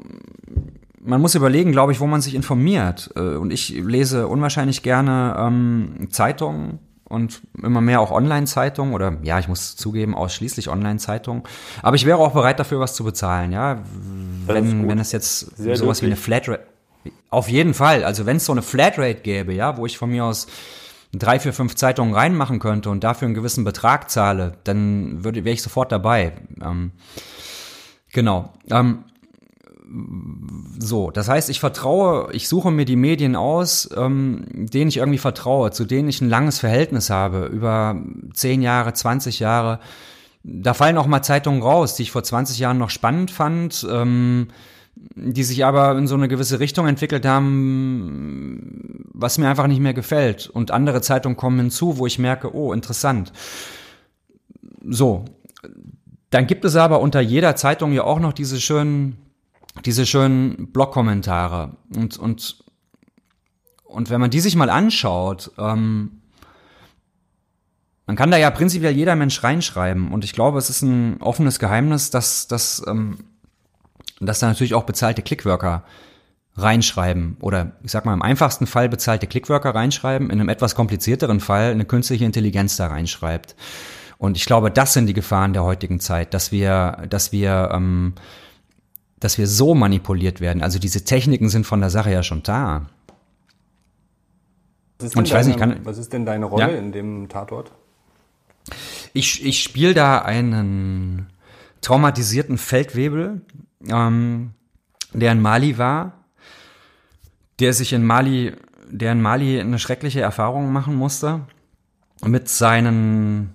man 1.00 1.20
muss 1.20 1.34
überlegen, 1.34 1.72
glaube 1.72 1.92
ich, 1.92 2.00
wo 2.00 2.06
man 2.06 2.20
sich 2.20 2.34
informiert. 2.34 3.10
Äh, 3.16 3.36
und 3.36 3.52
ich 3.52 3.70
lese 3.70 4.28
unwahrscheinlich 4.28 4.82
gerne 4.82 5.36
ähm, 5.38 6.08
Zeitungen, 6.10 6.78
und 7.12 7.42
immer 7.62 7.82
mehr 7.82 8.00
auch 8.00 8.10
Online-Zeitungen 8.10 8.94
oder 8.94 9.18
ja, 9.22 9.38
ich 9.38 9.46
muss 9.46 9.76
zugeben, 9.76 10.14
ausschließlich 10.14 10.70
Online-Zeitungen. 10.70 11.42
Aber 11.82 11.94
ich 11.94 12.06
wäre 12.06 12.16
auch 12.16 12.32
bereit 12.32 12.58
dafür, 12.58 12.80
was 12.80 12.94
zu 12.94 13.04
bezahlen, 13.04 13.52
ja. 13.52 13.82
Wenn, 14.46 14.88
wenn 14.88 14.98
es 14.98 15.12
jetzt 15.12 15.58
Sehr 15.58 15.76
sowas 15.76 16.00
wie 16.00 16.06
eine 16.06 16.16
Flatrate. 16.16 16.71
Auf 17.30 17.48
jeden 17.48 17.74
Fall. 17.74 18.04
Also 18.04 18.26
wenn 18.26 18.36
es 18.36 18.44
so 18.44 18.52
eine 18.52 18.62
Flatrate 18.62 19.20
gäbe, 19.22 19.52
ja, 19.54 19.76
wo 19.76 19.86
ich 19.86 19.98
von 19.98 20.10
mir 20.10 20.24
aus 20.24 20.46
drei, 21.12 21.38
vier, 21.38 21.52
fünf 21.52 21.74
Zeitungen 21.74 22.14
reinmachen 22.14 22.58
könnte 22.58 22.90
und 22.90 23.04
dafür 23.04 23.26
einen 23.26 23.34
gewissen 23.34 23.64
Betrag 23.64 24.10
zahle, 24.10 24.52
dann 24.64 25.24
würde 25.24 25.44
wäre 25.44 25.54
ich 25.54 25.62
sofort 25.62 25.92
dabei. 25.92 26.32
Ähm, 26.62 26.92
genau. 28.12 28.52
Ähm, 28.70 29.04
so, 30.78 31.10
das 31.10 31.28
heißt, 31.28 31.50
ich 31.50 31.60
vertraue, 31.60 32.32
ich 32.32 32.48
suche 32.48 32.70
mir 32.70 32.86
die 32.86 32.96
Medien 32.96 33.36
aus, 33.36 33.90
ähm, 33.94 34.46
denen 34.50 34.88
ich 34.88 34.96
irgendwie 34.96 35.18
vertraue, 35.18 35.70
zu 35.70 35.84
denen 35.84 36.08
ich 36.08 36.20
ein 36.22 36.30
langes 36.30 36.58
Verhältnis 36.60 37.10
habe, 37.10 37.46
über 37.46 38.00
10 38.32 38.62
Jahre, 38.62 38.94
20 38.94 39.38
Jahre. 39.38 39.80
Da 40.44 40.74
fallen 40.74 40.96
auch 40.98 41.06
mal 41.06 41.22
Zeitungen 41.22 41.62
raus, 41.62 41.94
die 41.94 42.02
ich 42.02 42.10
vor 42.10 42.22
20 42.22 42.58
Jahren 42.58 42.78
noch 42.78 42.90
spannend 42.90 43.30
fand, 43.30 43.86
ähm, 43.90 44.48
die 44.94 45.44
sich 45.44 45.64
aber 45.64 45.96
in 45.96 46.06
so 46.06 46.14
eine 46.14 46.28
gewisse 46.28 46.60
Richtung 46.60 46.86
entwickelt 46.86 47.26
haben, 47.26 49.04
was 49.12 49.38
mir 49.38 49.48
einfach 49.48 49.66
nicht 49.66 49.80
mehr 49.80 49.94
gefällt. 49.94 50.48
Und 50.48 50.70
andere 50.70 51.00
Zeitungen 51.00 51.36
kommen 51.36 51.58
hinzu, 51.58 51.98
wo 51.98 52.06
ich 52.06 52.18
merke, 52.18 52.54
oh, 52.54 52.72
interessant. 52.72 53.32
So. 54.84 55.24
Dann 56.30 56.46
gibt 56.46 56.64
es 56.64 56.76
aber 56.76 57.00
unter 57.00 57.20
jeder 57.20 57.56
Zeitung 57.56 57.92
ja 57.92 58.04
auch 58.04 58.18
noch 58.18 58.32
diese 58.32 58.60
schönen 58.60 59.18
diese 59.84 60.06
schönen 60.06 60.70
Blog-Kommentare 60.72 61.76
und, 61.96 62.18
und, 62.18 62.64
und 63.84 64.10
wenn 64.10 64.20
man 64.20 64.30
die 64.30 64.40
sich 64.40 64.54
mal 64.54 64.70
anschaut, 64.70 65.50
ähm, 65.58 66.22
man 68.06 68.16
kann 68.16 68.30
da 68.30 68.36
ja 68.36 68.50
prinzipiell 68.50 68.94
jeder 68.94 69.16
Mensch 69.16 69.42
reinschreiben 69.42 70.12
und 70.12 70.24
ich 70.24 70.32
glaube, 70.32 70.58
es 70.58 70.68
ist 70.70 70.82
ein 70.82 71.20
offenes 71.22 71.58
Geheimnis, 71.58 72.10
dass, 72.10 72.48
dass, 72.48 72.82
ähm, 72.86 73.18
dass 74.26 74.40
da 74.40 74.48
natürlich 74.48 74.74
auch 74.74 74.84
bezahlte 74.84 75.22
Clickworker 75.22 75.84
reinschreiben 76.56 77.36
oder 77.40 77.72
ich 77.82 77.90
sag 77.90 78.04
mal 78.04 78.12
im 78.12 78.22
einfachsten 78.22 78.66
Fall 78.66 78.88
bezahlte 78.88 79.26
Clickworker 79.26 79.74
reinschreiben, 79.74 80.28
in 80.30 80.38
einem 80.38 80.48
etwas 80.48 80.74
komplizierteren 80.74 81.40
Fall 81.40 81.70
eine 81.70 81.84
künstliche 81.84 82.24
Intelligenz 82.24 82.76
da 82.76 82.88
reinschreibt. 82.88 83.56
Und 84.18 84.36
ich 84.36 84.44
glaube, 84.44 84.70
das 84.70 84.92
sind 84.92 85.06
die 85.06 85.14
Gefahren 85.14 85.52
der 85.52 85.64
heutigen 85.64 85.98
Zeit, 85.98 86.34
dass 86.34 86.52
wir, 86.52 87.06
dass 87.08 87.32
wir, 87.32 87.70
ähm, 87.72 88.14
dass 89.18 89.38
wir 89.38 89.46
so 89.46 89.74
manipuliert 89.74 90.40
werden. 90.40 90.62
Also 90.62 90.78
diese 90.78 91.04
Techniken 91.04 91.48
sind 91.48 91.66
von 91.66 91.80
der 91.80 91.90
Sache 91.90 92.12
ja 92.12 92.22
schon 92.22 92.42
da. 92.42 92.86
Und 95.00 95.06
ich 95.06 95.12
deine, 95.14 95.30
weiß 95.32 95.46
nicht, 95.46 95.58
kann, 95.58 95.80
was 95.84 95.98
ist 95.98 96.12
denn 96.12 96.24
deine 96.24 96.44
Rolle 96.44 96.72
ja? 96.72 96.78
in 96.78 96.92
dem 96.92 97.28
Tatort? 97.28 97.72
Ich, 99.12 99.44
ich 99.44 99.62
spiele 99.62 99.94
da 99.94 100.20
einen 100.20 101.26
traumatisierten 101.80 102.58
Feldwebel, 102.58 103.40
ähm, 103.88 104.52
der 105.12 105.32
in 105.32 105.40
Mali 105.40 105.78
war 105.78 106.22
der 107.62 107.72
sich 107.72 107.92
in 107.92 108.04
Mali, 108.04 108.52
der 108.90 109.12
in 109.12 109.22
Mali 109.22 109.60
eine 109.60 109.78
schreckliche 109.78 110.20
Erfahrung 110.20 110.72
machen 110.72 110.96
musste 110.96 111.42
mit 112.24 112.48
seinen 112.48 113.54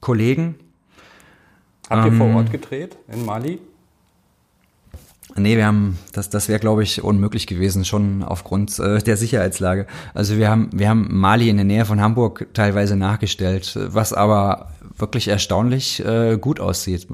Kollegen. 0.00 0.56
Habt 1.88 2.06
ihr 2.06 2.12
ähm, 2.12 2.18
vor 2.18 2.34
Ort 2.34 2.50
gedreht 2.50 2.96
in 3.06 3.24
Mali? 3.24 3.60
Nee, 5.36 5.56
wir 5.56 5.66
haben, 5.66 5.98
das, 6.12 6.30
das 6.30 6.48
wäre, 6.48 6.58
glaube 6.58 6.82
ich, 6.82 7.04
unmöglich 7.04 7.46
gewesen, 7.46 7.84
schon 7.84 8.24
aufgrund 8.24 8.76
äh, 8.80 8.98
der 8.98 9.16
Sicherheitslage. 9.16 9.86
Also 10.12 10.36
wir 10.36 10.50
haben, 10.50 10.70
wir 10.72 10.88
haben 10.88 11.06
Mali 11.10 11.48
in 11.48 11.56
der 11.56 11.64
Nähe 11.64 11.84
von 11.84 12.00
Hamburg 12.00 12.48
teilweise 12.54 12.96
nachgestellt, 12.96 13.78
was 13.80 14.12
aber 14.12 14.72
wirklich 14.96 15.28
erstaunlich 15.28 16.04
äh, 16.04 16.36
gut 16.38 16.58
aussieht. 16.58 17.06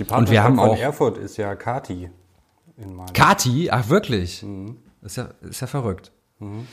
Die 0.00 0.04
Und 0.04 0.30
wir 0.30 0.42
haben 0.42 0.56
von 0.56 0.70
auch, 0.70 0.78
Erfurt 0.78 1.18
ist 1.18 1.36
ja 1.36 1.54
Kati 1.54 2.10
in 2.78 2.94
Mali. 2.94 3.12
Kati? 3.12 3.70
Ach, 3.70 3.88
wirklich? 3.90 4.42
Mhm. 4.42 4.78
Ist, 5.02 5.18
ja, 5.18 5.28
ist 5.42 5.60
ja 5.60 5.66
verrückt. 5.66 6.10
Mhm. 6.38 6.66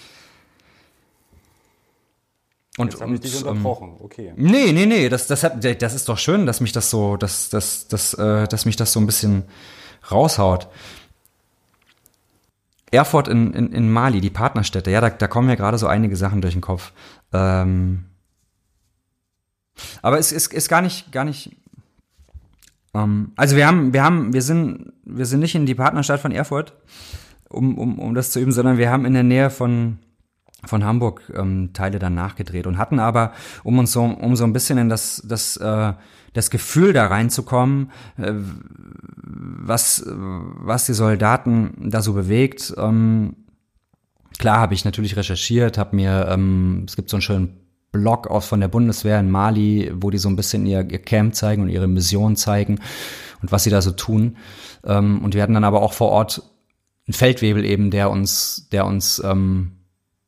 Und, 2.77 2.93
Jetzt 2.93 3.01
habe 3.01 3.15
ich 3.15 3.19
dich 3.19 3.35
unterbrochen, 3.43 3.97
okay. 3.99 4.33
Nee, 4.37 4.71
nee, 4.71 4.85
nee, 4.85 5.09
das, 5.09 5.27
das, 5.27 5.43
hat, 5.43 5.63
das 5.81 5.93
ist 5.93 6.07
doch 6.07 6.17
schön, 6.17 6.45
dass 6.45 6.61
mich 6.61 6.71
das 6.71 6.89
so, 6.89 7.17
dass, 7.17 7.49
dass, 7.49 7.87
dass, 7.87 8.13
äh, 8.13 8.47
dass 8.47 8.65
mich 8.65 8.75
das 8.75 8.93
so 8.93 8.99
ein 8.99 9.07
bisschen 9.07 9.43
raushaut. 10.09 10.69
Erfurt 12.91 13.27
in, 13.27 13.53
in, 13.53 13.73
in 13.73 13.91
Mali, 13.91 14.21
die 14.21 14.29
Partnerstädte, 14.29 14.91
ja, 14.91 15.01
da, 15.01 15.09
da 15.09 15.27
kommen 15.27 15.47
mir 15.47 15.57
gerade 15.57 15.77
so 15.77 15.87
einige 15.87 16.15
Sachen 16.15 16.41
durch 16.41 16.53
den 16.53 16.61
Kopf. 16.61 16.93
Ähm, 17.33 18.05
aber 20.01 20.17
es 20.17 20.31
ist, 20.31 20.53
ist 20.53 20.69
gar 20.69 20.81
nicht, 20.81 21.11
gar 21.11 21.25
nicht 21.25 21.57
ähm, 22.97 23.31
also 23.35 23.55
wir 23.55 23.67
haben, 23.67 23.93
wir 23.93 24.03
haben, 24.03 24.33
wir 24.33 24.41
sind, 24.41 24.93
wir 25.03 25.25
sind 25.25 25.39
nicht 25.39 25.55
in 25.55 25.65
die 25.65 25.75
Partnerstadt 25.75 26.19
von 26.19 26.31
Erfurt, 26.31 26.73
um, 27.49 27.77
um, 27.77 27.99
um 27.99 28.15
das 28.15 28.31
zu 28.31 28.39
üben, 28.39 28.51
sondern 28.51 28.77
wir 28.77 28.89
haben 28.89 29.05
in 29.05 29.13
der 29.13 29.23
Nähe 29.23 29.49
von 29.49 29.99
von 30.65 30.83
Hamburg 30.83 31.31
ähm, 31.35 31.69
Teile 31.73 31.99
dann 31.99 32.15
nachgedreht 32.15 32.65
und 32.65 32.79
hatten 32.79 32.99
aber, 32.99 33.31
um 33.63 33.77
uns 33.77 33.91
so, 33.91 34.03
um 34.03 34.35
so 34.35 34.43
ein 34.43 34.53
bisschen 34.53 34.79
in 34.79 34.89
das, 34.89 35.21
das, 35.23 35.55
äh, 35.57 35.93
das 36.33 36.49
Gefühl 36.49 36.93
da 36.93 37.05
reinzukommen, 37.05 37.91
äh, 38.17 38.33
was, 38.33 40.03
was 40.07 40.87
die 40.87 40.93
Soldaten 40.93 41.89
da 41.89 42.01
so 42.01 42.13
bewegt. 42.13 42.73
Ähm, 42.75 43.35
klar 44.39 44.59
habe 44.59 44.73
ich 44.73 44.83
natürlich 44.83 45.15
recherchiert, 45.15 45.77
habe 45.77 45.95
mir, 45.95 46.27
ähm, 46.29 46.85
es 46.87 46.95
gibt 46.95 47.11
so 47.11 47.17
einen 47.17 47.21
schönen 47.21 47.66
Blog 47.97 48.27
aus 48.27 48.47
von 48.47 48.59
der 48.59 48.67
Bundeswehr 48.67 49.19
in 49.19 49.29
Mali, 49.29 49.91
wo 49.95 50.09
die 50.09 50.17
so 50.17 50.29
ein 50.29 50.35
bisschen 50.35 50.65
ihr, 50.65 50.83
Camp 50.83 51.35
zeigen 51.35 51.63
und 51.63 51.69
ihre 51.69 51.87
Mission 51.87 52.35
zeigen 52.35 52.79
und 53.41 53.51
was 53.51 53.63
sie 53.63 53.69
da 53.69 53.81
so 53.81 53.91
tun. 53.91 54.37
Ähm, 54.85 55.23
und 55.23 55.35
wir 55.35 55.43
hatten 55.43 55.53
dann 55.53 55.63
aber 55.63 55.81
auch 55.81 55.93
vor 55.93 56.09
Ort 56.09 56.43
einen 57.07 57.13
Feldwebel 57.13 57.65
eben, 57.65 57.91
der 57.91 58.09
uns, 58.09 58.67
der 58.71 58.85
uns, 58.85 59.21
ähm, 59.23 59.73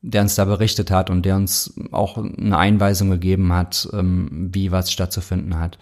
der 0.02 0.22
uns 0.22 0.36
da 0.36 0.46
berichtet 0.46 0.92
hat 0.92 1.10
und 1.10 1.26
der 1.26 1.36
uns 1.36 1.74
auch 1.92 2.18
eine 2.18 2.58
Einweisung 2.58 3.10
gegeben 3.10 3.54
hat, 3.54 3.88
ähm, 3.94 4.50
wie 4.54 4.72
was 4.72 4.92
stattzufinden 4.92 5.60
hat. 5.60 5.78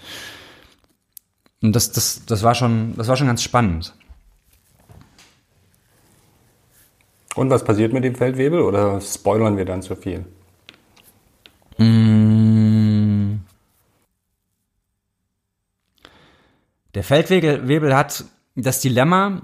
Und 1.61 1.75
das, 1.75 1.91
das, 1.91 2.25
das 2.25 2.43
war 2.43 2.55
schon, 2.55 2.95
das 2.97 3.07
war 3.07 3.15
schon 3.15 3.27
ganz 3.27 3.43
spannend. 3.43 3.93
Und 7.35 7.51
was 7.51 7.63
passiert 7.63 7.93
mit 7.93 8.03
dem 8.03 8.15
Feldwebel 8.15 8.61
oder 8.61 8.99
spoilern 8.99 9.57
wir 9.57 9.65
dann 9.65 9.83
zu 9.83 9.95
viel? 9.95 10.25
Mm. 11.77 13.39
Der 16.93 17.03
Feldwebel 17.03 17.95
hat 17.95 18.25
das 18.55 18.81
Dilemma, 18.81 19.43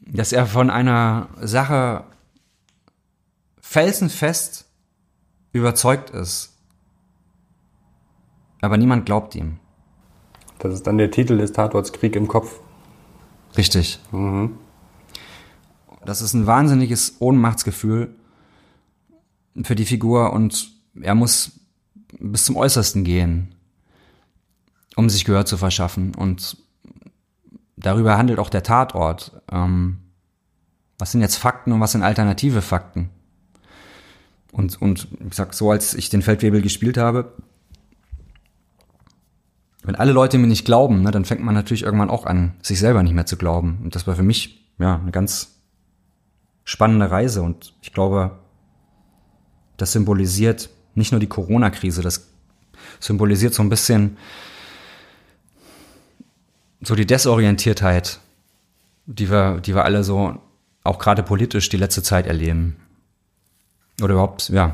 dass 0.00 0.32
er 0.32 0.46
von 0.46 0.68
einer 0.68 1.28
Sache 1.40 2.04
felsenfest 3.60 4.66
überzeugt 5.52 6.10
ist. 6.10 6.56
Aber 8.60 8.76
niemand 8.76 9.06
glaubt 9.06 9.34
ihm. 9.34 9.58
Das 10.58 10.74
ist 10.74 10.86
dann 10.86 10.98
der 10.98 11.10
Titel 11.10 11.38
des 11.38 11.52
Tatorts 11.52 11.92
Krieg 11.92 12.14
im 12.16 12.28
Kopf. 12.28 12.60
Richtig. 13.56 14.00
Mhm. 14.12 14.58
Das 16.04 16.20
ist 16.20 16.34
ein 16.34 16.46
wahnsinniges 16.46 17.16
Ohnmachtsgefühl, 17.20 18.14
für 19.62 19.74
die 19.74 19.84
Figur 19.84 20.32
und 20.32 20.72
er 21.00 21.14
muss 21.14 21.52
bis 22.18 22.44
zum 22.44 22.56
Äußersten 22.56 23.04
gehen, 23.04 23.54
um 24.96 25.08
sich 25.08 25.24
Gehör 25.24 25.46
zu 25.46 25.56
verschaffen. 25.56 26.14
Und 26.14 26.56
darüber 27.76 28.18
handelt 28.18 28.38
auch 28.38 28.50
der 28.50 28.62
Tatort. 28.62 29.40
Ähm, 29.50 29.98
was 30.98 31.12
sind 31.12 31.20
jetzt 31.20 31.36
Fakten 31.36 31.72
und 31.72 31.80
was 31.80 31.92
sind 31.92 32.02
alternative 32.02 32.62
Fakten? 32.62 33.10
Und, 34.52 34.80
und 34.82 35.08
ich 35.26 35.34
sag 35.34 35.54
so, 35.54 35.70
als 35.70 35.94
ich 35.94 36.10
den 36.10 36.22
Feldwebel 36.22 36.60
gespielt 36.60 36.96
habe, 36.96 37.32
wenn 39.82 39.94
alle 39.94 40.12
Leute 40.12 40.36
mir 40.38 40.46
nicht 40.46 40.64
glauben, 40.64 41.02
ne, 41.02 41.10
dann 41.10 41.24
fängt 41.24 41.42
man 41.42 41.54
natürlich 41.54 41.84
irgendwann 41.84 42.10
auch 42.10 42.26
an, 42.26 42.54
sich 42.60 42.78
selber 42.78 43.02
nicht 43.02 43.14
mehr 43.14 43.26
zu 43.26 43.36
glauben. 43.36 43.78
Und 43.82 43.94
das 43.94 44.06
war 44.06 44.14
für 44.14 44.22
mich 44.22 44.70
ja 44.78 44.96
eine 44.96 45.10
ganz 45.10 45.60
spannende 46.64 47.10
Reise. 47.10 47.42
Und 47.42 47.74
ich 47.80 47.92
glaube, 47.92 48.38
das 49.80 49.92
symbolisiert 49.92 50.70
nicht 50.94 51.12
nur 51.12 51.20
die 51.20 51.28
Corona-Krise, 51.28 52.02
das 52.02 52.28
symbolisiert 52.98 53.54
so 53.54 53.62
ein 53.62 53.68
bisschen 53.68 54.16
so 56.82 56.94
die 56.94 57.06
Desorientiertheit, 57.06 58.20
die 59.06 59.30
wir, 59.30 59.60
die 59.60 59.74
wir 59.74 59.84
alle 59.84 60.02
so 60.04 60.38
auch 60.82 60.98
gerade 60.98 61.22
politisch 61.22 61.68
die 61.68 61.76
letzte 61.76 62.02
Zeit 62.02 62.26
erleben. 62.26 62.76
Oder 64.02 64.14
überhaupt, 64.14 64.48
ja. 64.48 64.72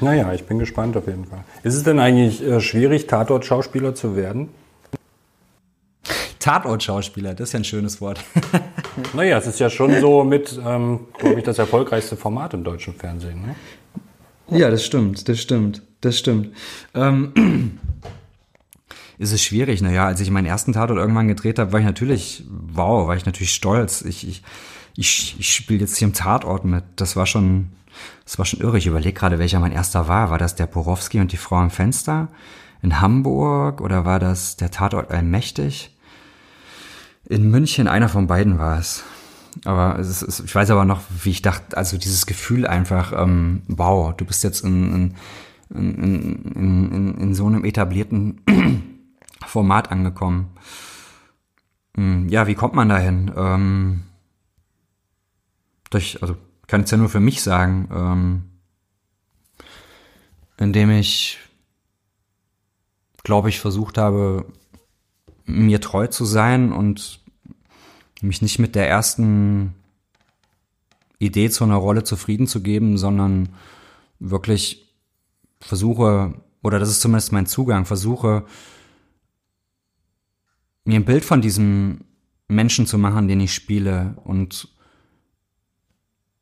Naja, 0.00 0.32
ich 0.32 0.44
bin 0.44 0.58
gespannt 0.58 0.96
auf 0.96 1.06
jeden 1.06 1.24
Fall. 1.24 1.44
Ist 1.62 1.74
es 1.74 1.84
denn 1.84 2.00
eigentlich 2.00 2.42
äh, 2.42 2.60
schwierig, 2.60 3.06
Tatort-Schauspieler 3.06 3.94
zu 3.94 4.16
werden? 4.16 4.48
Tatort-Schauspieler, 6.44 7.32
das 7.32 7.48
ist 7.48 7.52
ja 7.54 7.60
ein 7.60 7.64
schönes 7.64 8.02
Wort. 8.02 8.22
naja, 9.14 9.38
es 9.38 9.46
ist 9.46 9.60
ja 9.60 9.70
schon 9.70 9.98
so 9.98 10.24
mit, 10.24 10.60
ähm, 10.62 11.06
glaube 11.18 11.38
ich, 11.38 11.44
das 11.44 11.58
erfolgreichste 11.58 12.16
Format 12.16 12.52
im 12.52 12.64
deutschen 12.64 12.94
Fernsehen. 12.94 13.40
Ne? 13.40 13.54
Ja, 14.58 14.70
das 14.70 14.84
stimmt, 14.84 15.26
das 15.26 15.40
stimmt, 15.40 15.80
das 16.02 16.18
stimmt. 16.18 16.54
Ähm, 16.92 17.78
ist 19.18 19.32
es 19.32 19.42
schwierig, 19.42 19.80
naja, 19.80 20.06
als 20.06 20.20
ich 20.20 20.30
meinen 20.30 20.44
ersten 20.44 20.74
Tatort 20.74 20.98
irgendwann 20.98 21.28
gedreht 21.28 21.58
habe, 21.58 21.72
war 21.72 21.80
ich 21.80 21.86
natürlich, 21.86 22.44
wow, 22.50 23.08
war 23.08 23.16
ich 23.16 23.24
natürlich 23.24 23.54
stolz. 23.54 24.02
Ich, 24.02 24.28
ich, 24.28 24.42
ich, 24.96 25.36
ich 25.38 25.54
spiele 25.54 25.80
jetzt 25.80 25.96
hier 25.96 26.08
im 26.08 26.12
Tatort 26.14 26.66
mit. 26.66 26.84
Das 26.96 27.16
war 27.16 27.24
schon, 27.24 27.70
das 28.26 28.38
war 28.38 28.44
schon 28.44 28.60
irre. 28.60 28.76
Ich 28.76 28.86
überlege 28.86 29.18
gerade, 29.18 29.38
welcher 29.38 29.60
mein 29.60 29.72
erster 29.72 30.08
war. 30.08 30.28
War 30.28 30.36
das 30.36 30.54
der 30.54 30.66
Borowski 30.66 31.20
und 31.20 31.32
die 31.32 31.38
Frau 31.38 31.56
am 31.56 31.70
Fenster 31.70 32.28
in 32.82 33.00
Hamburg 33.00 33.80
oder 33.80 34.04
war 34.04 34.18
das 34.18 34.56
der 34.56 34.70
Tatort 34.70 35.10
Allmächtig? 35.10 35.93
In 37.28 37.50
München, 37.50 37.88
einer 37.88 38.08
von 38.08 38.26
beiden 38.26 38.58
war 38.58 38.78
es. 38.78 39.04
Aber 39.64 39.98
es 39.98 40.22
ist, 40.22 40.40
ich 40.40 40.54
weiß 40.54 40.70
aber 40.70 40.84
noch, 40.84 41.02
wie 41.22 41.30
ich 41.30 41.42
dachte, 41.42 41.76
also 41.76 41.96
dieses 41.96 42.26
Gefühl 42.26 42.66
einfach, 42.66 43.12
ähm, 43.16 43.62
wow, 43.68 44.14
du 44.14 44.24
bist 44.24 44.42
jetzt 44.42 44.64
in, 44.64 45.14
in, 45.72 45.94
in, 45.94 46.52
in, 46.54 47.14
in 47.18 47.34
so 47.34 47.46
einem 47.46 47.64
etablierten 47.64 48.40
Format 49.46 49.90
angekommen. 49.90 50.48
Hm, 51.96 52.28
ja, 52.28 52.46
wie 52.46 52.54
kommt 52.54 52.74
man 52.74 52.88
dahin? 52.88 53.30
Ähm, 53.36 54.02
durch, 55.90 56.20
also 56.20 56.36
kann 56.66 56.80
ich 56.80 56.86
es 56.86 56.90
ja 56.90 56.98
nur 56.98 57.08
für 57.08 57.20
mich 57.20 57.42
sagen, 57.42 57.88
ähm, 57.94 58.42
indem 60.58 60.90
ich, 60.90 61.38
glaube 63.22 63.48
ich, 63.48 63.60
versucht 63.60 63.98
habe, 63.98 64.46
mir 65.44 65.80
treu 65.80 66.06
zu 66.06 66.24
sein 66.24 66.72
und 66.72 67.20
mich 68.22 68.42
nicht 68.42 68.58
mit 68.58 68.74
der 68.74 68.88
ersten 68.88 69.74
Idee 71.18 71.50
zu 71.50 71.64
einer 71.64 71.76
Rolle 71.76 72.04
zufrieden 72.04 72.46
zu 72.46 72.62
geben, 72.62 72.98
sondern 72.98 73.50
wirklich 74.18 74.94
versuche, 75.60 76.34
oder 76.62 76.78
das 76.78 76.90
ist 76.90 77.00
zumindest 77.00 77.32
mein 77.32 77.46
Zugang, 77.46 77.84
versuche 77.84 78.44
mir 80.84 80.96
ein 80.96 81.04
Bild 81.04 81.24
von 81.24 81.40
diesem 81.40 82.00
Menschen 82.48 82.86
zu 82.86 82.98
machen, 82.98 83.28
den 83.28 83.40
ich 83.40 83.54
spiele 83.54 84.16
und 84.24 84.68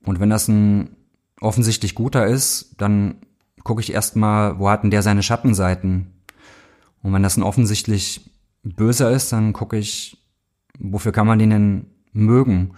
und 0.04 0.18
wenn 0.18 0.30
das 0.30 0.48
ein 0.48 0.96
offensichtlich 1.40 1.94
guter 1.94 2.26
ist, 2.26 2.74
dann 2.78 3.16
gucke 3.62 3.80
ich 3.80 3.92
erstmal, 3.92 4.58
wo 4.58 4.68
hat 4.68 4.82
denn 4.82 4.90
der 4.90 5.02
seine 5.02 5.22
Schattenseiten? 5.22 6.12
Und 7.02 7.12
wenn 7.12 7.22
das 7.22 7.36
ein 7.36 7.44
offensichtlich 7.44 8.31
böser 8.62 9.10
ist, 9.10 9.32
dann 9.32 9.52
gucke 9.52 9.76
ich, 9.76 10.18
wofür 10.78 11.12
kann 11.12 11.26
man 11.26 11.38
den 11.38 11.50
denn 11.50 11.86
mögen? 12.12 12.74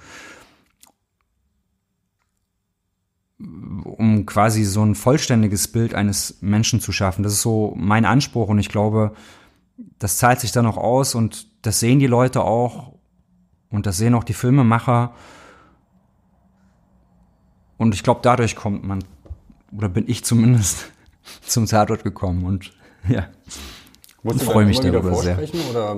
Um 3.38 4.26
quasi 4.26 4.64
so 4.64 4.82
ein 4.82 4.94
vollständiges 4.94 5.68
Bild 5.68 5.94
eines 5.94 6.40
Menschen 6.40 6.80
zu 6.80 6.92
schaffen. 6.92 7.22
Das 7.22 7.32
ist 7.32 7.42
so 7.42 7.74
mein 7.76 8.04
Anspruch 8.04 8.48
und 8.48 8.58
ich 8.58 8.68
glaube, 8.68 9.14
das 9.98 10.18
zahlt 10.18 10.40
sich 10.40 10.52
dann 10.52 10.66
auch 10.66 10.76
aus 10.76 11.14
und 11.14 11.48
das 11.66 11.80
sehen 11.80 11.98
die 11.98 12.06
Leute 12.06 12.42
auch 12.42 12.94
und 13.70 13.86
das 13.86 13.96
sehen 13.96 14.14
auch 14.14 14.24
die 14.24 14.34
Filmemacher. 14.34 15.14
Und 17.76 17.94
ich 17.94 18.02
glaube, 18.02 18.20
dadurch 18.22 18.54
kommt 18.54 18.84
man, 18.84 19.04
oder 19.72 19.88
bin 19.88 20.04
ich 20.06 20.24
zumindest 20.24 20.92
zum 21.42 21.66
Tatort 21.66 22.04
gekommen 22.04 22.44
und 22.44 22.72
ja. 23.08 23.26
Du 24.24 24.38
freue 24.38 24.66
mich 24.66 24.80
darüber 24.80 25.14
sehr. 25.14 25.38
oder 25.70 25.96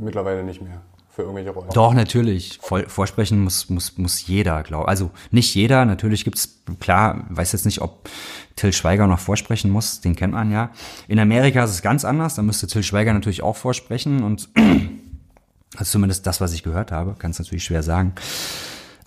mittlerweile 0.00 0.42
nicht 0.42 0.60
mehr 0.60 0.82
für 1.08 1.22
irgendwelche 1.22 1.50
Rollen? 1.50 1.68
Doch, 1.72 1.94
natürlich. 1.94 2.58
Voll, 2.60 2.88
vorsprechen 2.88 3.42
muss, 3.42 3.68
muss, 3.70 3.96
muss 3.98 4.26
jeder, 4.26 4.62
glaube 4.62 4.88
Also 4.88 5.10
nicht 5.30 5.54
jeder, 5.54 5.84
natürlich 5.84 6.24
gibt's 6.24 6.60
klar, 6.80 7.24
weiß 7.30 7.52
jetzt 7.52 7.64
nicht, 7.64 7.80
ob 7.80 8.08
Till 8.56 8.72
Schweiger 8.72 9.06
noch 9.06 9.20
vorsprechen 9.20 9.70
muss, 9.70 10.00
den 10.00 10.16
kennt 10.16 10.34
man 10.34 10.50
ja. 10.50 10.70
In 11.06 11.18
Amerika 11.18 11.64
ist 11.64 11.70
es 11.70 11.82
ganz 11.82 12.04
anders, 12.04 12.34
da 12.34 12.42
müsste 12.42 12.66
Till 12.66 12.82
Schweiger 12.82 13.12
natürlich 13.12 13.42
auch 13.42 13.56
vorsprechen 13.56 14.24
und 14.24 14.48
also 15.76 15.90
zumindest 15.90 16.26
das, 16.26 16.40
was 16.40 16.52
ich 16.52 16.62
gehört 16.62 16.92
habe, 16.92 17.14
kann 17.14 17.30
es 17.30 17.38
natürlich 17.38 17.64
schwer 17.64 17.82
sagen. 17.82 18.14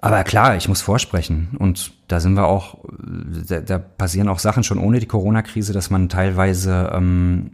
Aber 0.02 0.24
klar, 0.24 0.58
ich 0.58 0.68
muss 0.68 0.82
vorsprechen. 0.82 1.50
Und 1.60 1.94
da 2.08 2.20
sind 2.20 2.34
wir 2.34 2.48
auch, 2.48 2.80
da, 3.48 3.62
da 3.62 3.78
passieren 3.78 4.30
auch 4.30 4.40
Sachen 4.40 4.64
schon 4.64 4.80
ohne 4.80 5.00
die 5.00 5.06
Corona-Krise, 5.06 5.74
dass 5.74 5.92
man 5.92 6.10
teilweise, 6.10 6.92
ähm, 6.94 7.52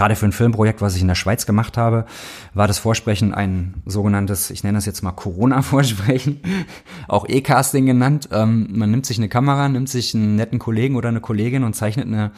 gerade 0.00 0.16
für 0.16 0.24
ein 0.24 0.32
Filmprojekt, 0.32 0.80
was 0.80 0.96
ich 0.96 1.02
in 1.02 1.08
der 1.08 1.14
Schweiz 1.14 1.44
gemacht 1.44 1.76
habe, 1.76 2.06
war 2.54 2.66
das 2.66 2.78
Vorsprechen 2.78 3.34
ein 3.34 3.82
sogenanntes, 3.84 4.50
ich 4.50 4.64
nenne 4.64 4.78
das 4.78 4.86
jetzt 4.86 5.02
mal 5.02 5.12
Corona-Vorsprechen, 5.12 6.40
auch 7.08 7.28
E-Casting 7.28 7.84
genannt. 7.84 8.30
Ähm, 8.32 8.68
man 8.70 8.90
nimmt 8.90 9.04
sich 9.04 9.18
eine 9.18 9.28
Kamera, 9.28 9.68
nimmt 9.68 9.90
sich 9.90 10.14
einen 10.14 10.36
netten 10.36 10.58
Kollegen 10.58 10.96
oder 10.96 11.10
eine 11.10 11.20
Kollegin 11.20 11.64
und 11.64 11.76
zeichnet 11.76 12.06
eine, 12.06 12.30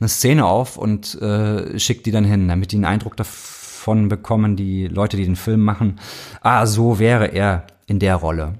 eine 0.00 0.08
Szene 0.08 0.46
auf 0.46 0.78
und 0.78 1.20
äh, 1.20 1.78
schickt 1.78 2.06
die 2.06 2.10
dann 2.10 2.24
hin, 2.24 2.48
damit 2.48 2.72
die 2.72 2.76
einen 2.76 2.86
Eindruck 2.86 3.18
davon 3.18 4.08
bekommen, 4.08 4.56
die 4.56 4.86
Leute, 4.86 5.18
die 5.18 5.26
den 5.26 5.36
Film 5.36 5.60
machen, 5.60 6.00
ah, 6.40 6.64
so 6.64 6.98
wäre 6.98 7.26
er 7.26 7.66
in 7.86 7.98
der 7.98 8.16
Rolle. 8.16 8.54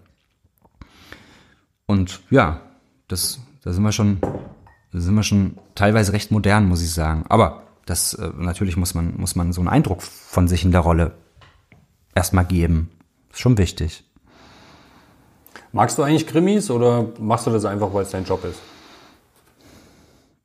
Und 1.87 2.21
ja, 2.29 2.61
das, 3.09 3.41
da 3.63 3.73
sind 3.73 3.85
wir 3.85 3.93
schon, 3.93 4.19
da 4.93 5.01
sind 5.01 5.15
wir 5.15 5.23
schon 5.23 5.57
teilweise 5.75 6.13
recht 6.13 6.31
modern, 6.31 6.69
muss 6.69 6.83
ich 6.83 6.93
sagen. 6.93 7.25
Aber 7.31 7.70
das 7.91 8.15
äh, 8.15 8.31
natürlich 8.37 8.77
muss 8.77 8.95
man, 8.95 9.17
muss 9.17 9.35
man 9.35 9.53
so 9.53 9.61
einen 9.61 9.69
Eindruck 9.69 10.03
von 10.03 10.49
sich 10.49 10.65
in 10.65 10.71
der 10.71 10.81
Rolle 10.81 11.13
erstmal 12.15 12.45
geben. 12.45 12.91
Ist 13.33 13.41
schon 13.41 13.59
wichtig. 13.59 14.05
Magst 15.73 15.99
du 15.99 16.03
eigentlich 16.03 16.27
Krimis 16.27 16.71
oder 16.71 17.09
machst 17.19 17.47
du 17.47 17.51
das 17.51 17.65
einfach, 17.65 17.93
weil 17.93 18.03
es 18.03 18.11
dein 18.11 18.25
Job 18.25 18.45
ist? 18.45 18.61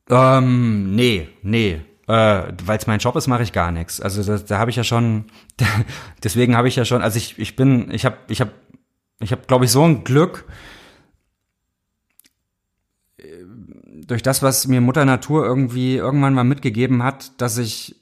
Ähm, 0.09 0.95
nee, 0.95 1.29
nee. 1.41 1.81
Äh, 2.07 2.43
weil 2.63 2.77
es 2.77 2.85
mein 2.85 2.99
Job 2.99 3.15
ist, 3.15 3.27
mache 3.27 3.43
ich 3.43 3.51
gar 3.51 3.71
nichts. 3.71 3.99
Also 3.99 4.23
da, 4.23 4.37
da 4.37 4.59
habe 4.59 4.69
ich 4.69 4.75
ja 4.75 4.83
schon, 4.83 5.25
deswegen 6.23 6.55
habe 6.55 6.67
ich 6.67 6.75
ja 6.75 6.85
schon, 6.85 7.01
also 7.01 7.17
ich, 7.17 7.39
ich 7.39 7.55
bin, 7.55 7.91
ich 7.91 8.05
habe, 8.05 8.17
ich 8.27 8.41
habe, 8.41 8.51
ich 9.19 9.31
habe, 9.31 9.41
glaube 9.47 9.65
ich, 9.65 9.71
so 9.71 9.83
ein 9.83 10.03
Glück, 10.03 10.45
durch 14.07 14.21
das, 14.21 14.41
was 14.41 14.67
mir 14.67 14.81
Mutter 14.81 15.05
Natur 15.05 15.45
irgendwie 15.45 15.95
irgendwann 15.95 16.33
mal 16.33 16.43
mitgegeben 16.43 17.03
hat, 17.03 17.39
dass 17.41 17.57
ich 17.57 17.95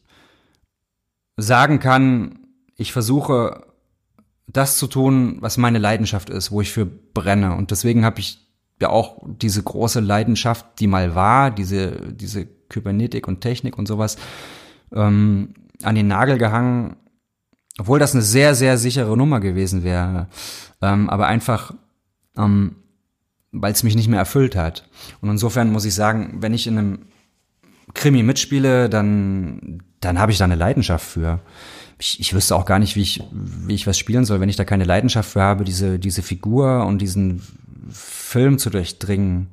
sagen 1.38 1.80
kann, 1.80 2.40
ich 2.76 2.92
versuche 2.94 3.66
das 4.48 4.78
zu 4.78 4.88
tun, 4.88 5.38
was 5.40 5.58
meine 5.58 5.80
Leidenschaft 5.80 6.30
ist, 6.30 6.52
wo 6.52 6.62
ich 6.62 6.72
für 6.72 6.86
brenne. 6.86 7.56
Und 7.56 7.72
deswegen 7.72 8.06
habe 8.06 8.20
ich 8.20 8.40
ja 8.82 8.90
auch 8.90 9.22
diese 9.26 9.64
große 9.64 10.00
Leidenschaft, 10.00 10.80
die 10.80 10.88
mal 10.88 11.16
war, 11.16 11.52
diese, 11.52 12.14
diese 12.14 12.46
Kybernetik 12.70 13.28
und 13.28 13.42
Technik 13.42 13.78
und 13.78 13.88
sowas, 13.88 14.18
ähm, 14.92 15.54
an 15.82 15.96
den 15.96 16.08
Nagel 16.08 16.38
gehangen, 16.38 16.98
obwohl 17.80 18.00
das 18.00 18.14
eine 18.14 18.22
sehr, 18.22 18.56
sehr 18.56 18.78
sichere 18.78 19.16
Nummer 19.18 19.40
gewesen 19.40 19.84
wäre. 19.84 20.28
Ähm, 20.82 21.10
aber 21.10 21.28
einfach, 21.28 21.74
ähm, 22.38 22.76
weil 23.54 23.72
es 23.72 23.84
mich 23.84 23.96
nicht 23.96 24.10
mehr 24.10 24.20
erfüllt 24.20 24.56
hat. 24.56 24.90
Und 25.22 25.30
insofern 25.30 25.72
muss 25.72 25.86
ich 25.86 25.94
sagen, 25.94 26.38
wenn 26.42 26.54
ich 26.54 26.68
in 26.68 26.78
einem 26.78 27.00
Krimi 27.94 28.24
mitspiele, 28.24 28.90
dann, 28.90 29.84
dann 30.02 30.20
habe 30.20 30.32
ich 30.32 30.40
da 30.40 30.46
eine 30.46 30.56
Leidenschaft 30.56 31.06
für. 31.06 31.40
Ich, 32.00 32.20
ich 32.20 32.34
wüsste 32.34 32.56
auch 32.56 32.66
gar 32.66 32.80
nicht, 32.80 32.96
wie 32.96 33.02
ich, 33.02 33.24
wie 33.32 33.76
ich 33.76 33.88
was 33.88 33.98
spielen 33.98 34.26
soll, 34.26 34.42
wenn 34.42 34.50
ich 34.50 34.56
da 34.56 34.66
keine 34.66 34.84
Leidenschaft 34.84 35.30
für 35.30 35.42
habe, 35.42 35.64
diese, 35.64 36.00
diese 36.00 36.24
Figur 36.24 36.86
und 36.86 36.98
diesen 36.98 37.42
Film 37.92 38.58
zu 38.58 38.72
durchdringen. 38.72 39.48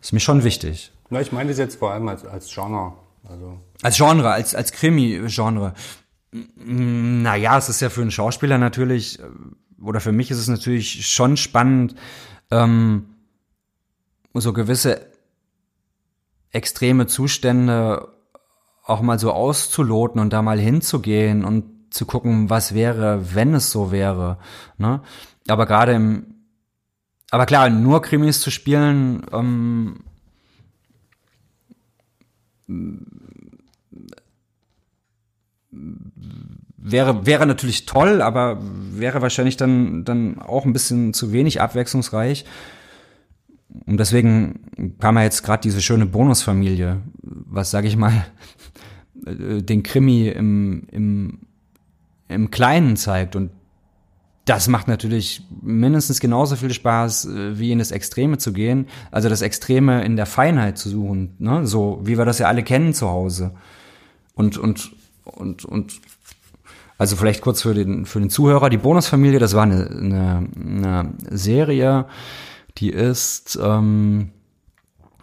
Ist 0.00 0.12
mir 0.12 0.20
schon 0.20 0.42
wichtig. 0.42 0.90
Na, 1.10 1.20
ich 1.20 1.30
meine 1.30 1.50
das 1.50 1.58
jetzt 1.58 1.78
vor 1.78 1.92
allem 1.92 2.08
als, 2.08 2.24
als 2.24 2.52
Genre. 2.52 2.94
Also 3.28 3.60
Als 3.82 3.96
Genre, 3.98 4.30
als, 4.30 4.54
als 4.54 4.72
Krimi-Genre. 4.72 5.74
Naja, 6.56 7.58
es 7.58 7.68
ist 7.68 7.80
ja 7.80 7.90
für 7.90 8.00
einen 8.00 8.10
Schauspieler 8.10 8.56
natürlich, 8.56 9.18
oder 9.80 10.00
für 10.00 10.12
mich 10.12 10.30
ist 10.30 10.38
es 10.38 10.48
natürlich 10.48 11.06
schon 11.06 11.36
spannend, 11.36 11.94
ähm, 12.50 13.04
so 14.40 14.52
gewisse 14.52 15.06
extreme 16.50 17.06
Zustände 17.06 18.08
auch 18.84 19.00
mal 19.00 19.18
so 19.18 19.32
auszuloten 19.32 20.20
und 20.20 20.32
da 20.32 20.42
mal 20.42 20.58
hinzugehen 20.58 21.44
und 21.44 21.64
zu 21.90 22.06
gucken, 22.06 22.50
was 22.50 22.74
wäre, 22.74 23.34
wenn 23.34 23.54
es 23.54 23.70
so 23.70 23.92
wäre. 23.92 24.38
Ne? 24.78 25.02
Aber 25.48 25.66
gerade 25.66 25.92
im, 25.92 26.26
aber 27.30 27.46
klar, 27.46 27.70
nur 27.70 28.02
Krimis 28.02 28.40
zu 28.40 28.50
spielen, 28.50 29.24
ähm, 29.32 30.04
wäre, 36.76 37.26
wäre 37.26 37.46
natürlich 37.46 37.86
toll, 37.86 38.20
aber 38.20 38.58
wäre 38.60 39.22
wahrscheinlich 39.22 39.56
dann, 39.56 40.04
dann 40.04 40.40
auch 40.40 40.64
ein 40.64 40.72
bisschen 40.72 41.14
zu 41.14 41.32
wenig 41.32 41.60
abwechslungsreich. 41.60 42.44
Und 43.86 43.98
deswegen 43.98 44.96
kam 44.98 45.16
ja 45.16 45.22
jetzt 45.22 45.42
gerade 45.42 45.62
diese 45.62 45.80
schöne 45.80 46.06
Bonusfamilie, 46.06 47.00
was 47.22 47.70
sage 47.70 47.88
ich 47.88 47.96
mal, 47.96 48.26
den 49.14 49.82
Krimi 49.82 50.28
im, 50.28 50.84
im, 50.90 51.38
im 52.28 52.50
Kleinen 52.50 52.96
zeigt. 52.96 53.36
Und 53.36 53.50
das 54.44 54.68
macht 54.68 54.88
natürlich 54.88 55.42
mindestens 55.60 56.20
genauso 56.20 56.56
viel 56.56 56.72
Spaß, 56.72 57.26
äh, 57.26 57.58
wie 57.58 57.72
in 57.72 57.78
das 57.78 57.92
Extreme 57.92 58.38
zu 58.38 58.52
gehen. 58.52 58.86
Also 59.10 59.28
das 59.28 59.42
Extreme 59.42 60.04
in 60.04 60.16
der 60.16 60.26
Feinheit 60.26 60.78
zu 60.78 60.88
suchen, 60.88 61.36
ne? 61.38 61.66
so 61.66 62.00
wie 62.02 62.18
wir 62.18 62.24
das 62.24 62.38
ja 62.38 62.48
alle 62.48 62.62
kennen 62.64 62.92
zu 62.92 63.08
Hause. 63.08 63.52
Und, 64.34 64.58
und, 64.58 64.92
und, 65.24 65.64
und 65.64 66.00
also 66.98 67.16
vielleicht 67.16 67.40
kurz 67.42 67.62
für 67.62 67.74
den, 67.74 68.06
für 68.06 68.20
den 68.20 68.30
Zuhörer, 68.30 68.70
die 68.70 68.78
Bonusfamilie, 68.78 69.38
das 69.38 69.54
war 69.54 69.62
eine, 69.62 69.88
eine, 69.88 70.48
eine 70.56 71.14
Serie, 71.30 72.06
die 72.78 72.90
ist 72.90 73.58
ähm, 73.60 74.32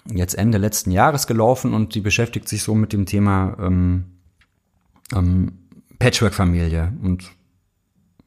jetzt 0.05 0.35
Ende 0.35 0.57
letzten 0.57 0.91
Jahres 0.91 1.27
gelaufen 1.27 1.73
und 1.73 1.95
die 1.95 2.01
beschäftigt 2.01 2.47
sich 2.47 2.63
so 2.63 2.75
mit 2.75 2.93
dem 2.93 3.05
Thema 3.05 3.57
ähm, 3.59 4.05
ähm, 5.13 5.59
Patchwork-Familie. 5.99 6.93
Und 7.01 7.29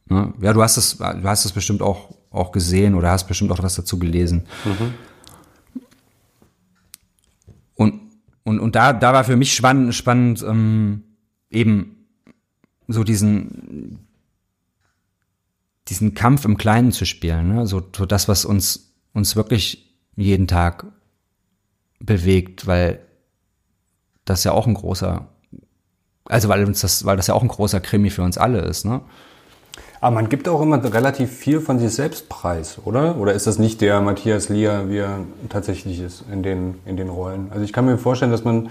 ne, 0.08 0.32
ja, 0.40 0.52
du 0.52 0.62
hast 0.62 0.76
es, 0.76 0.98
du 0.98 1.24
hast 1.24 1.44
es 1.44 1.52
bestimmt 1.52 1.82
auch, 1.82 2.14
auch 2.30 2.52
gesehen 2.52 2.94
oder 2.94 3.10
hast 3.10 3.26
bestimmt 3.26 3.50
auch 3.52 3.62
was 3.62 3.74
dazu 3.74 3.98
gelesen. 3.98 4.46
Und, 7.74 8.00
und, 8.44 8.60
und 8.60 8.74
da, 8.74 8.92
da 8.92 9.12
war 9.12 9.24
für 9.24 9.36
mich 9.36 9.54
spannend, 9.54 9.94
spannend 9.94 10.42
ähm, 10.42 11.04
eben 11.50 12.06
so 12.88 13.04
diesen, 13.04 14.06
diesen 15.88 16.14
Kampf 16.14 16.44
im 16.44 16.56
Kleinen 16.56 16.92
zu 16.92 17.06
spielen, 17.06 17.54
ne? 17.54 17.66
so, 17.66 17.82
so 17.96 18.06
das, 18.06 18.28
was 18.28 18.44
uns 18.44 18.91
uns 19.14 19.36
wirklich 19.36 19.94
jeden 20.16 20.46
Tag 20.46 20.86
bewegt, 22.00 22.66
weil 22.66 23.00
das 24.24 24.44
ja 24.44 24.52
auch 24.52 24.66
ein 24.66 24.74
großer, 24.74 25.26
also 26.24 26.48
weil 26.48 26.64
uns 26.64 26.80
das, 26.80 27.04
weil 27.04 27.16
das 27.16 27.26
ja 27.26 27.34
auch 27.34 27.42
ein 27.42 27.48
großer 27.48 27.80
Krimi 27.80 28.10
für 28.10 28.22
uns 28.22 28.38
alle 28.38 28.60
ist, 28.60 28.84
ne? 28.84 29.00
Aber 30.00 30.16
man 30.16 30.28
gibt 30.28 30.48
auch 30.48 30.60
immer 30.60 30.82
relativ 30.92 31.30
viel 31.30 31.60
von 31.60 31.78
sich 31.78 31.94
selbst 31.94 32.28
preis, 32.28 32.78
oder? 32.84 33.18
Oder 33.18 33.34
ist 33.34 33.46
das 33.46 33.60
nicht 33.60 33.80
der 33.80 34.00
Matthias 34.00 34.48
Lier, 34.48 34.86
wie 34.88 34.98
er 34.98 35.20
tatsächlich 35.48 36.00
ist 36.00 36.24
in 36.30 36.42
den, 36.42 36.80
in 36.86 36.96
den 36.96 37.08
Rollen? 37.08 37.52
Also 37.52 37.64
ich 37.64 37.72
kann 37.72 37.84
mir 37.84 37.96
vorstellen, 37.98 38.32
dass 38.32 38.42
man, 38.42 38.70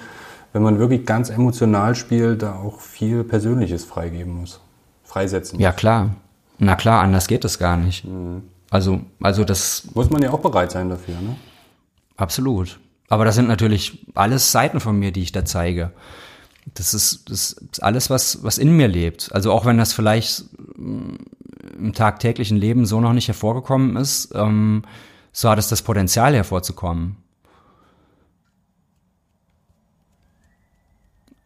wenn 0.51 0.61
man 0.61 0.77
wirklich 0.77 1.05
ganz 1.05 1.29
emotional 1.29 1.95
spielt, 1.95 2.41
da 2.41 2.55
auch 2.55 2.81
viel 2.81 3.23
Persönliches 3.23 3.85
freigeben 3.85 4.35
muss. 4.35 4.59
freisetzen 5.05 5.57
Ja, 5.57 5.71
klar. 5.71 6.09
Na 6.57 6.75
klar, 6.75 7.01
anders 7.01 7.27
geht 7.27 7.45
es 7.45 7.57
gar 7.57 7.77
nicht. 7.77 8.05
Also, 8.71 9.01
also 9.21 9.43
das 9.43 9.83
Muss 9.93 10.09
man 10.09 10.23
ja 10.23 10.31
auch 10.31 10.39
bereit 10.39 10.71
sein 10.71 10.89
dafür, 10.89 11.15
ne? 11.21 11.35
Absolut. 12.15 12.79
Aber 13.09 13.25
das 13.25 13.35
sind 13.35 13.49
natürlich 13.49 14.07
alles 14.15 14.53
Seiten 14.53 14.79
von 14.79 14.97
mir, 14.97 15.11
die 15.11 15.21
ich 15.21 15.33
da 15.33 15.43
zeige. 15.43 15.91
Das 16.73 16.93
ist, 16.93 17.29
das 17.29 17.51
ist 17.51 17.83
alles, 17.83 18.09
was, 18.09 18.43
was 18.43 18.57
in 18.57 18.75
mir 18.77 18.87
lebt. 18.87 19.29
Also 19.33 19.51
auch 19.51 19.65
wenn 19.65 19.77
das 19.77 19.91
vielleicht 19.91 20.45
mm, 20.77 21.15
im 21.79 21.93
tagtäglichen 21.93 22.55
Leben 22.55 22.85
so 22.85 23.01
noch 23.01 23.11
nicht 23.11 23.27
hervorgekommen 23.27 23.97
ist, 23.97 24.31
ähm, 24.35 24.83
so 25.33 25.49
hat 25.49 25.59
es 25.59 25.67
das 25.67 25.81
Potenzial 25.81 26.33
hervorzukommen. 26.33 27.17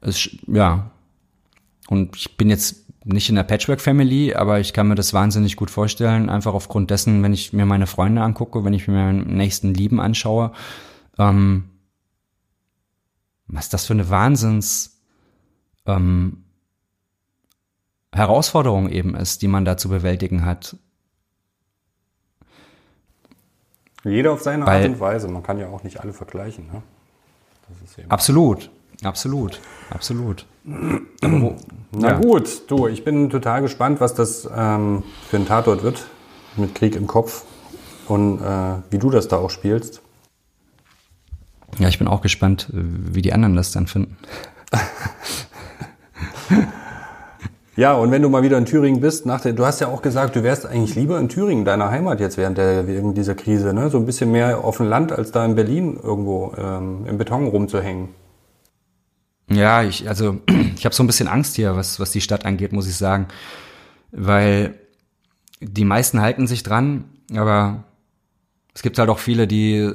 Es, 0.01 0.29
ja. 0.45 0.91
Und 1.87 2.15
ich 2.15 2.37
bin 2.37 2.51
jetzt 2.51 2.84
nicht 3.05 3.29
in 3.29 3.35
der 3.35 3.43
Patchwork-Family, 3.43 4.33
aber 4.33 4.59
ich 4.59 4.73
kann 4.73 4.87
mir 4.87 4.95
das 4.95 5.13
wahnsinnig 5.13 5.55
gut 5.55 5.69
vorstellen, 5.69 6.29
einfach 6.29 6.53
aufgrund 6.53 6.89
dessen, 6.89 7.21
wenn 7.21 7.33
ich 7.33 7.53
mir 7.53 7.65
meine 7.65 7.87
Freunde 7.87 8.21
angucke, 8.23 8.65
wenn 8.65 8.73
ich 8.73 8.87
mir 8.87 8.95
meinen 8.95 9.37
nächsten 9.37 9.73
Lieben 9.73 10.01
anschaue, 10.01 10.51
ähm, 11.19 11.69
was 13.47 13.69
das 13.69 13.85
für 13.85 13.93
eine 13.93 14.09
Wahnsinns 14.09 14.99
ähm, 15.85 16.45
Herausforderung 18.11 18.89
eben 18.89 19.13
ist, 19.15 19.43
die 19.43 19.47
man 19.47 19.65
da 19.65 19.77
zu 19.77 19.87
bewältigen 19.87 20.43
hat. 20.45 20.75
Jeder 24.03 24.31
auf 24.31 24.41
seine 24.41 24.65
Weil- 24.65 24.81
Art 24.83 24.89
und 24.89 24.99
Weise. 24.99 25.27
Man 25.27 25.43
kann 25.43 25.59
ja 25.59 25.67
auch 25.67 25.83
nicht 25.83 25.99
alle 25.99 26.13
vergleichen, 26.13 26.67
ne? 26.67 26.81
Absolut, 28.09 28.69
absolut, 29.03 29.59
absolut. 29.89 30.45
Wo, 30.63 31.55
Na 31.91 32.09
ja. 32.09 32.19
gut, 32.19 32.69
du, 32.69 32.87
ich 32.87 33.03
bin 33.03 33.29
total 33.29 33.61
gespannt, 33.61 34.01
was 34.01 34.13
das 34.13 34.49
ähm, 34.55 35.03
für 35.29 35.37
ein 35.37 35.47
Tatort 35.47 35.83
wird. 35.83 36.07
Mit 36.57 36.73
Krieg 36.75 36.95
im 36.95 37.07
Kopf. 37.07 37.43
Und 38.07 38.41
äh, 38.41 38.77
wie 38.89 38.97
du 38.97 39.09
das 39.09 39.27
da 39.27 39.37
auch 39.37 39.49
spielst. 39.49 40.01
ja, 41.79 41.87
ich 41.87 41.99
bin 41.99 42.07
auch 42.07 42.21
gespannt, 42.21 42.69
wie 42.71 43.21
die 43.21 43.33
anderen 43.33 43.55
das 43.55 43.71
dann 43.71 43.87
finden. 43.87 44.17
Ja, 47.77 47.93
und 47.93 48.09
wenn 48.09 48.21
du 48.21 48.29
mal 48.29 48.41
wieder 48.41 48.57
in 48.57 48.65
Thüringen 48.65 49.01
bist, 49.01 49.25
nach 49.25 49.41
der, 49.41 49.51
du 49.51 49.65
hast 49.65 49.81
ja 49.81 49.89
auch 49.89 50.01
gesagt, 50.01 50.37
du 50.37 50.43
wärst 50.43 50.65
eigentlich 50.65 50.95
lieber 50.95 51.19
in 51.19 51.27
Thüringen, 51.27 51.65
deiner 51.65 51.91
Heimat 51.91 52.21
jetzt 52.21 52.37
während 52.37 52.57
der, 52.57 52.87
während 52.87 53.17
dieser 53.17 53.35
Krise, 53.35 53.73
ne? 53.73 53.89
So 53.89 53.97
ein 53.97 54.05
bisschen 54.05 54.31
mehr 54.31 54.63
auf 54.63 54.77
dem 54.77 54.87
Land, 54.87 55.11
als 55.11 55.31
da 55.31 55.43
in 55.43 55.55
Berlin 55.55 55.99
irgendwo 56.01 56.53
ähm, 56.57 57.05
im 57.05 57.17
Beton 57.17 57.47
rumzuhängen. 57.47 58.09
Ja, 59.49 59.83
ich, 59.83 60.07
also 60.07 60.41
ich 60.75 60.85
habe 60.85 60.95
so 60.95 61.03
ein 61.03 61.07
bisschen 61.07 61.27
Angst 61.27 61.55
hier, 61.55 61.75
was, 61.75 61.99
was 61.99 62.11
die 62.11 62.21
Stadt 62.21 62.45
angeht, 62.45 62.73
muss 62.73 62.87
ich 62.87 62.95
sagen. 62.95 63.27
Weil 64.11 64.79
die 65.61 65.85
meisten 65.85 66.21
halten 66.21 66.47
sich 66.47 66.63
dran, 66.63 67.05
aber 67.33 67.83
es 68.73 68.81
gibt 68.81 68.99
halt 68.99 69.09
auch 69.09 69.19
viele, 69.19 69.47
die, 69.47 69.91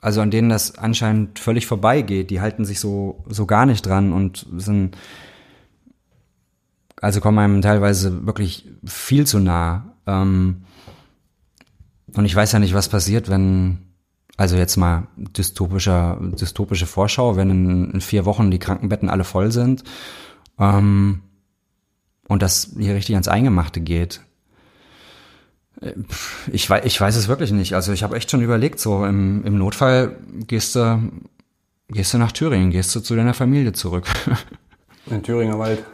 also 0.00 0.20
an 0.20 0.30
denen 0.30 0.48
das 0.48 0.78
anscheinend 0.78 1.38
völlig 1.38 1.66
vorbeigeht, 1.66 2.30
die 2.30 2.40
halten 2.40 2.64
sich 2.64 2.80
so, 2.80 3.24
so 3.28 3.46
gar 3.46 3.66
nicht 3.66 3.86
dran 3.86 4.12
und 4.12 4.46
sind, 4.56 4.96
also 7.00 7.20
kommen 7.20 7.38
einem 7.38 7.62
teilweise 7.62 8.26
wirklich 8.26 8.68
viel 8.84 9.26
zu 9.26 9.38
nah. 9.38 9.94
Ähm, 10.06 10.64
und 12.14 12.24
ich 12.24 12.34
weiß 12.34 12.52
ja 12.52 12.58
nicht, 12.58 12.74
was 12.74 12.88
passiert, 12.88 13.28
wenn, 13.28 13.78
also 14.36 14.56
jetzt 14.56 14.76
mal 14.76 15.06
dystopischer, 15.16 16.18
dystopische 16.20 16.86
Vorschau, 16.86 17.36
wenn 17.36 17.50
in, 17.50 17.90
in 17.92 18.00
vier 18.00 18.24
Wochen 18.24 18.50
die 18.50 18.58
Krankenbetten 18.58 19.08
alle 19.08 19.24
voll 19.24 19.52
sind 19.52 19.84
ähm, 20.58 21.22
und 22.28 22.42
das 22.42 22.74
hier 22.78 22.94
richtig 22.94 23.14
ans 23.14 23.28
Eingemachte 23.28 23.80
geht. 23.80 24.20
Äh, 25.80 25.92
Ich 26.52 26.68
weiß, 26.68 26.84
ich 26.84 27.00
weiß 27.00 27.14
es 27.16 27.28
wirklich 27.28 27.52
nicht. 27.52 27.74
Also 27.74 27.92
ich 27.92 28.02
habe 28.02 28.16
echt 28.16 28.30
schon 28.30 28.42
überlegt, 28.42 28.80
so 28.80 29.04
im, 29.04 29.44
im 29.44 29.56
Notfall 29.56 30.18
gehst 30.46 30.74
du, 30.74 31.00
gehst 31.88 32.12
du 32.14 32.18
nach 32.18 32.32
Thüringen, 32.32 32.70
gehst 32.70 32.94
du 32.94 33.00
zu 33.00 33.14
deiner 33.14 33.34
Familie 33.34 33.72
zurück. 33.72 34.06
In 35.06 35.22
Thüringer 35.22 35.58
Wald. 35.58 35.84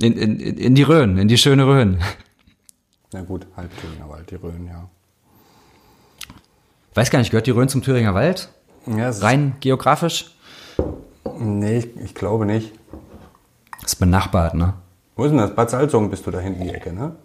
In, 0.00 0.14
in, 0.14 0.40
in 0.40 0.74
die 0.74 0.82
Rhön, 0.82 1.18
in 1.18 1.28
die 1.28 1.36
schöne 1.36 1.66
Rhön. 1.66 1.98
Na 3.12 3.20
gut, 3.20 3.46
halb 3.54 3.70
Thüringer 3.78 4.08
Wald, 4.08 4.30
die 4.30 4.36
Rhön, 4.36 4.66
ja. 4.66 4.88
Weiß 6.94 7.10
gar 7.10 7.18
nicht, 7.18 7.30
gehört 7.30 7.46
die 7.46 7.50
Rhön 7.50 7.68
zum 7.68 7.82
Thüringer 7.82 8.14
Wald? 8.14 8.48
ja 8.86 9.10
Rein 9.10 9.56
geografisch? 9.60 10.34
Nee, 11.38 11.78
ich, 11.78 11.96
ich 11.96 12.14
glaube 12.14 12.46
nicht. 12.46 12.72
ist 13.84 13.96
benachbart, 13.96 14.54
ne? 14.54 14.74
Wo 15.16 15.24
ist 15.24 15.30
denn 15.30 15.38
das? 15.38 15.54
Bad 15.54 15.70
Salzungen 15.70 16.10
bist 16.10 16.26
du 16.26 16.30
da 16.30 16.38
hinten 16.40 16.62
die 16.64 16.70
Ecke, 16.74 16.92
ne? 16.92 17.16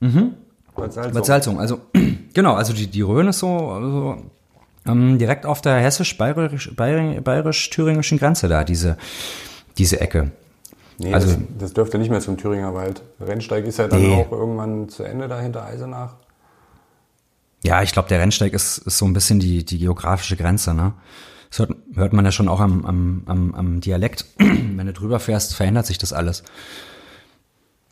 Mhm. 0.00 0.34
Bad 0.76 0.92
Salzungen. 0.92 1.14
Bad 1.14 1.26
Salzung, 1.26 1.60
also 1.60 1.80
genau, 2.34 2.54
also 2.54 2.72
die, 2.72 2.86
die 2.86 3.02
Rhön 3.02 3.28
ist 3.28 3.38
so 3.40 3.70
also, 3.70 4.16
ähm, 4.86 5.18
direkt 5.18 5.46
auf 5.46 5.60
der 5.62 5.80
hessisch-bayerisch- 5.80 6.74
bayerisch- 6.74 7.20
bayerisch-thüringischen 7.20 8.18
Grenze 8.18 8.48
da, 8.48 8.64
diese, 8.64 8.96
diese 9.78 10.00
Ecke. 10.00 10.30
Nee, 10.98 11.12
Also- 11.12 11.28
das, 11.28 11.38
das 11.58 11.72
dürfte 11.74 11.98
nicht 11.98 12.10
mehr 12.10 12.20
zum 12.20 12.36
Thüringer 12.38 12.72
Wald. 12.74 13.02
Rennsteig 13.20 13.64
ist 13.66 13.78
ja 13.78 13.88
dann 13.88 14.00
Nee. 14.02 14.14
auch 14.14 14.30
irgendwann 14.32 14.88
zu 14.88 15.02
Ende 15.02 15.26
dahinter 15.28 15.64
Eisenach. 15.64 16.14
Ja, 17.64 17.82
ich 17.82 17.92
glaube, 17.92 18.08
der 18.08 18.20
Rennsteig 18.20 18.52
ist, 18.52 18.78
ist 18.78 18.98
so 18.98 19.06
ein 19.06 19.14
bisschen 19.14 19.40
die, 19.40 19.64
die 19.64 19.78
geografische 19.78 20.36
Grenze, 20.36 20.74
ne? 20.74 20.92
Das 21.48 21.60
hört, 21.60 21.72
hört 21.94 22.12
man 22.12 22.24
ja 22.24 22.32
schon 22.32 22.48
auch 22.48 22.60
am, 22.60 22.84
am, 22.84 23.22
am, 23.26 23.54
am 23.54 23.80
Dialekt. 23.80 24.26
Wenn 24.38 24.86
du 24.86 24.92
drüber 24.92 25.18
fährst, 25.20 25.54
verändert 25.54 25.86
sich 25.86 25.98
das 25.98 26.12
alles. 26.12 26.42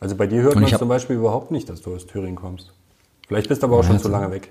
Also 0.01 0.17
bei 0.17 0.27
dir 0.27 0.43
hört 0.43 0.57
man 0.57 0.65
ich 0.65 0.73
hab- 0.73 0.81
zum 0.81 0.89
Beispiel 0.89 1.17
überhaupt 1.17 1.53
nicht, 1.53 1.69
dass 1.69 1.81
du 1.81 1.95
aus 1.95 2.07
Thüringen 2.07 2.37
kommst. 2.37 2.73
Vielleicht 3.29 3.49
bist 3.49 3.63
du 3.63 3.67
aber 3.69 3.79
auch 3.79 3.85
schon 3.85 3.99
zu 4.01 4.09
lange 4.09 4.31
weg. 4.31 4.51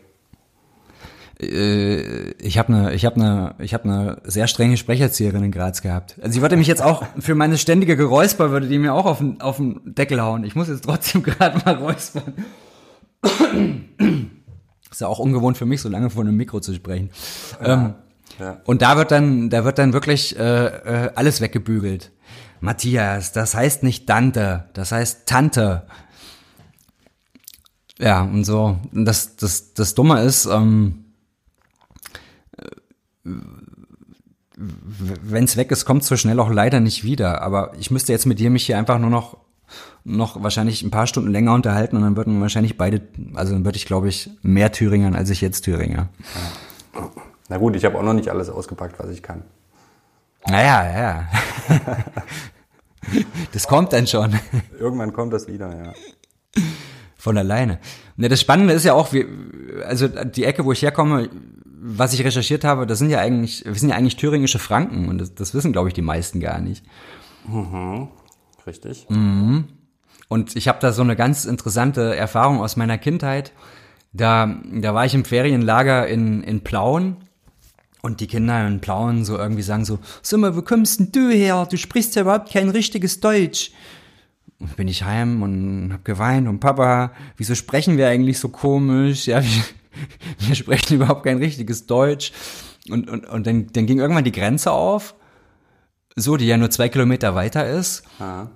Äh, 1.39 2.31
ich 2.41 2.57
habe 2.57 2.69
eine 2.73 2.93
ich 2.93 3.05
habe 3.05 3.15
eine 3.17 3.55
ich 3.59 3.73
habe 3.73 3.83
eine 3.83 4.21
sehr 4.23 4.47
strenge 4.47 4.77
Sprecherzieherin 4.77 5.43
in 5.43 5.51
Graz 5.51 5.81
gehabt. 5.81 6.15
Also 6.21 6.33
sie 6.33 6.41
wollte 6.41 6.55
mich 6.55 6.67
jetzt 6.67 6.81
auch 6.81 7.03
für 7.19 7.35
meine 7.35 7.57
ständige 7.57 7.97
Geräusper 7.97 8.51
würde 8.51 8.67
die 8.69 8.79
mir 8.79 8.93
auch 8.93 9.05
auf 9.05 9.17
den 9.17 9.41
auf 9.41 9.57
den 9.57 9.81
Deckel 9.83 10.21
hauen. 10.21 10.43
Ich 10.45 10.55
muss 10.55 10.67
jetzt 10.69 10.85
trotzdem 10.85 11.21
gerade 11.23 11.59
mal 11.65 11.75
räuspern. 11.75 12.33
Ist 14.91 15.01
ja 15.01 15.07
auch 15.07 15.19
ungewohnt 15.19 15.57
für 15.57 15.65
mich, 15.65 15.81
so 15.81 15.89
lange 15.89 16.09
vor 16.09 16.21
einem 16.23 16.35
Mikro 16.35 16.59
zu 16.59 16.73
sprechen. 16.73 17.09
Ähm, 17.63 17.95
Ja. 18.39 18.61
und 18.65 18.81
da 18.81 18.97
wird 18.97 19.11
dann, 19.11 19.49
da 19.49 19.63
wird 19.65 19.77
dann 19.77 19.93
wirklich 19.93 20.37
äh, 20.37 20.65
äh, 21.05 21.11
alles 21.15 21.41
weggebügelt. 21.41 22.11
Matthias, 22.59 23.31
das 23.31 23.55
heißt 23.55 23.83
nicht 23.83 24.07
Dante, 24.09 24.65
das 24.73 24.91
heißt 24.91 25.25
Tante. 25.27 25.83
Ja, 27.99 28.21
und 28.21 28.43
so. 28.45 28.77
Und 28.93 29.05
das, 29.05 29.35
das, 29.35 29.73
das 29.73 29.95
Dumme 29.95 30.21
ist, 30.21 30.45
ähm, 30.45 31.05
wenn 34.55 35.43
es 35.45 35.57
weg 35.57 35.71
ist, 35.71 35.85
kommt 35.85 36.03
so 36.03 36.17
schnell 36.17 36.39
auch 36.39 36.49
leider 36.49 36.79
nicht 36.79 37.03
wieder. 37.03 37.41
Aber 37.41 37.73
ich 37.79 37.91
müsste 37.91 38.11
jetzt 38.11 38.25
mit 38.25 38.39
dir 38.39 38.49
mich 38.49 38.65
hier 38.65 38.77
einfach 38.77 38.99
nur 38.99 39.09
noch 39.09 39.37
noch 40.03 40.41
wahrscheinlich 40.41 40.81
ein 40.83 40.91
paar 40.91 41.07
Stunden 41.07 41.29
länger 41.31 41.53
unterhalten 41.53 41.95
und 41.95 42.01
dann 42.03 42.17
würden 42.17 42.41
wahrscheinlich 42.41 42.77
beide, 42.77 43.01
also 43.33 43.53
dann 43.53 43.65
würde 43.65 43.77
ich 43.77 43.85
glaube 43.85 44.09
ich 44.09 44.29
mehr 44.41 44.71
Thüringern 44.71 45.15
als 45.15 45.29
ich 45.29 45.41
jetzt 45.41 45.61
Thüringer. 45.61 46.09
Na 47.49 47.57
gut, 47.57 47.75
ich 47.75 47.85
habe 47.85 47.97
auch 47.97 48.03
noch 48.03 48.13
nicht 48.13 48.29
alles 48.29 48.49
ausgepackt, 48.49 48.99
was 48.99 49.09
ich 49.09 49.21
kann. 49.21 49.43
Naja, 50.47 50.99
ja. 50.99 51.27
Das 53.51 53.67
kommt 53.67 53.93
dann 53.93 54.05
schon 54.05 54.39
Irgendwann 54.79 55.11
kommt 55.11 55.33
das 55.33 55.47
wieder, 55.47 55.75
ja. 55.75 56.63
von 57.17 57.35
alleine. 57.35 57.79
Ne, 58.15 58.29
das 58.29 58.39
Spannende 58.39 58.73
ist 58.73 58.85
ja 58.85 58.93
auch, 58.93 59.11
wie, 59.11 59.25
also 59.85 60.07
die 60.07 60.43
Ecke, 60.43 60.65
wo 60.65 60.71
ich 60.71 60.83
herkomme, 60.83 61.29
was 61.65 62.13
ich 62.13 62.23
recherchiert 62.23 62.63
habe, 62.63 62.85
das 62.85 62.99
sind 62.99 63.09
ja 63.09 63.17
eigentlich, 63.19 63.65
wir 63.65 63.73
sind 63.73 63.89
ja 63.89 63.95
eigentlich 63.95 64.17
thüringische 64.17 64.59
Franken 64.59 65.09
und 65.09 65.17
das, 65.17 65.33
das 65.33 65.55
wissen, 65.55 65.71
glaube 65.71 65.87
ich, 65.87 65.95
die 65.95 66.03
meisten 66.03 66.39
gar 66.39 66.59
nicht. 66.61 66.85
Richtig. 68.67 69.07
Und 70.31 70.55
ich 70.55 70.69
habe 70.69 70.79
da 70.79 70.93
so 70.93 71.01
eine 71.01 71.17
ganz 71.17 71.43
interessante 71.43 72.15
Erfahrung 72.15 72.61
aus 72.61 72.77
meiner 72.77 72.97
Kindheit. 72.97 73.51
Da, 74.13 74.61
da 74.71 74.93
war 74.93 75.05
ich 75.05 75.13
im 75.13 75.25
Ferienlager 75.25 76.07
in, 76.07 76.41
in 76.41 76.61
Plauen 76.61 77.17
und 78.01 78.21
die 78.21 78.27
Kinder 78.27 78.65
in 78.65 78.79
Plauen 78.79 79.25
so 79.25 79.37
irgendwie 79.37 79.61
sagen 79.61 79.83
so, 79.83 79.99
sag 80.21 80.39
mal, 80.39 80.55
wo 80.55 80.61
kommst 80.61 81.01
denn 81.01 81.11
du 81.11 81.29
her? 81.29 81.67
Du 81.69 81.75
sprichst 81.75 82.15
ja 82.15 82.21
überhaupt 82.21 82.49
kein 82.49 82.69
richtiges 82.69 83.19
Deutsch. 83.19 83.73
Und 84.57 84.77
bin 84.77 84.87
ich 84.87 85.03
heim 85.03 85.43
und 85.43 85.91
hab 85.91 86.05
geweint 86.05 86.47
und 86.47 86.61
Papa, 86.61 87.11
wieso 87.35 87.53
sprechen 87.53 87.97
wir 87.97 88.07
eigentlich 88.07 88.39
so 88.39 88.47
komisch? 88.47 89.27
Ja, 89.27 89.43
wir, 89.43 89.63
wir 90.47 90.55
sprechen 90.55 90.95
überhaupt 90.95 91.25
kein 91.25 91.39
richtiges 91.39 91.87
Deutsch. 91.87 92.31
Und, 92.89 93.09
und, 93.09 93.25
und 93.25 93.47
dann, 93.47 93.67
dann 93.73 93.85
ging 93.85 93.99
irgendwann 93.99 94.23
die 94.23 94.31
Grenze 94.31 94.71
auf, 94.71 95.13
so, 96.15 96.37
die 96.37 96.47
ja 96.47 96.55
nur 96.55 96.69
zwei 96.69 96.87
Kilometer 96.87 97.35
weiter 97.35 97.69
ist. 97.69 98.03
Ja. 98.17 98.49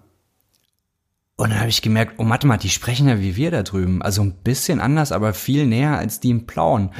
Und 1.38 1.50
dann 1.50 1.60
habe 1.60 1.70
ich 1.70 1.82
gemerkt, 1.82 2.14
oh, 2.18 2.30
warte 2.30 2.48
die 2.60 2.70
sprechen 2.70 3.10
ja 3.10 3.20
wie 3.20 3.36
wir 3.36 3.52
da 3.52 3.64
drüben. 3.64 4.02
Also 4.02 4.22
ein 4.22 4.36
bisschen 4.44 4.80
anders, 4.80 5.12
aber 5.12 5.34
viel 5.34 5.68
näher 5.68 5.98
als 5.98 6.22
die 6.22 6.30
im 6.30 6.46
Plauen. 6.46 6.92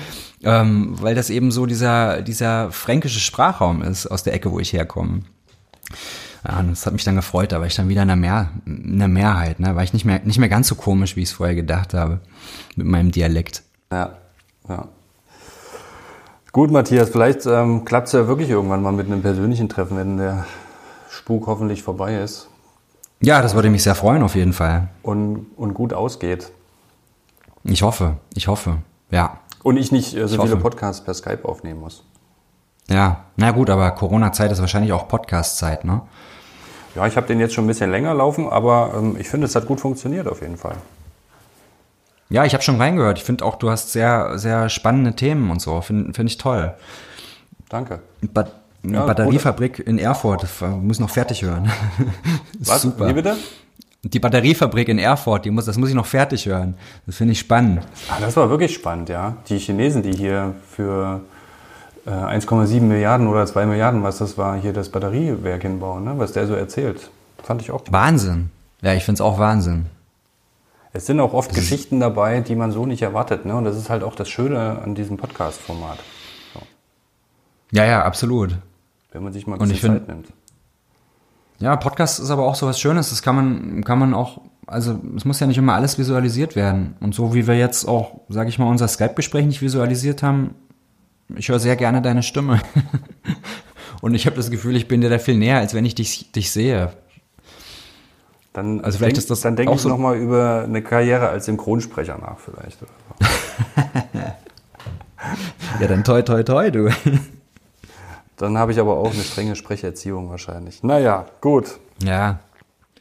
Ähm, 0.44 0.96
weil 1.02 1.16
das 1.16 1.30
eben 1.30 1.52
so 1.52 1.66
dieser, 1.66 2.22
dieser 2.22 2.70
fränkische 2.72 3.22
Sprachraum 3.22 3.82
ist, 3.82 4.08
aus 4.08 4.24
der 4.24 4.34
Ecke, 4.34 4.52
wo 4.52 4.60
ich 4.60 4.74
herkomme. 4.74 5.22
Ja, 6.46 6.60
und 6.60 6.72
das 6.72 6.86
hat 6.86 6.94
mich 6.94 7.06
dann 7.06 7.16
gefreut, 7.16 7.54
da 7.54 7.60
war 7.60 7.68
ich 7.68 7.76
dann 7.76 7.88
wieder 7.88 8.02
in 8.02 8.10
der, 8.10 8.18
Mehr, 8.18 8.52
in 8.66 9.00
der 9.00 9.08
Mehrheit, 9.08 9.60
ne? 9.60 9.76
war 9.76 9.84
ich 9.84 9.94
nicht 9.94 10.06
mehr, 10.06 10.20
nicht 10.24 10.38
mehr 10.38 10.50
ganz 10.50 10.68
so 10.68 10.76
komisch, 10.76 11.16
wie 11.16 11.22
ich 11.22 11.30
es 11.30 11.36
vorher 11.36 11.56
gedacht 11.56 11.94
habe, 11.94 12.20
mit 12.76 12.86
meinem 12.86 13.12
Dialekt. 13.12 13.64
Ja, 13.92 14.18
ja. 14.68 14.90
Gut, 16.52 16.72
Matthias, 16.72 17.10
vielleicht 17.10 17.46
ähm, 17.46 17.84
klappt 17.84 18.08
es 18.08 18.14
ja 18.14 18.28
wirklich 18.28 18.50
irgendwann 18.50 18.82
mal 18.82 18.92
mit 18.92 19.08
einem 19.08 19.22
persönlichen 19.22 19.70
Treffen, 19.70 19.98
wenn 19.98 20.18
der 20.18 20.46
Spuk 21.10 21.48
hoffentlich 21.48 21.82
vorbei 21.84 22.22
ist. 22.22 22.50
Ja, 23.22 23.42
das 23.42 23.56
würde 23.56 23.70
mich 23.70 23.84
sehr 23.84 23.96
freuen, 23.96 24.22
auf 24.24 24.36
jeden 24.36 24.54
Fall. 24.54 24.88
Und, 25.02 25.48
und 25.56 25.74
gut 25.74 25.94
ausgeht. 25.94 26.52
Ich 27.64 27.82
hoffe, 27.82 28.18
ich 28.34 28.48
hoffe, 28.48 28.78
ja. 29.10 29.40
Und 29.64 29.78
ich 29.78 29.92
nicht 29.92 30.14
äh, 30.16 30.28
so 30.28 30.36
Ich 30.36 30.42
viele 30.42 30.54
hoffe. 30.54 30.62
Podcasts 30.62 31.04
per 31.04 31.14
Skype 31.14 31.44
aufnehmen 31.46 31.80
muss. 31.80 32.04
Ja, 32.88 33.26
na 33.36 33.52
gut, 33.52 33.70
aber 33.72 33.90
Corona-Zeit 33.92 34.52
ist 34.52 34.60
wahrscheinlich 34.62 34.94
auch 34.94 35.08
Podcast-Zeit, 35.08 35.86
ne? 35.86 36.02
Ja, 36.94 37.08
ich 37.08 37.18
habe 37.18 37.26
den 37.28 37.40
jetzt 37.40 37.54
schon 37.54 37.66
ein 37.66 37.68
bisschen 37.68 37.90
länger 37.90 38.14
laufen, 38.14 38.48
aber 38.48 38.94
ähm, 38.96 39.16
ich 39.20 39.28
finde, 39.28 39.46
es 39.48 39.56
hat 39.56 39.66
gut 39.66 39.80
funktioniert 39.82 40.28
auf 40.28 40.42
jeden 40.42 40.58
Fall. 40.58 40.76
Ja, 42.30 42.46
ich 42.46 42.54
habe 42.54 42.64
schon 42.64 42.80
reingehört. 42.80 43.18
Ich 43.18 43.24
finde 43.24 43.44
auch, 43.44 43.56
du 43.56 43.70
hast 43.70 43.92
sehr, 43.92 44.38
sehr 44.38 44.70
spannende 44.70 45.14
Themen 45.14 45.50
und 45.52 45.62
so. 45.62 45.82
Finde 45.82 46.14
find 46.14 46.30
ich 46.30 46.38
toll. 46.38 46.74
Danke. 47.70 48.00
Ja, 48.94 49.06
Batteriefabrik 49.06 49.80
in 49.80 49.98
Erfurt, 49.98 50.44
das 50.44 50.62
muss 50.62 51.00
noch 51.00 51.10
fertig 51.10 51.42
hören. 51.42 51.72
Was? 52.60 52.82
Super. 52.82 53.08
Wie 53.08 53.14
bitte? 53.14 53.36
Die 54.04 54.20
Batteriefabrik 54.20 54.88
in 54.90 55.00
Erfurt, 55.00 55.46
die 55.46 55.52
muss, 55.52 55.66
das 55.66 55.78
muss 55.78 55.90
ich 55.90 55.96
noch 55.96 56.06
fertig 56.06 56.46
hören. 56.46 56.76
Das 57.08 57.16
finde 57.16 57.32
ich 57.32 57.40
spannend. 57.40 57.82
Ah, 58.08 58.18
das 58.22 58.38
war 58.38 58.50
wirklich 58.52 58.74
spannend, 58.74 59.10
ja. 59.10 59.38
Die 59.50 59.58
Chinesen, 59.58 60.04
die 60.04 60.12
hier 60.12 60.54
für 60.70 61.22
äh, 62.06 62.12
1,7 62.12 62.82
Milliarden 62.82 63.28
oder 63.28 63.48
2 63.48 63.66
Milliarden, 63.66 64.04
was 64.04 64.20
das 64.20 64.38
war, 64.38 64.58
hier 64.58 64.74
das 64.74 64.90
Batteriewerk 64.90 65.64
hinbauen, 65.64 66.04
ne? 66.04 66.14
was 66.18 66.34
der 66.34 66.46
so 66.46 66.54
erzählt. 66.54 67.10
Fand 67.44 67.64
ich 67.64 67.72
auch. 67.72 67.82
Wahnsinn. 67.90 68.52
Ja, 68.82 68.94
ich 68.94 69.04
finde 69.04 69.16
es 69.16 69.22
auch 69.22 69.40
Wahnsinn. 69.40 69.88
Es 70.94 71.08
sind 71.08 71.20
auch 71.20 71.34
oft 71.34 71.54
Geschichten 71.54 72.00
dabei, 72.00 72.40
die 72.42 72.56
man 72.56 72.72
so 72.72 72.86
nicht 72.86 73.02
erwartet. 73.02 73.46
Ne? 73.46 73.56
Und 73.56 73.66
das 73.66 73.76
ist 73.76 73.90
halt 73.90 74.04
auch 74.04 74.16
das 74.16 74.30
Schöne 74.30 74.80
an 74.84 74.96
diesem 74.96 75.18
Podcast-Format, 75.18 75.98
Ja, 77.72 77.86
ja, 77.86 78.04
absolut. 78.04 78.56
Wenn 79.16 79.24
man 79.24 79.34
sich 79.34 79.48
mal 79.48 79.56
ein 79.56 79.60
bisschen 79.60 79.78
find- 79.80 80.00
Zeit 80.00 80.08
nimmt. 80.08 80.28
Ja, 81.60 81.76
Podcast 81.78 82.20
ist 82.20 82.30
aber 82.32 82.44
auch 82.44 82.56
so 82.56 82.68
was 82.68 82.80
Schönes. 82.82 83.10
Das 83.12 83.22
kann 83.22 83.36
man, 83.36 83.84
kann 83.86 83.98
man 83.98 84.14
auch, 84.14 84.42
also 84.68 85.00
es 85.16 85.24
muss 85.24 85.40
ja 85.40 85.48
nicht 85.48 85.58
immer 85.58 85.74
alles 85.74 85.98
visualisiert 85.98 86.56
werden. 86.58 86.96
Und 87.00 87.16
so 87.16 87.34
wie 87.34 87.48
wir 87.48 87.58
jetzt 87.58 87.88
auch, 87.88 88.20
sage 88.28 88.50
ich 88.50 88.60
mal, 88.60 88.70
unser 88.70 88.90
Skype-Gespräch 88.90 89.46
nicht 89.46 89.62
visualisiert 89.62 90.22
haben, 90.22 90.54
ich 91.34 91.48
höre 91.48 91.60
sehr 91.60 91.78
gerne 91.78 92.02
deine 92.02 92.24
Stimme. 92.24 92.60
Und 94.02 94.14
ich 94.16 94.26
habe 94.26 94.36
das 94.36 94.52
Gefühl, 94.52 94.76
ich 94.76 94.90
bin 94.90 95.00
dir 95.00 95.10
da 95.10 95.18
viel 95.18 95.38
näher, 95.38 95.58
als 95.60 95.74
wenn 95.74 95.86
ich 95.86 95.96
dich, 95.96 96.32
dich 96.34 96.52
sehe. 96.52 96.92
Dann 98.52 98.82
Also 98.82 98.98
vielleicht 98.98 99.16
denk, 99.16 99.18
ist 99.20 99.32
das 99.32 99.40
dann 99.42 99.56
denke 99.56 99.74
ich 99.74 99.82
so- 99.82 99.88
nochmal 99.90 100.18
über 100.18 100.64
eine 100.66 100.82
Karriere 100.82 101.30
als 101.30 101.46
Synchronsprecher 101.46 102.18
nach 102.18 102.38
vielleicht. 102.38 102.80
Ja, 105.80 105.88
dann 105.88 106.04
toi, 106.04 106.22
toi, 106.22 106.44
toi, 106.44 106.70
du. 106.70 106.90
Dann 108.46 108.60
habe 108.60 108.72
ich 108.72 108.80
aber 108.80 108.96
auch 108.98 109.12
eine 109.12 109.24
strenge 109.24 109.56
Sprecherziehung 109.56 110.30
wahrscheinlich. 110.30 110.84
Naja, 110.84 111.26
gut. 111.42 111.80
Ja. 112.04 112.42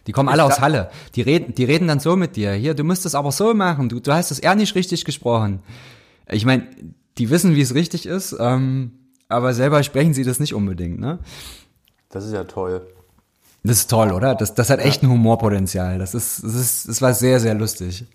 Die 0.06 0.12
kommen 0.12 0.30
alle 0.30 0.42
Ich 0.42 0.52
aus 0.52 0.60
Halle. 0.62 0.90
Die 1.16 1.20
reden, 1.20 1.54
die 1.54 1.64
reden 1.64 1.86
dann 1.86 2.00
so 2.00 2.16
mit 2.16 2.36
dir. 2.36 2.52
Hier, 2.52 2.72
du 2.72 2.82
musst 2.82 3.04
es 3.04 3.14
aber 3.14 3.30
so 3.30 3.52
machen. 3.52 3.90
Du, 3.90 4.00
du 4.00 4.10
hast 4.10 4.30
es 4.30 4.38
eher 4.38 4.54
nicht 4.54 4.74
richtig 4.74 5.04
gesprochen. 5.04 5.60
Ich 6.30 6.46
meine, 6.46 6.66
die 7.18 7.28
wissen, 7.28 7.54
wie 7.54 7.60
es 7.60 7.74
richtig 7.74 8.06
ist, 8.06 8.34
ähm, 8.40 8.92
aber 9.28 9.52
selber 9.52 9.82
sprechen 9.82 10.14
sie 10.14 10.24
das 10.24 10.40
nicht 10.40 10.54
unbedingt, 10.54 10.98
ne? 10.98 11.18
Das 12.08 12.24
ist 12.24 12.32
ja 12.32 12.44
toll. 12.44 12.86
Das 13.64 13.76
ist 13.80 13.90
toll, 13.90 14.12
oder? 14.12 14.34
Das, 14.34 14.54
das 14.54 14.70
hat 14.70 14.80
echt 14.80 15.02
ein 15.02 15.10
Humorpotenzial. 15.10 15.98
Das 15.98 16.14
ist, 16.14 16.42
das 16.42 16.54
ist, 16.54 16.88
das 16.88 17.02
war 17.02 17.12
sehr, 17.12 17.38
sehr 17.38 17.54
lustig. 17.54 18.06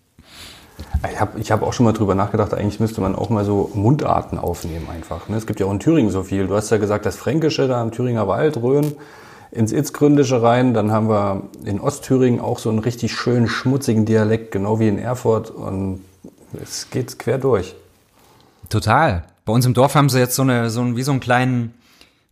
Ich 1.07 1.19
habe 1.19 1.39
ich 1.39 1.51
hab 1.51 1.61
auch 1.61 1.71
schon 1.71 1.85
mal 1.85 1.93
drüber 1.93 2.13
nachgedacht, 2.13 2.53
eigentlich 2.53 2.79
müsste 2.79 2.99
man 2.99 3.15
auch 3.15 3.29
mal 3.29 3.45
so 3.45 3.71
Mundarten 3.73 4.37
aufnehmen 4.37 4.87
einfach. 4.89 5.29
Ne? 5.29 5.37
Es 5.37 5.47
gibt 5.47 5.59
ja 5.59 5.65
auch 5.65 5.71
in 5.71 5.79
Thüringen 5.79 6.11
so 6.11 6.23
viel. 6.23 6.47
Du 6.47 6.55
hast 6.55 6.69
ja 6.71 6.77
gesagt, 6.77 7.05
das 7.05 7.15
Fränkische 7.15 7.67
da 7.67 7.81
im 7.81 7.91
Thüringer 7.91 8.27
Wald, 8.27 8.57
Rhön, 8.57 8.95
ins 9.51 9.71
Itzgründische 9.71 10.41
rein. 10.41 10.73
Dann 10.73 10.91
haben 10.91 11.07
wir 11.07 11.43
in 11.63 11.79
Ostthüringen 11.79 12.41
auch 12.41 12.59
so 12.59 12.69
einen 12.69 12.79
richtig 12.79 13.13
schönen, 13.13 13.47
schmutzigen 13.47 14.05
Dialekt, 14.05 14.51
genau 14.51 14.79
wie 14.79 14.89
in 14.89 14.99
Erfurt. 14.99 15.51
Und 15.51 16.01
es 16.61 16.89
geht 16.89 17.17
quer 17.17 17.37
durch. 17.37 17.75
Total. 18.67 19.23
Bei 19.45 19.53
uns 19.53 19.65
im 19.65 19.73
Dorf 19.73 19.95
haben 19.95 20.09
sie 20.09 20.19
jetzt 20.19 20.35
so 20.35 20.41
eine, 20.41 20.69
so 20.69 20.81
ein, 20.81 20.97
wie 20.97 21.03
so 21.03 21.11
einen 21.11 21.21
kleinen 21.21 21.73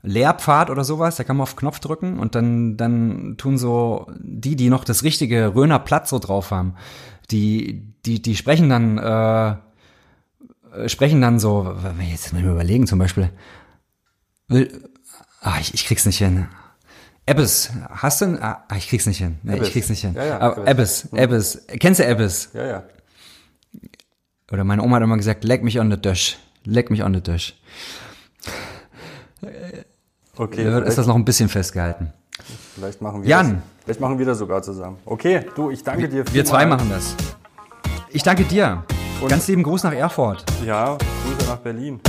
Lehrpfad 0.04 0.70
oder 0.70 0.84
sowas, 0.84 1.16
da 1.16 1.24
kann 1.24 1.38
man 1.38 1.44
auf 1.44 1.56
Knopf 1.56 1.80
drücken 1.80 2.20
und 2.20 2.36
dann, 2.36 2.78
dann 2.78 3.36
tun 3.38 3.58
so 3.58 4.08
die, 4.20 4.56
die 4.56 4.70
noch 4.70 4.84
das 4.84 5.04
richtige 5.04 5.56
Röner 5.56 5.80
Platz 5.80 6.12
so 6.12 6.20
drauf 6.20 6.52
haben, 6.52 6.76
die, 7.32 7.84
die, 8.08 8.22
die 8.22 8.36
sprechen 8.36 8.70
dann, 8.70 8.98
äh, 8.98 9.50
äh, 10.84 10.90
sprechen 10.90 11.22
dann 11.22 11.40
so, 11.40 11.76
jetzt 12.10 12.32
mal 12.34 12.44
überlegen 12.44 12.88
zum 12.88 13.00
Beispiel, 13.00 13.30
ah, 15.42 15.58
ich, 15.60 15.74
ich 15.74 15.86
krieg's 15.86 16.06
nicht 16.06 16.18
hin. 16.18 16.48
Ebbes, 17.26 17.72
hast 17.90 18.22
du, 18.22 18.26
ein- 18.26 18.42
ah, 18.42 18.64
ich 18.78 18.88
krieg's 18.88 19.06
nicht 19.06 19.18
hin. 19.18 19.38
Nee, 19.44 19.60
ich 19.60 19.72
krieg's 19.74 19.90
nicht 19.90 20.00
hin. 20.02 20.14
Ja, 20.16 20.24
ja, 20.26 20.40
Aber 20.40 20.66
Ebbes, 20.66 21.10
Ebbes, 21.12 21.66
kennst 21.80 22.00
du 22.00 22.06
Ebbes? 22.06 22.52
Ja, 22.54 22.66
ja. 22.66 22.84
Oder 24.50 24.64
meine 24.64 24.82
Oma 24.82 24.96
hat 24.96 25.04
immer 25.04 25.18
gesagt, 25.18 25.44
leck 25.44 25.62
mich 25.64 25.78
on 25.80 25.92
the 25.92 25.98
Tisch. 25.98 26.38
Leck 26.64 26.90
mich 26.90 27.04
on 27.04 27.14
the 27.14 27.20
Tisch. 27.22 27.54
Okay, 30.38 30.64
Da 30.64 30.80
ist 30.80 30.98
das 30.98 31.08
noch 31.08 31.16
ein 31.16 31.26
bisschen 31.26 31.50
festgehalten. 31.50 32.14
vielleicht 32.76 33.02
machen 33.02 33.24
wir 33.24 33.30
Jan. 33.30 33.56
das. 33.56 33.64
Vielleicht 33.84 34.00
machen 34.02 34.20
wir 34.20 34.26
das 34.26 34.38
sogar 34.38 34.62
zusammen. 34.62 34.98
Okay, 35.06 35.46
du, 35.56 35.70
ich 35.72 35.84
danke 35.84 36.08
dir 36.08 36.24
Wir 36.34 36.46
zwei 36.46 36.66
machen 36.66 36.90
das. 36.90 37.16
Ich 38.10 38.24
danke 38.24 38.44
dir. 38.44 38.84
Ganz 39.28 39.48
lieben 39.48 39.64
Gruß 39.64 39.84
nach 39.84 39.94
Erfurt. 39.94 40.46
Ja, 40.66 40.98
Grüße 40.98 41.50
nach 41.50 41.58
Berlin. 41.58 42.00